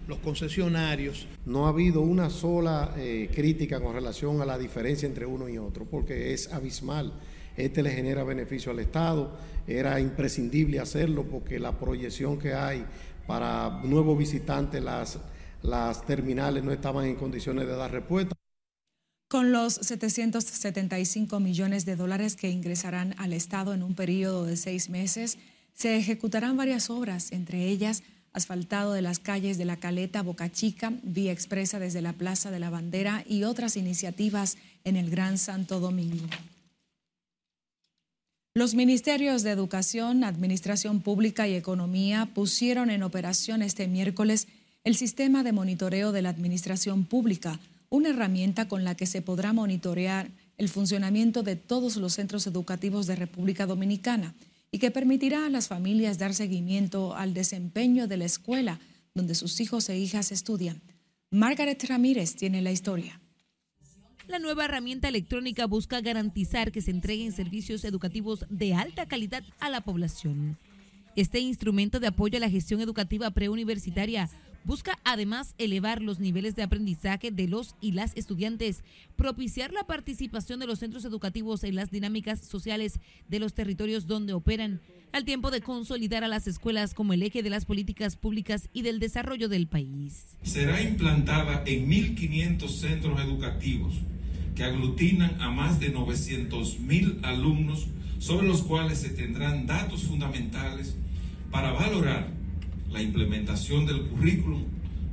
los 0.07 0.19
concesionarios. 0.19 1.27
No 1.45 1.65
ha 1.65 1.69
habido 1.69 2.01
una 2.01 2.29
sola 2.29 2.93
eh, 2.97 3.29
crítica 3.33 3.79
con 3.81 3.93
relación 3.93 4.41
a 4.41 4.45
la 4.45 4.57
diferencia 4.57 5.07
entre 5.07 5.25
uno 5.25 5.49
y 5.49 5.57
otro, 5.57 5.85
porque 5.85 6.33
es 6.33 6.51
abismal. 6.51 7.13
Este 7.57 7.81
le 7.81 7.91
genera 7.91 8.23
beneficio 8.23 8.71
al 8.71 8.79
Estado, 8.79 9.37
era 9.65 9.99
imprescindible 9.99 10.79
hacerlo 10.79 11.23
porque 11.23 11.59
la 11.59 11.79
proyección 11.79 12.37
que 12.37 12.53
hay 12.53 12.85
para 13.25 13.81
nuevos 13.83 14.17
visitantes, 14.17 14.83
las, 14.83 15.19
las 15.61 16.05
terminales 16.05 16.63
no 16.63 16.71
estaban 16.71 17.05
en 17.05 17.15
condiciones 17.15 17.65
de 17.65 17.75
dar 17.75 17.91
respuesta. 17.91 18.35
Con 19.29 19.51
los 19.51 19.73
775 19.73 21.39
millones 21.39 21.85
de 21.85 21.95
dólares 21.95 22.35
que 22.35 22.49
ingresarán 22.49 23.15
al 23.17 23.33
Estado 23.33 23.73
en 23.73 23.81
un 23.81 23.95
periodo 23.95 24.45
de 24.45 24.55
seis 24.55 24.89
meses, 24.89 25.39
se 25.73 25.97
ejecutarán 25.97 26.55
varias 26.55 26.89
obras, 26.89 27.31
entre 27.31 27.67
ellas 27.67 28.03
asfaltado 28.35 28.91
de 28.91 29.01
las 29.01 29.19
calles 29.19 29.57
de 29.57 29.63
La 29.63 29.77
Caleta, 29.77 30.21
Boca 30.21 30.51
Chica, 30.51 30.91
vía 31.03 31.31
expresa 31.31 31.79
desde 31.79 32.01
la 32.01 32.11
Plaza 32.11 32.51
de 32.51 32.59
la 32.59 32.69
Bandera 32.69 33.23
y 33.27 33.43
otras 33.43 33.77
iniciativas 33.77 34.57
en 34.83 34.97
el 34.97 35.09
Gran 35.09 35.37
Santo 35.37 35.79
Domingo. 35.79 36.25
Los 38.53 38.75
ministerios 38.75 39.43
de 39.43 39.51
Educación, 39.51 40.25
Administración 40.25 41.01
Pública 41.01 41.47
y 41.47 41.55
Economía 41.55 42.29
pusieron 42.33 42.89
en 42.89 43.03
operación 43.03 43.61
este 43.61 43.87
miércoles 43.87 44.47
el 44.83 44.95
sistema 44.95 45.43
de 45.43 45.53
monitoreo 45.53 46.11
de 46.11 46.21
la 46.21 46.29
Administración 46.29 47.05
Pública, 47.05 47.59
una 47.89 48.09
herramienta 48.09 48.67
con 48.67 48.83
la 48.83 48.95
que 48.95 49.05
se 49.05 49.21
podrá 49.21 49.53
monitorear 49.53 50.27
el 50.57 50.67
funcionamiento 50.67 51.41
de 51.41 51.55
todos 51.55 51.95
los 51.95 52.13
centros 52.13 52.47
educativos 52.47 53.07
de 53.07 53.15
República 53.15 53.65
Dominicana 53.65 54.33
y 54.75 54.77
que 54.77 54.91
permitirá 54.91 55.45
a 55.45 55.49
las 55.49 55.69
familias 55.69 56.17
dar 56.17 56.33
seguimiento 56.33 57.15
al 57.15 57.33
desempeño 57.33 58.09
de 58.09 58.17
la 58.17 58.25
escuela 58.25 58.81
donde 59.13 59.33
sus 59.33 59.61
hijos 59.61 59.87
e 59.87 59.97
hijas 59.97 60.33
estudian. 60.33 60.81
Margaret 61.31 61.81
Ramírez 61.85 62.35
tiene 62.35 62.61
la 62.61 62.73
historia. 62.73 63.21
La 64.27 64.37
nueva 64.37 64.65
herramienta 64.65 65.07
electrónica 65.07 65.65
busca 65.65 66.01
garantizar 66.01 66.73
que 66.73 66.81
se 66.81 66.91
entreguen 66.91 67.31
servicios 67.31 67.85
educativos 67.85 68.45
de 68.49 68.73
alta 68.73 69.05
calidad 69.05 69.43
a 69.61 69.69
la 69.69 69.79
población. 69.79 70.57
Este 71.15 71.39
instrumento 71.39 72.01
de 72.01 72.07
apoyo 72.07 72.35
a 72.35 72.41
la 72.41 72.49
gestión 72.49 72.81
educativa 72.81 73.31
preuniversitaria 73.31 74.29
Busca 74.65 74.97
además 75.03 75.53
elevar 75.59 76.01
los 76.01 76.19
niveles 76.19 76.55
de 76.55 76.63
aprendizaje 76.63 77.29
de 77.29 77.47
los 77.47 77.75
y 77.81 77.91
las 77.91 78.13
estudiantes, 78.15 78.83
propiciar 79.15 79.71
la 79.71 79.85
participación 79.85 80.59
de 80.59 80.65
los 80.65 80.79
centros 80.79 81.05
educativos 81.05 81.63
en 81.63 81.75
las 81.75 81.91
dinámicas 81.91 82.39
sociales 82.39 82.99
de 83.29 83.37
los 83.37 83.53
territorios 83.53 84.07
donde 84.07 84.33
operan, 84.33 84.81
al 85.11 85.23
tiempo 85.23 85.51
de 85.51 85.61
consolidar 85.61 86.23
a 86.23 86.27
las 86.27 86.47
escuelas 86.47 86.95
como 86.95 87.13
el 87.13 87.21
eje 87.21 87.43
de 87.43 87.51
las 87.51 87.65
políticas 87.65 88.15
públicas 88.15 88.69
y 88.73 88.81
del 88.81 88.99
desarrollo 88.99 89.49
del 89.49 89.67
país. 89.67 90.35
Será 90.41 90.81
implantada 90.81 91.63
en 91.67 91.87
1.500 91.87 92.67
centros 92.67 93.21
educativos 93.21 93.93
que 94.55 94.63
aglutinan 94.63 95.39
a 95.41 95.51
más 95.51 95.79
de 95.79 95.93
900.000 95.93 97.23
alumnos 97.23 97.85
sobre 98.17 98.47
los 98.47 98.63
cuales 98.63 98.97
se 98.97 99.09
tendrán 99.09 99.67
datos 99.67 100.05
fundamentales 100.05 100.95
para 101.51 101.71
valorar 101.71 102.34
la 102.95 103.01
implementación 103.01 103.85
del 103.85 104.03
currículum, 104.03 104.63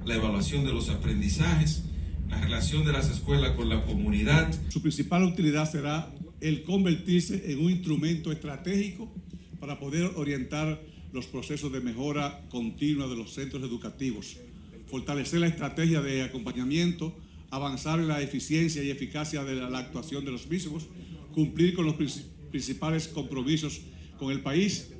la 0.06 0.14
evaluación 0.14 0.64
de 0.64 0.72
los 0.72 0.88
aprendizajes, 0.88 1.82
la 2.30 2.40
relación 2.40 2.84
de 2.84 2.92
las 2.92 3.10
escuelas 3.10 3.56
con 3.56 3.68
la 3.68 3.84
comunidad. 3.84 4.54
Su 4.68 4.80
principal 4.80 5.24
utilidad 5.24 5.68
será 5.68 6.14
el 6.40 6.62
convertirse 6.62 7.50
en 7.50 7.58
un 7.58 7.72
instrumento 7.72 8.30
estratégico 8.30 9.12
para 9.58 9.80
poder 9.80 10.12
orientar 10.14 10.80
los 11.12 11.26
procesos 11.26 11.72
de 11.72 11.80
mejora 11.80 12.46
continua 12.50 13.08
de 13.08 13.16
los 13.16 13.34
centros 13.34 13.60
educativos, 13.64 14.36
fortalecer 14.86 15.40
la 15.40 15.48
estrategia 15.48 16.00
de 16.00 16.22
acompañamiento, 16.22 17.18
avanzar 17.50 17.98
en 17.98 18.06
la 18.06 18.22
eficiencia 18.22 18.84
y 18.84 18.90
eficacia 18.90 19.42
de 19.42 19.56
la 19.56 19.78
actuación 19.78 20.24
de 20.24 20.30
los 20.30 20.46
mismos, 20.46 20.86
cumplir 21.34 21.74
con 21.74 21.86
los 21.86 21.96
principales 22.52 23.08
compromisos 23.08 23.80
con 24.20 24.30
el 24.30 24.40
país 24.40 24.92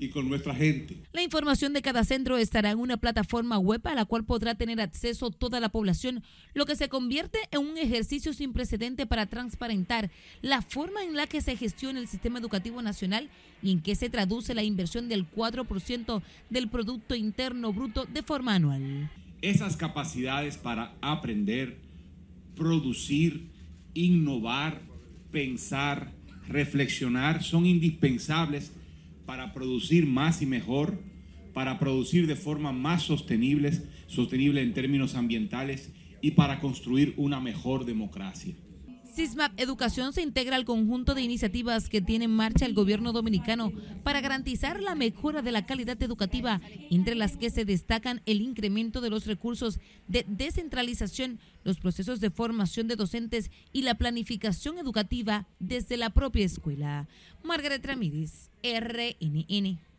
y 0.00 0.08
con 0.08 0.28
nuestra 0.28 0.54
gente. 0.54 0.96
La 1.12 1.22
información 1.22 1.74
de 1.74 1.82
cada 1.82 2.04
centro 2.04 2.38
estará 2.38 2.70
en 2.70 2.78
una 2.78 2.96
plataforma 2.96 3.58
web 3.58 3.86
a 3.86 3.94
la 3.94 4.06
cual 4.06 4.24
podrá 4.24 4.54
tener 4.54 4.80
acceso 4.80 5.30
toda 5.30 5.60
la 5.60 5.68
población, 5.68 6.24
lo 6.54 6.64
que 6.64 6.74
se 6.74 6.88
convierte 6.88 7.38
en 7.50 7.60
un 7.60 7.76
ejercicio 7.76 8.32
sin 8.32 8.54
precedente 8.54 9.06
para 9.06 9.26
transparentar 9.26 10.10
la 10.40 10.62
forma 10.62 11.04
en 11.04 11.16
la 11.16 11.26
que 11.26 11.42
se 11.42 11.54
gestiona 11.54 12.00
el 12.00 12.08
sistema 12.08 12.38
educativo 12.38 12.80
nacional 12.80 13.28
y 13.62 13.72
en 13.72 13.82
que 13.82 13.94
se 13.94 14.08
traduce 14.08 14.54
la 14.54 14.62
inversión 14.62 15.06
del 15.10 15.30
4% 15.30 16.22
del 16.48 16.68
Producto 16.68 17.14
Interno 17.14 17.74
Bruto 17.74 18.06
de 18.06 18.22
forma 18.22 18.54
anual. 18.54 19.10
Esas 19.42 19.76
capacidades 19.76 20.56
para 20.56 20.94
aprender, 21.02 21.78
producir, 22.56 23.50
innovar, 23.92 24.80
pensar, 25.30 26.14
reflexionar 26.48 27.42
son 27.42 27.66
indispensables 27.66 28.72
para 29.30 29.54
producir 29.54 30.08
más 30.08 30.42
y 30.42 30.46
mejor, 30.46 30.98
para 31.54 31.78
producir 31.78 32.26
de 32.26 32.34
forma 32.34 32.72
más 32.72 33.04
sostenible, 33.04 33.70
sostenible 34.08 34.60
en 34.60 34.74
términos 34.74 35.14
ambientales 35.14 35.92
y 36.20 36.32
para 36.32 36.58
construir 36.58 37.14
una 37.16 37.38
mejor 37.38 37.84
democracia. 37.84 38.56
CISMAP 39.12 39.58
Educación 39.58 40.12
se 40.12 40.22
integra 40.22 40.56
al 40.56 40.64
conjunto 40.64 41.14
de 41.14 41.22
iniciativas 41.22 41.88
que 41.88 42.00
tiene 42.00 42.26
en 42.26 42.30
marcha 42.34 42.64
el 42.64 42.74
gobierno 42.74 43.12
dominicano 43.12 43.72
para 44.04 44.20
garantizar 44.20 44.80
la 44.80 44.94
mejora 44.94 45.42
de 45.42 45.52
la 45.52 45.66
calidad 45.66 46.00
educativa, 46.02 46.60
entre 46.90 47.14
las 47.16 47.36
que 47.36 47.50
se 47.50 47.64
destacan 47.64 48.22
el 48.26 48.40
incremento 48.40 49.00
de 49.00 49.10
los 49.10 49.26
recursos 49.26 49.80
de 50.06 50.24
descentralización, 50.28 51.40
los 51.64 51.80
procesos 51.80 52.20
de 52.20 52.30
formación 52.30 52.86
de 52.86 52.96
docentes 52.96 53.50
y 53.72 53.82
la 53.82 53.96
planificación 53.96 54.78
educativa 54.78 55.48
desde 55.58 55.96
la 55.96 56.10
propia 56.10 56.46
escuela. 56.46 57.08
Margaret 57.42 57.84
Ramírez, 57.84 58.50
RNN. 58.62 59.89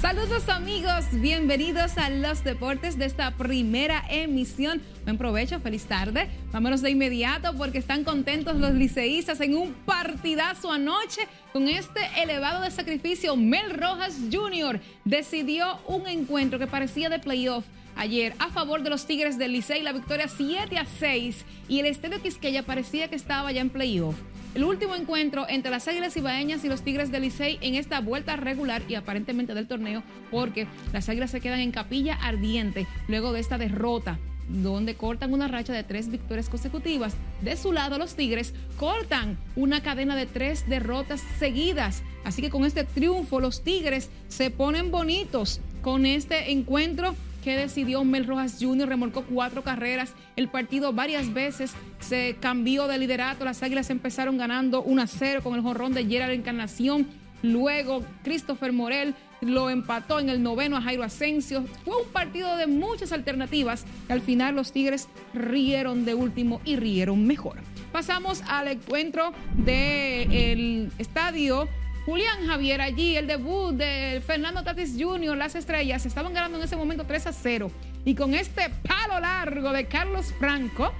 Saludos 0.00 0.50
amigos, 0.50 1.06
bienvenidos 1.10 1.96
a 1.96 2.10
los 2.10 2.44
deportes 2.44 2.98
de 2.98 3.06
esta 3.06 3.30
primera 3.30 4.04
emisión. 4.10 4.82
Buen 5.04 5.16
provecho, 5.16 5.58
feliz 5.58 5.86
tarde. 5.86 6.28
Vámonos 6.52 6.82
de 6.82 6.90
inmediato 6.90 7.54
porque 7.56 7.78
están 7.78 8.04
contentos 8.04 8.56
los 8.56 8.74
liceístas 8.74 9.40
en 9.40 9.56
un 9.56 9.72
partidazo 9.72 10.70
anoche 10.70 11.22
con 11.54 11.66
este 11.68 12.00
elevado 12.22 12.60
de 12.60 12.70
sacrificio. 12.70 13.36
Mel 13.36 13.70
Rojas 13.70 14.18
Jr. 14.30 14.80
decidió 15.06 15.78
un 15.86 16.06
encuentro 16.06 16.58
que 16.58 16.66
parecía 16.66 17.08
de 17.08 17.18
playoff 17.18 17.64
ayer 17.96 18.34
a 18.38 18.50
favor 18.50 18.82
de 18.82 18.90
los 18.90 19.06
Tigres 19.06 19.38
del 19.38 19.52
Licey, 19.52 19.82
la 19.82 19.92
victoria 19.92 20.28
7 20.28 20.78
a 20.78 20.84
6 20.84 21.44
y 21.68 21.80
el 21.80 21.86
Estadio 21.86 22.22
Quisqueya 22.22 22.62
parecía 22.62 23.08
que 23.08 23.16
estaba 23.16 23.50
ya 23.52 23.60
en 23.60 23.70
playoff. 23.70 24.16
El 24.54 24.64
último 24.64 24.94
encuentro 24.94 25.46
entre 25.48 25.70
las 25.70 25.86
Águilas 25.86 26.16
Ibaeñas 26.16 26.64
y 26.64 26.68
los 26.68 26.82
Tigres 26.82 27.10
del 27.10 27.22
Licey 27.22 27.58
en 27.60 27.74
esta 27.74 28.00
vuelta 28.00 28.36
regular 28.36 28.82
y 28.88 28.94
aparentemente 28.94 29.54
del 29.54 29.66
torneo, 29.66 30.02
porque 30.30 30.66
las 30.92 31.08
Águilas 31.08 31.30
se 31.30 31.40
quedan 31.40 31.60
en 31.60 31.72
capilla 31.72 32.14
ardiente 32.14 32.86
luego 33.08 33.32
de 33.32 33.40
esta 33.40 33.58
derrota 33.58 34.18
donde 34.48 34.94
cortan 34.94 35.32
una 35.32 35.48
racha 35.48 35.72
de 35.72 35.82
tres 35.82 36.08
victorias 36.08 36.48
consecutivas. 36.48 37.16
De 37.42 37.56
su 37.56 37.72
lado, 37.72 37.98
los 37.98 38.14
Tigres 38.14 38.54
cortan 38.76 39.36
una 39.56 39.82
cadena 39.82 40.16
de 40.16 40.26
tres 40.26 40.68
derrotas 40.68 41.20
seguidas. 41.38 42.02
Así 42.24 42.42
que 42.42 42.50
con 42.50 42.64
este 42.64 42.84
triunfo, 42.84 43.40
los 43.40 43.62
Tigres 43.62 44.10
se 44.28 44.50
ponen 44.50 44.90
bonitos 44.90 45.60
con 45.82 46.06
este 46.06 46.52
encuentro 46.52 47.14
que 47.46 47.56
decidió 47.56 48.02
Mel 48.02 48.26
Rojas 48.26 48.56
Jr., 48.60 48.88
remolcó 48.88 49.22
cuatro 49.22 49.62
carreras. 49.62 50.14
El 50.34 50.48
partido 50.48 50.92
varias 50.92 51.32
veces 51.32 51.74
se 52.00 52.34
cambió 52.40 52.88
de 52.88 52.98
liderato. 52.98 53.44
Las 53.44 53.62
Águilas 53.62 53.88
empezaron 53.90 54.36
ganando 54.36 54.82
1 54.82 55.02
a 55.02 55.06
0 55.06 55.42
con 55.44 55.54
el 55.54 55.60
jorrón 55.60 55.94
de 55.94 56.04
Gerard 56.04 56.32
Encarnación. 56.32 57.06
Luego 57.44 58.02
Christopher 58.24 58.72
Morel 58.72 59.14
lo 59.40 59.70
empató 59.70 60.18
en 60.18 60.28
el 60.28 60.42
noveno 60.42 60.76
a 60.76 60.82
Jairo 60.82 61.04
Asensio. 61.04 61.64
Fue 61.84 62.02
un 62.02 62.08
partido 62.08 62.56
de 62.56 62.66
muchas 62.66 63.12
alternativas 63.12 63.84
al 64.08 64.22
final 64.22 64.56
los 64.56 64.72
Tigres 64.72 65.06
rieron 65.32 66.04
de 66.04 66.14
último 66.14 66.60
y 66.64 66.74
rieron 66.74 67.28
mejor. 67.28 67.58
Pasamos 67.92 68.42
al 68.48 68.66
encuentro 68.66 69.32
del 69.54 70.90
estadio 70.98 71.68
Julián 72.06 72.46
Javier 72.46 72.80
allí, 72.82 73.16
el 73.16 73.26
debut 73.26 73.74
de 73.74 74.22
Fernando 74.24 74.62
Tatis 74.62 74.94
Jr., 74.96 75.36
las 75.36 75.56
estrellas 75.56 76.06
estaban 76.06 76.32
ganando 76.32 76.56
en 76.56 76.62
ese 76.62 76.76
momento 76.76 77.02
3 77.04 77.26
a 77.26 77.32
0. 77.32 77.68
Y 78.04 78.14
con 78.14 78.32
este 78.32 78.70
palo 78.86 79.18
largo 79.18 79.72
de 79.72 79.86
Carlos 79.86 80.32
Franco, 80.38 80.92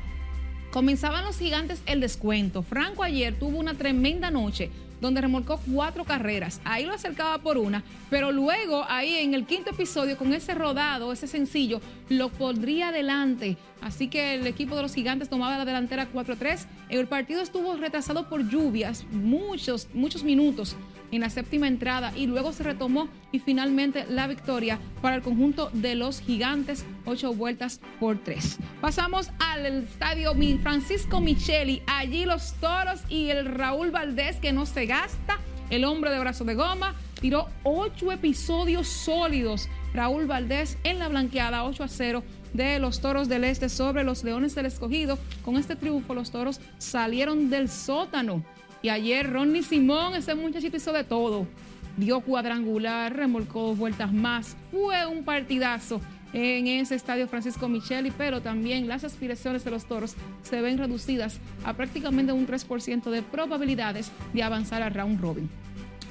comenzaban 0.72 1.24
los 1.24 1.38
gigantes 1.38 1.80
el 1.86 2.00
descuento. 2.00 2.64
Franco 2.64 3.04
ayer 3.04 3.38
tuvo 3.38 3.56
una 3.56 3.74
tremenda 3.74 4.32
noche 4.32 4.72
donde 5.00 5.20
remolcó 5.20 5.60
cuatro 5.72 6.02
carreras. 6.02 6.60
Ahí 6.64 6.84
lo 6.86 6.94
acercaba 6.94 7.38
por 7.38 7.56
una, 7.56 7.84
pero 8.10 8.32
luego 8.32 8.84
ahí 8.88 9.14
en 9.14 9.34
el 9.34 9.46
quinto 9.46 9.70
episodio, 9.70 10.16
con 10.16 10.34
ese 10.34 10.54
rodado, 10.54 11.12
ese 11.12 11.28
sencillo, 11.28 11.80
lo 12.08 12.30
pondría 12.30 12.88
adelante. 12.88 13.56
Así 13.80 14.08
que 14.08 14.34
el 14.34 14.46
equipo 14.48 14.74
de 14.74 14.82
los 14.82 14.94
gigantes 14.94 15.28
tomaba 15.28 15.56
la 15.56 15.64
delantera 15.64 16.08
4-3. 16.12 16.66
El 16.88 17.06
partido 17.06 17.42
estuvo 17.42 17.76
retrasado 17.76 18.28
por 18.28 18.48
lluvias, 18.48 19.04
muchos, 19.12 19.86
muchos 19.94 20.24
minutos 20.24 20.76
en 21.16 21.22
la 21.22 21.30
séptima 21.30 21.66
entrada 21.66 22.12
y 22.14 22.26
luego 22.26 22.52
se 22.52 22.62
retomó 22.62 23.08
y 23.32 23.40
finalmente 23.40 24.06
la 24.08 24.26
victoria 24.26 24.78
para 25.02 25.16
el 25.16 25.22
conjunto 25.22 25.70
de 25.72 25.94
los 25.94 26.20
gigantes, 26.20 26.84
ocho 27.04 27.34
vueltas 27.34 27.80
por 27.98 28.18
tres. 28.18 28.58
Pasamos 28.80 29.30
al 29.38 29.66
estadio 29.66 30.34
Francisco 30.62 31.20
Micheli, 31.20 31.82
allí 31.86 32.24
los 32.24 32.54
toros 32.54 33.00
y 33.08 33.30
el 33.30 33.46
Raúl 33.46 33.90
Valdés 33.90 34.36
que 34.36 34.52
no 34.52 34.66
se 34.66 34.86
gasta, 34.86 35.38
el 35.70 35.84
hombre 35.84 36.10
de 36.10 36.20
brazo 36.20 36.44
de 36.44 36.54
goma, 36.54 36.94
tiró 37.20 37.48
ocho 37.64 38.12
episodios 38.12 38.86
sólidos. 38.86 39.68
Raúl 39.94 40.26
Valdés 40.26 40.76
en 40.84 40.98
la 40.98 41.08
blanqueada 41.08 41.64
8 41.64 41.84
a 41.84 41.88
0 41.88 42.22
de 42.52 42.78
los 42.78 43.00
Toros 43.00 43.28
del 43.28 43.44
Este 43.44 43.68
sobre 43.68 44.04
los 44.04 44.22
Leones 44.22 44.54
del 44.54 44.66
Escogido. 44.66 45.18
Con 45.42 45.56
este 45.56 45.74
triunfo 45.74 46.14
los 46.14 46.30
Toros 46.30 46.60
salieron 46.78 47.48
del 47.48 47.70
sótano 47.70 48.44
y 48.86 48.88
ayer 48.88 49.32
Ronnie 49.32 49.64
Simón, 49.64 50.14
ese 50.14 50.36
muchachito 50.36 50.76
hizo 50.76 50.92
de 50.92 51.02
todo. 51.02 51.48
Dio 51.96 52.20
cuadrangular, 52.20 53.16
remolcó 53.16 53.62
dos 53.62 53.76
vueltas 53.76 54.12
más. 54.12 54.56
Fue 54.70 55.04
un 55.06 55.24
partidazo 55.24 56.00
en 56.32 56.68
ese 56.68 56.94
estadio 56.94 57.26
Francisco 57.26 57.68
Micheli, 57.68 58.12
pero 58.12 58.42
también 58.42 58.86
las 58.86 59.02
aspiraciones 59.02 59.64
de 59.64 59.72
los 59.72 59.86
toros 59.86 60.14
se 60.44 60.60
ven 60.60 60.78
reducidas 60.78 61.40
a 61.64 61.72
prácticamente 61.72 62.32
un 62.32 62.46
3% 62.46 63.10
de 63.10 63.22
probabilidades 63.22 64.12
de 64.32 64.44
avanzar 64.44 64.82
al 64.84 64.94
round 64.94 65.20
robin. 65.20 65.50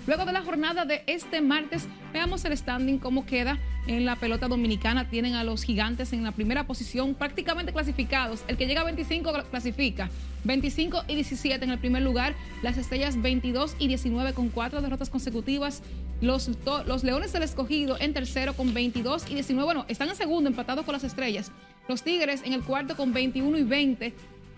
Luego 0.07 0.25
de 0.25 0.33
la 0.33 0.43
jornada 0.43 0.85
de 0.85 1.03
este 1.07 1.41
martes, 1.41 1.87
veamos 2.13 2.45
el 2.45 2.55
standing, 2.55 2.99
cómo 2.99 3.25
queda 3.25 3.57
en 3.87 4.05
la 4.05 4.15
pelota 4.15 4.47
dominicana. 4.47 5.09
Tienen 5.09 5.33
a 5.33 5.43
los 5.43 5.63
gigantes 5.63 6.13
en 6.13 6.23
la 6.23 6.31
primera 6.31 6.67
posición, 6.67 7.15
prácticamente 7.15 7.73
clasificados. 7.73 8.43
El 8.47 8.55
que 8.55 8.67
llega 8.67 8.81
a 8.81 8.83
25 8.83 9.33
clasifica. 9.49 10.11
25 10.43 11.05
y 11.07 11.15
17 11.15 11.65
en 11.65 11.71
el 11.71 11.79
primer 11.79 12.03
lugar. 12.03 12.35
Las 12.61 12.77
estrellas 12.77 13.19
22 13.19 13.75
y 13.79 13.87
19 13.87 14.33
con 14.33 14.49
cuatro 14.49 14.79
derrotas 14.79 15.09
consecutivas. 15.09 15.81
Los, 16.21 16.51
los 16.85 17.03
Leones 17.03 17.33
del 17.33 17.41
Escogido 17.41 17.97
en 17.99 18.13
tercero 18.13 18.53
con 18.53 18.75
22 18.75 19.25
y 19.31 19.33
19. 19.33 19.65
Bueno, 19.65 19.85
están 19.87 20.09
en 20.09 20.15
segundo, 20.15 20.47
empatados 20.47 20.85
con 20.85 20.93
las 20.93 21.03
estrellas. 21.03 21.51
Los 21.87 22.03
Tigres 22.03 22.43
en 22.45 22.53
el 22.53 22.61
cuarto 22.61 22.95
con 22.95 23.11
21 23.11 23.57
y 23.57 23.63
20. 23.63 24.13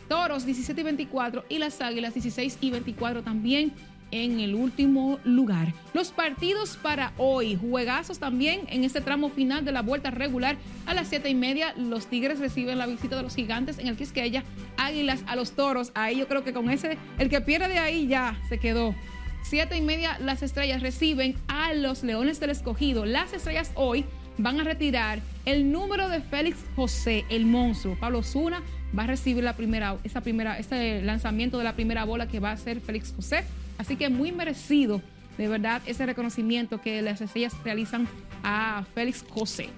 Toros 0.10 0.46
17 0.46 0.80
y 0.80 0.84
24 0.84 1.46
y 1.48 1.60
las 1.60 1.80
Águilas 1.82 2.14
16 2.14 2.58
y 2.62 2.72
24 2.72 3.24
también 3.24 3.74
en 4.12 4.40
el 4.40 4.56
último 4.56 5.20
lugar. 5.24 5.74
Los 5.94 6.12
partidos 6.12 6.78
para 6.78 7.14
hoy, 7.18 7.56
juegazos 7.56 8.20
también 8.20 8.62
en 8.70 8.84
este 8.84 9.02
tramo 9.02 9.30
final 9.30 9.66
de 9.66 9.72
la 9.72 9.82
vuelta 9.82 10.12
regular 10.12 10.58
a 10.86 10.94
las 10.94 11.08
siete 11.08 11.30
y 11.30 11.36
media. 11.36 11.74
Los 11.78 12.08
Tigres 12.08 12.40
reciben 12.40 12.78
la 12.78 12.88
visita 12.88 13.16
de 13.16 13.24
los 13.24 13.36
gigantes 13.36 13.80
en 13.80 13.88
el 13.88 13.98
Quisqueya, 13.98 14.44
Águilas 14.78 15.24
a 15.28 15.36
los 15.36 15.52
Toros. 15.52 15.92
Ahí 15.96 16.18
yo 16.18 16.28
creo 16.28 16.44
que 16.44 16.54
con 16.54 16.70
ese, 16.70 16.98
el 17.18 17.30
que 17.30 17.42
pierde 17.42 17.70
de 17.70 17.80
ahí 17.80 18.08
ya 18.08 18.40
se 18.50 18.60
quedó. 18.60 18.96
Siete 19.44 19.78
y 19.78 19.82
media, 19.82 20.18
las 20.20 20.44
estrellas 20.44 20.82
reciben 20.82 21.36
a 21.48 21.74
los 21.74 22.04
Leones 22.04 22.40
del 22.40 22.50
Escogido. 22.50 23.06
Las 23.06 23.32
estrellas 23.34 23.72
hoy 23.76 24.04
van 24.38 24.60
a 24.60 24.64
retirar 24.64 25.20
el 25.46 25.72
número 25.72 26.10
de 26.10 26.22
Félix 26.22 26.58
José, 26.76 27.26
el 27.30 27.46
monstruo. 27.46 27.96
Pablo 28.00 28.24
Zuna 28.24 28.62
va 28.98 29.04
a 29.04 29.08
recibir 29.08 29.44
la 29.44 29.56
primera, 29.56 29.98
esa 30.04 30.22
primera, 30.22 30.58
este 30.58 31.02
lanzamiento 31.02 31.58
de 31.58 31.64
la 31.64 31.76
primera 31.76 32.04
bola 32.06 32.28
que 32.28 32.40
va 32.40 32.50
a 32.50 32.54
hacer 32.54 32.82
Félix 32.82 33.14
José. 33.16 33.44
Así 33.78 33.96
que 33.96 34.10
muy 34.10 34.32
merecido, 34.32 35.02
de 35.38 35.48
verdad, 35.48 35.82
ese 35.86 36.06
reconocimiento 36.06 36.82
que 36.82 37.02
las 37.02 37.22
estrellas 37.22 37.54
realizan 37.64 38.08
a 38.44 38.84
Félix 38.94 39.24
José. 39.30 39.70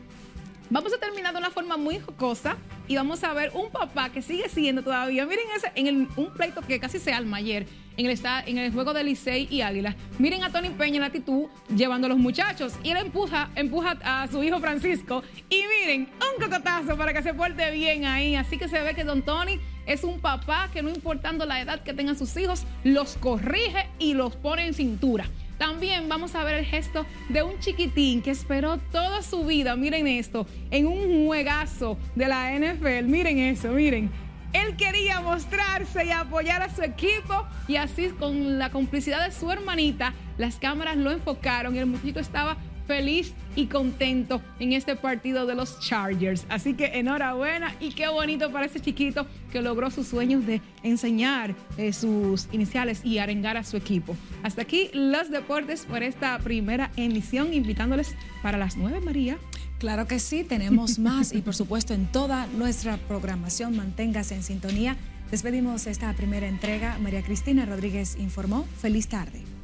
Vamos 0.72 0.94
a 0.94 1.00
terminar 1.00 1.34
de 1.34 1.40
una 1.40 1.50
forma 1.50 1.78
muy 1.78 2.00
jocosa 2.00 2.56
y 2.88 2.96
vamos 2.96 3.24
a 3.24 3.34
ver 3.34 3.52
un 3.56 3.72
papá 3.72 4.10
que 4.12 4.22
sigue 4.22 4.48
siendo 4.50 4.84
todavía, 4.84 5.26
miren 5.26 5.46
ese, 5.56 5.72
en 5.74 6.08
un 6.16 6.34
pleito 6.34 6.62
que 6.62 6.80
casi 6.80 7.00
se 7.00 7.12
alma 7.12 7.38
ayer, 7.38 7.66
en 7.98 8.06
el, 8.06 8.20
en 8.46 8.58
el 8.60 8.72
juego 8.72 8.94
de 8.94 9.04
Licey 9.04 9.48
y 9.50 9.62
Águila. 9.62 9.96
Miren 10.20 10.44
a 10.44 10.52
Tony 10.52 10.70
Peña 10.70 10.98
en 10.98 11.02
la 11.02 11.08
actitud 11.08 11.48
llevando 11.76 12.06
a 12.06 12.10
los 12.10 12.20
muchachos 12.20 12.74
y 12.84 12.92
él 12.92 12.98
empuja, 12.98 13.50
empuja 13.56 13.98
a 14.04 14.28
su 14.28 14.44
hijo 14.44 14.60
Francisco 14.60 15.24
y 15.50 15.64
miren, 15.82 16.08
un 16.36 16.44
cocotazo 16.44 16.96
para 16.96 17.14
que 17.14 17.24
se 17.24 17.34
porte 17.34 17.72
bien 17.72 18.06
ahí. 18.06 18.36
Así 18.36 18.60
que 18.60 18.68
se 18.68 18.80
ve 18.82 18.94
que 18.94 19.04
Don 19.04 19.24
Tony 19.24 19.60
es 19.90 20.04
un 20.04 20.20
papá 20.20 20.70
que 20.72 20.84
no 20.84 20.90
importando 20.90 21.48
la 21.48 21.60
edad 21.60 21.82
que 21.82 21.96
tengan 21.96 22.16
sus 22.16 22.38
hijos, 22.38 22.64
los 22.84 23.18
corrige 23.18 23.90
y 23.98 24.14
los 24.14 24.36
pone 24.36 24.68
en 24.68 24.76
cintura. 24.76 25.26
También 25.58 26.08
vamos 26.08 26.36
a 26.36 26.44
ver 26.44 26.60
el 26.60 26.66
gesto 26.66 27.08
de 27.28 27.42
un 27.42 27.60
chiquitín 27.60 28.22
que 28.22 28.30
esperó 28.30 28.78
toda 28.92 29.24
su 29.24 29.44
vida, 29.46 29.76
miren 29.76 30.08
esto, 30.08 30.46
en 30.70 30.86
un 30.86 31.26
juegazo 31.26 31.98
de 32.16 32.28
la 32.28 32.52
NFL, 32.54 33.06
miren 33.06 33.40
eso, 33.40 33.70
miren. 33.72 34.12
Él 34.54 34.76
quería 34.78 35.22
mostrarse 35.22 36.06
y 36.06 36.12
apoyar 36.12 36.62
a 36.62 36.74
su 36.74 36.84
equipo 36.84 37.46
y 37.68 37.76
así 37.78 38.10
con 38.10 38.60
la 38.60 38.70
complicidad 38.70 39.26
de 39.26 39.32
su 39.32 39.52
hermanita, 39.52 40.14
las 40.38 40.58
cámaras 40.58 40.98
lo 40.98 41.12
enfocaron 41.12 41.76
y 41.76 41.80
el 41.80 41.88
muchachito 41.88 42.20
estaba 42.20 42.58
feliz 42.90 43.34
y 43.56 43.68
contento 43.68 44.42
en 44.60 44.74
este 44.74 44.96
partido 44.96 45.46
de 45.46 45.54
los 45.54 45.80
Chargers. 45.80 46.48
Así 46.50 46.74
que 46.74 46.86
enhorabuena 46.98 47.76
y 47.80 47.92
qué 47.92 48.08
bonito 48.08 48.52
para 48.52 48.66
ese 48.66 48.80
chiquito 48.80 49.28
que 49.52 49.62
logró 49.62 49.92
sus 49.92 50.08
sueños 50.08 50.48
de 50.48 50.60
enseñar 50.82 51.54
eh, 51.78 51.94
sus 51.94 52.50
iniciales 52.52 53.02
y 53.06 53.20
arengar 53.20 53.58
a 53.58 53.64
su 53.64 53.78
equipo. 53.78 54.18
Hasta 54.42 54.64
aquí 54.64 54.90
los 54.92 55.30
deportes 55.30 55.86
por 55.86 56.02
esta 56.02 56.40
primera 56.40 56.90
emisión, 56.98 57.54
invitándoles 57.54 58.16
para 58.42 58.58
las 58.58 58.76
nueve, 58.76 59.00
María. 59.02 59.38
Claro 59.78 60.08
que 60.08 60.18
sí, 60.18 60.44
tenemos 60.44 60.98
más 61.08 61.32
y 61.32 61.42
por 61.42 61.54
supuesto 61.54 61.94
en 61.94 62.08
toda 62.08 62.48
nuestra 62.58 62.98
programación 62.98 63.78
manténgase 63.78 64.34
en 64.34 64.42
sintonía. 64.42 64.98
Despedimos 65.30 65.86
esta 65.86 66.12
primera 66.14 66.48
entrega. 66.48 66.98
María 66.98 67.22
Cristina 67.22 67.68
Rodríguez 67.68 68.18
informó. 68.20 68.66
Feliz 68.82 69.08
tarde. 69.08 69.59